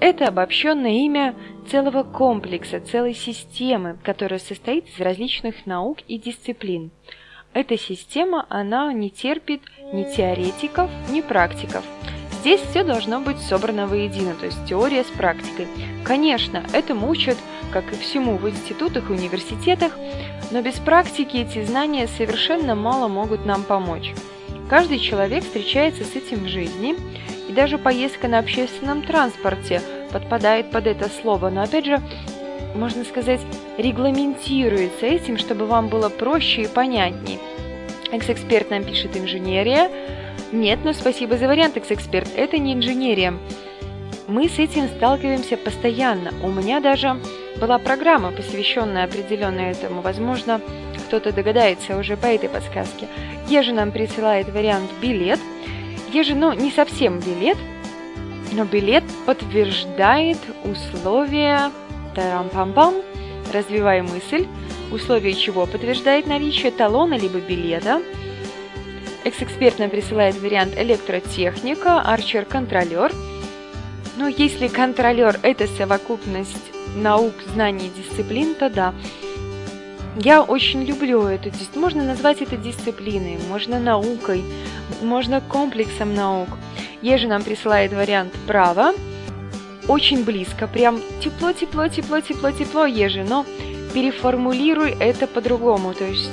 Это 0.00 0.26
обобщенное 0.26 1.04
имя 1.04 1.36
целого 1.70 2.02
комплекса, 2.02 2.80
целой 2.80 3.14
системы, 3.14 3.96
которая 4.02 4.40
состоит 4.40 4.88
из 4.88 4.98
различных 4.98 5.66
наук 5.66 5.98
и 6.08 6.18
дисциплин. 6.18 6.90
Эта 7.52 7.76
система, 7.76 8.46
она 8.48 8.92
не 8.92 9.10
терпит 9.10 9.62
ни 9.92 10.04
теоретиков, 10.04 10.88
ни 11.10 11.20
практиков. 11.20 11.84
Здесь 12.40 12.60
все 12.60 12.84
должно 12.84 13.20
быть 13.20 13.40
собрано 13.40 13.88
воедино, 13.88 14.34
то 14.34 14.46
есть 14.46 14.64
теория 14.68 15.02
с 15.02 15.08
практикой. 15.08 15.66
Конечно, 16.04 16.64
этому 16.72 17.10
учат, 17.10 17.36
как 17.72 17.92
и 17.92 17.96
всему 17.96 18.36
в 18.36 18.48
институтах 18.48 19.10
и 19.10 19.12
университетах, 19.12 19.92
но 20.52 20.62
без 20.62 20.74
практики 20.74 21.38
эти 21.38 21.64
знания 21.64 22.06
совершенно 22.06 22.76
мало 22.76 23.08
могут 23.08 23.44
нам 23.44 23.64
помочь. 23.64 24.14
Каждый 24.68 25.00
человек 25.00 25.42
встречается 25.42 26.04
с 26.04 26.14
этим 26.14 26.44
в 26.44 26.48
жизни, 26.48 26.94
и 27.48 27.52
даже 27.52 27.78
поездка 27.78 28.28
на 28.28 28.38
общественном 28.38 29.02
транспорте 29.02 29.82
подпадает 30.12 30.70
под 30.70 30.86
это 30.86 31.10
слово. 31.20 31.50
Но 31.50 31.62
опять 31.62 31.86
же, 31.86 32.00
можно 32.74 33.04
сказать, 33.04 33.40
регламентируется 33.78 35.06
этим, 35.06 35.38
чтобы 35.38 35.66
вам 35.66 35.88
было 35.88 36.08
проще 36.08 36.62
и 36.62 36.68
понятней. 36.68 37.38
Экс-эксперт 38.12 38.70
нам 38.70 38.84
пишет 38.84 39.16
инженерия. 39.16 39.90
Нет, 40.52 40.80
но 40.84 40.92
спасибо 40.92 41.36
за 41.36 41.46
вариант, 41.46 41.76
экс-эксперт. 41.76 42.28
Это 42.36 42.58
не 42.58 42.74
инженерия. 42.74 43.34
Мы 44.26 44.48
с 44.48 44.58
этим 44.58 44.88
сталкиваемся 44.88 45.56
постоянно. 45.56 46.32
У 46.42 46.50
меня 46.50 46.80
даже 46.80 47.16
была 47.60 47.78
программа, 47.78 48.30
посвященная 48.32 49.04
определенно 49.04 49.60
этому. 49.60 50.02
Возможно, 50.02 50.60
кто-то 51.06 51.32
догадается 51.32 51.96
уже 51.96 52.16
по 52.16 52.26
этой 52.26 52.48
подсказке. 52.48 53.08
Ежи 53.48 53.72
нам 53.72 53.90
присылает 53.90 54.48
вариант 54.48 54.90
билет. 55.00 55.40
Ежи, 56.12 56.34
ну, 56.34 56.52
не 56.52 56.70
совсем 56.70 57.18
билет, 57.20 57.58
но 58.52 58.64
билет 58.64 59.04
подтверждает 59.26 60.38
условия 60.64 61.70
Тарам-пам-пам. 62.14 62.94
Развивай 63.52 64.02
мысль, 64.02 64.46
условие 64.92 65.34
чего 65.34 65.66
подтверждает 65.66 66.26
наличие 66.26 66.70
талона 66.70 67.14
либо 67.14 67.38
билета. 67.38 68.00
Экс-эксперт 69.24 69.78
нам 69.78 69.90
присылает 69.90 70.40
вариант 70.40 70.78
электротехника, 70.78 72.00
арчер-контролер. 72.00 73.12
Но 74.16 74.28
если 74.28 74.68
контролер– 74.68 75.38
это 75.42 75.66
совокупность 75.66 76.70
наук, 76.94 77.34
знаний, 77.52 77.90
дисциплин, 77.96 78.54
то 78.54 78.70
да. 78.70 78.94
Я 80.16 80.42
очень 80.42 80.84
люблю 80.84 81.22
эту 81.26 81.50
дисциплину. 81.50 81.80
Можно 81.86 82.04
назвать 82.04 82.42
это 82.42 82.56
дисциплиной, 82.56 83.38
можно 83.48 83.78
наукой, 83.78 84.44
можно 85.02 85.40
комплексом 85.40 86.14
наук. 86.14 86.48
Еже 87.02 87.28
нам 87.28 87.42
присылает 87.42 87.92
вариант 87.92 88.32
право– 88.46 88.92
очень 89.88 90.24
близко, 90.24 90.66
прям 90.66 91.00
тепло, 91.22 91.52
тепло, 91.52 91.88
тепло, 91.88 92.20
тепло, 92.20 92.50
тепло, 92.50 92.86
ежи, 92.86 93.24
но 93.24 93.44
переформулируй 93.94 94.90
это 94.98 95.26
по-другому, 95.26 95.94
то 95.94 96.04
есть 96.04 96.30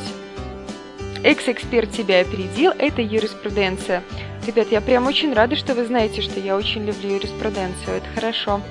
экс-эксперт 1.24 1.92
тебя 1.92 2.22
опередил, 2.22 2.72
это 2.78 3.02
юриспруденция. 3.02 4.04
Ребят, 4.46 4.68
я 4.72 4.82
прям 4.82 5.08
очень 5.08 5.34
рада, 5.34 5.56
что 5.56 5.74
вы 5.74 5.86
знаете, 5.86 6.22
что 6.22 6.40
я 6.40 6.56
очень 6.56 6.86
люблю 6.86 7.16
юриспруденцию, 7.16 7.98
это 7.98 8.08
хорошо. 8.16 8.62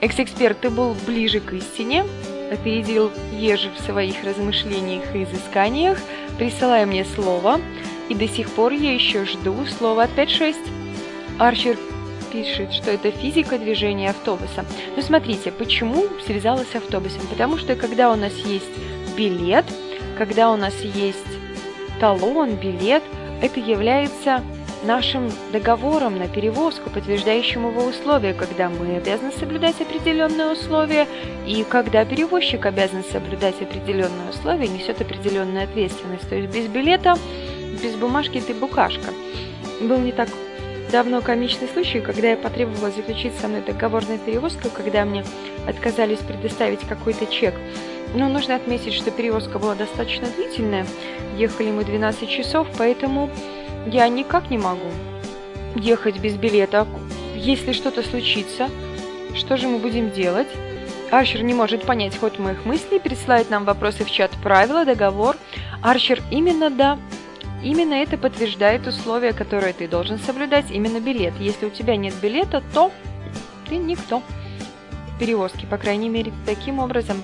Экс-эксперт, 0.00 0.60
ты 0.60 0.70
был 0.70 0.96
ближе 1.06 1.40
к 1.40 1.52
истине, 1.52 2.04
опередил 2.50 3.10
ежи 3.32 3.70
в 3.76 3.82
своих 3.82 4.24
размышлениях 4.24 5.14
и 5.14 5.24
изысканиях, 5.24 5.98
присылай 6.38 6.86
мне 6.86 7.04
слово, 7.04 7.60
и 8.08 8.14
до 8.14 8.26
сих 8.26 8.48
пор 8.50 8.72
я 8.72 8.94
еще 8.94 9.24
жду 9.26 9.54
слова 9.78 10.04
от 10.04 10.10
5-6. 10.16 10.56
Арчер 11.38 11.76
пишет, 12.30 12.72
что 12.72 12.90
это 12.90 13.10
физика 13.10 13.58
движения 13.58 14.10
автобуса. 14.10 14.64
Но 14.96 15.02
смотрите, 15.02 15.52
почему 15.52 16.06
связалась 16.26 16.68
с 16.68 16.76
автобусом? 16.76 17.26
Потому 17.28 17.58
что 17.58 17.76
когда 17.76 18.12
у 18.12 18.16
нас 18.16 18.32
есть 18.32 18.70
билет, 19.16 19.64
когда 20.16 20.50
у 20.50 20.56
нас 20.56 20.74
есть 20.80 21.18
талон, 22.00 22.56
билет, 22.56 23.02
это 23.42 23.60
является 23.60 24.42
нашим 24.84 25.30
договором 25.52 26.18
на 26.18 26.28
перевозку, 26.28 26.90
подтверждающим 26.90 27.68
его 27.68 27.84
условия, 27.84 28.32
когда 28.32 28.68
мы 28.68 28.96
обязаны 28.96 29.32
соблюдать 29.32 29.80
определенные 29.80 30.52
условия, 30.52 31.06
и 31.46 31.64
когда 31.68 32.04
перевозчик 32.04 32.64
обязан 32.66 33.04
соблюдать 33.04 33.60
определенные 33.60 34.30
условия, 34.30 34.68
несет 34.68 35.00
определенную 35.00 35.64
ответственность. 35.64 36.28
То 36.28 36.36
есть 36.36 36.54
без 36.54 36.66
билета, 36.66 37.16
без 37.82 37.94
бумажки 37.96 38.40
ты 38.40 38.54
букашка. 38.54 39.12
Был 39.80 39.98
не 39.98 40.12
так 40.12 40.28
давно 40.90 41.22
комичный 41.22 41.68
случай, 41.68 42.00
когда 42.00 42.30
я 42.30 42.36
потребовала 42.36 42.90
заключить 42.90 43.34
со 43.40 43.48
мной 43.48 43.62
договор 43.62 44.06
на 44.08 44.18
перевозку, 44.18 44.68
когда 44.68 45.04
мне 45.04 45.24
отказались 45.66 46.18
предоставить 46.18 46.80
какой-то 46.80 47.26
чек. 47.26 47.54
Но 48.14 48.28
нужно 48.28 48.56
отметить, 48.56 48.94
что 48.94 49.10
перевозка 49.10 49.58
была 49.58 49.74
достаточно 49.74 50.26
длительная. 50.28 50.86
Ехали 51.36 51.70
мы 51.70 51.84
12 51.84 52.28
часов, 52.28 52.66
поэтому 52.76 53.30
я 53.86 54.08
никак 54.08 54.50
не 54.50 54.58
могу 54.58 54.90
ехать 55.76 56.18
без 56.18 56.34
билета. 56.34 56.86
Если 57.36 57.72
что-то 57.72 58.02
случится, 58.02 58.68
что 59.34 59.56
же 59.56 59.68
мы 59.68 59.78
будем 59.78 60.10
делать? 60.10 60.48
Арчер 61.10 61.42
не 61.42 61.54
может 61.54 61.82
понять 61.82 62.16
ход 62.16 62.38
моих 62.38 62.64
мыслей, 62.64 63.00
присылает 63.00 63.50
нам 63.50 63.64
вопросы 63.64 64.04
в 64.04 64.10
чат 64.10 64.30
правила, 64.42 64.84
договор. 64.84 65.36
Арчер 65.82 66.20
именно 66.30 66.70
да. 66.70 66.98
Именно 67.62 67.94
это 67.94 68.16
подтверждает 68.16 68.86
условия, 68.86 69.32
которые 69.32 69.74
ты 69.74 69.86
должен 69.86 70.18
соблюдать, 70.18 70.70
именно 70.70 70.98
билет. 70.98 71.34
Если 71.38 71.66
у 71.66 71.70
тебя 71.70 71.96
нет 71.96 72.14
билета, 72.22 72.62
то 72.72 72.90
ты 73.68 73.76
никто. 73.76 74.22
Перевозки, 75.18 75.66
по 75.66 75.76
крайней 75.76 76.08
мере, 76.08 76.32
таким 76.46 76.78
образом. 76.78 77.22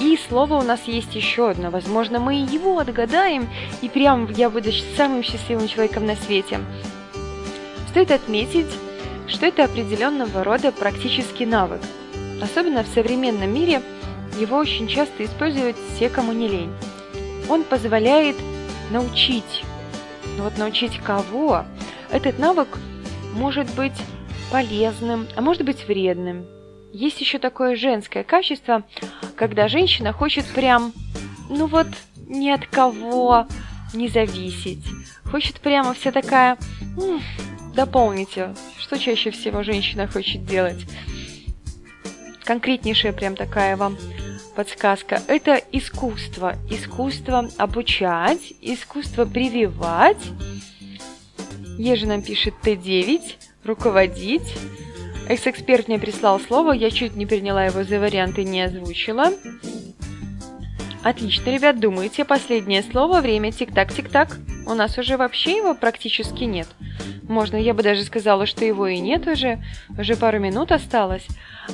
И 0.00 0.18
слово 0.28 0.54
у 0.54 0.62
нас 0.62 0.82
есть 0.86 1.14
еще 1.14 1.50
одно. 1.50 1.70
Возможно, 1.70 2.18
мы 2.18 2.34
его 2.34 2.78
отгадаем, 2.78 3.48
и 3.80 3.88
прям 3.88 4.30
я 4.32 4.50
буду 4.50 4.70
самым 4.96 5.22
счастливым 5.22 5.68
человеком 5.68 6.04
на 6.04 6.16
свете. 6.16 6.60
Стоит 7.90 8.10
отметить, 8.10 8.70
что 9.28 9.46
это 9.46 9.64
определенного 9.64 10.42
рода 10.42 10.72
практический 10.72 11.46
навык. 11.46 11.80
Особенно 12.42 12.82
в 12.82 12.88
современном 12.88 13.54
мире 13.54 13.80
его 14.38 14.58
очень 14.58 14.88
часто 14.88 15.24
используют 15.24 15.76
все, 15.94 16.10
кому 16.10 16.32
не 16.32 16.48
лень. 16.48 16.72
Он 17.48 17.62
позволяет 17.62 18.36
научить 18.90 19.64
но 20.36 20.44
вот 20.44 20.58
научить 20.58 20.98
кого? 20.98 21.64
Этот 22.10 22.38
навык 22.38 22.68
может 23.34 23.72
быть 23.74 23.96
полезным, 24.50 25.26
а 25.36 25.40
может 25.40 25.64
быть 25.64 25.86
вредным. 25.86 26.46
есть 26.92 27.20
еще 27.20 27.38
такое 27.38 27.76
женское 27.76 28.24
качество, 28.24 28.84
когда 29.36 29.68
женщина 29.68 30.12
хочет 30.12 30.46
прям, 30.46 30.92
ну 31.48 31.66
вот, 31.66 31.88
ни 32.26 32.48
от 32.48 32.66
кого 32.66 33.46
не 33.92 34.08
зависеть. 34.08 34.84
Хочет 35.30 35.60
прямо 35.60 35.94
вся 35.94 36.12
такая... 36.12 36.56
м, 36.96 37.20
Дополните, 37.74 38.54
что 38.78 38.98
чаще 38.98 39.30
всего 39.30 39.62
женщина 39.62 40.06
хочет 40.08 40.46
делать? 40.46 40.86
Конкретнейшая 42.44 43.12
прям 43.12 43.36
такая 43.36 43.76
вам 43.76 43.98
подсказка. 44.56 45.22
Это 45.28 45.62
искусство. 45.70 46.56
Искусство 46.70 47.48
обучать, 47.58 48.54
искусство 48.60 49.26
прививать. 49.26 50.16
Ежи 51.78 52.06
нам 52.06 52.22
пишет 52.22 52.54
Т9, 52.64 53.20
руководить. 53.64 54.56
Экс-эксперт 55.28 55.88
мне 55.88 55.98
прислал 55.98 56.40
слово, 56.40 56.72
я 56.72 56.90
чуть 56.90 57.16
не 57.16 57.26
приняла 57.26 57.66
его 57.66 57.84
за 57.84 58.00
вариант 58.00 58.38
и 58.38 58.44
не 58.44 58.62
озвучила. 58.62 59.32
Отлично, 61.02 61.50
ребят, 61.50 61.78
думаете, 61.78 62.24
последнее 62.24 62.82
слово, 62.82 63.20
время 63.20 63.52
тик-так, 63.52 63.92
тик-так. 63.92 64.38
У 64.66 64.74
нас 64.74 64.98
уже 64.98 65.16
вообще 65.16 65.56
его 65.56 65.74
практически 65.74 66.44
нет. 66.44 66.66
Можно, 67.28 67.56
я 67.56 67.72
бы 67.72 67.82
даже 67.82 68.02
сказала, 68.02 68.46
что 68.46 68.64
его 68.64 68.86
и 68.88 68.98
нет 68.98 69.26
уже. 69.26 69.62
Уже 69.96 70.16
пару 70.16 70.40
минут 70.40 70.72
осталось. 70.72 71.26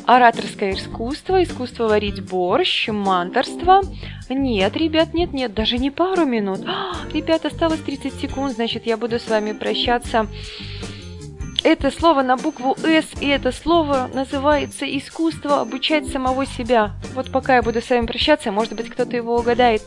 Ораторское 0.06 0.72
искусство, 0.72 1.42
искусство 1.42 1.88
варить 1.88 2.22
борщ, 2.22 2.88
манторство. 2.88 3.80
Нет, 4.28 4.76
ребят, 4.76 5.14
нет, 5.14 5.32
нет, 5.32 5.54
даже 5.54 5.78
не 5.78 5.90
пару 5.90 6.24
минут. 6.26 6.60
А, 6.66 6.92
ребят, 7.12 7.44
осталось 7.44 7.80
30 7.80 8.14
секунд, 8.14 8.54
значит, 8.54 8.86
я 8.86 8.96
буду 8.96 9.18
с 9.18 9.28
вами 9.28 9.52
прощаться. 9.52 10.26
Это 11.64 11.92
слово 11.92 12.22
на 12.22 12.36
букву 12.36 12.76
«С», 12.82 13.06
и 13.20 13.28
это 13.28 13.52
слово 13.52 14.10
называется 14.12 14.84
«искусство 14.84 15.60
обучать 15.60 16.08
самого 16.08 16.44
себя». 16.44 16.92
Вот 17.14 17.30
пока 17.30 17.56
я 17.56 17.62
буду 17.62 17.80
с 17.80 17.88
вами 17.88 18.06
прощаться, 18.06 18.50
может 18.50 18.72
быть, 18.74 18.90
кто-то 18.90 19.14
его 19.16 19.36
угадает. 19.36 19.82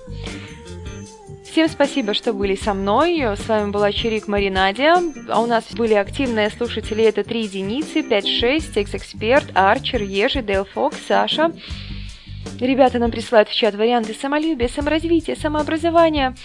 Всем 1.55 1.69
спасибо, 1.69 2.13
что 2.13 2.33
были 2.33 2.55
со 2.55 2.73
мной. 2.73 3.17
С 3.37 3.47
вами 3.47 3.71
была 3.71 3.93
Чирик 3.93 4.27
Маринадия. 4.27 5.01
А 5.29 5.39
у 5.39 5.45
нас 5.45 5.63
были 5.71 5.93
активные 5.93 6.49
слушатели. 6.49 7.01
Это 7.01 7.23
три 7.23 7.43
единицы, 7.43 8.01
5-6, 8.01 8.73
экс-эксперт, 8.75 9.51
Арчер, 9.53 10.01
Ежи, 10.01 10.41
Дэл 10.41 10.65
Фокс, 10.65 10.97
Саша. 11.07 11.53
Ребята 12.59 12.99
нам 12.99 13.09
присылают 13.09 13.47
в 13.47 13.55
чат 13.55 13.73
варианты 13.75 14.13
самолюбия, 14.13 14.67
саморазвития, 14.67 15.37
самообразования. 15.37 16.35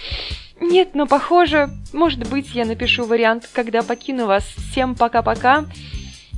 Нет, 0.60 0.94
но 0.94 1.08
похоже, 1.08 1.70
может 1.92 2.30
быть, 2.30 2.54
я 2.54 2.64
напишу 2.64 3.04
вариант, 3.04 3.50
когда 3.52 3.82
покину 3.82 4.26
вас. 4.26 4.44
Всем 4.70 4.94
пока-пока. 4.94 5.64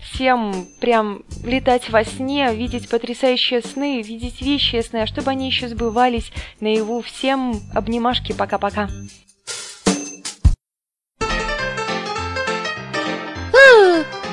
Всем 0.03 0.67
прям 0.81 1.23
летать 1.45 1.89
во 1.91 2.05
сне, 2.05 2.55
видеть 2.55 2.89
потрясающие 2.89 3.63
сны, 3.63 4.03
видеть 4.03 4.43
вещи 4.43 4.83
сны, 4.83 5.03
а 5.03 5.07
чтобы 5.07 5.31
они 5.31 5.47
еще 5.47 5.69
сбывались 5.69 6.33
наяву. 6.61 7.03
Всем 7.03 7.55
обнимашки, 7.75 8.33
пока-пока. 8.33 8.89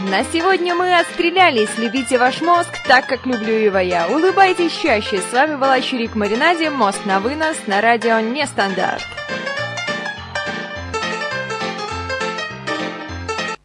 На 0.09 0.23
сегодня 0.33 0.73
мы 0.73 0.97
отстрелялись. 0.97 1.69
Любите 1.77 2.17
ваш 2.17 2.41
мозг 2.41 2.69
так, 2.87 3.05
как 3.05 3.27
люблю 3.27 3.53
его 3.53 3.77
я. 3.77 4.07
Улыбайтесь 4.07 4.71
чаще. 4.71 5.19
С 5.19 5.31
вами 5.31 5.55
была 5.55 5.79
Чурик 5.81 6.15
Маринаде. 6.15 6.71
Мозг 6.71 7.05
на 7.05 7.19
вынос 7.19 7.57
на 7.67 7.79
радио 7.79 8.19
Нестандарт. 8.19 9.05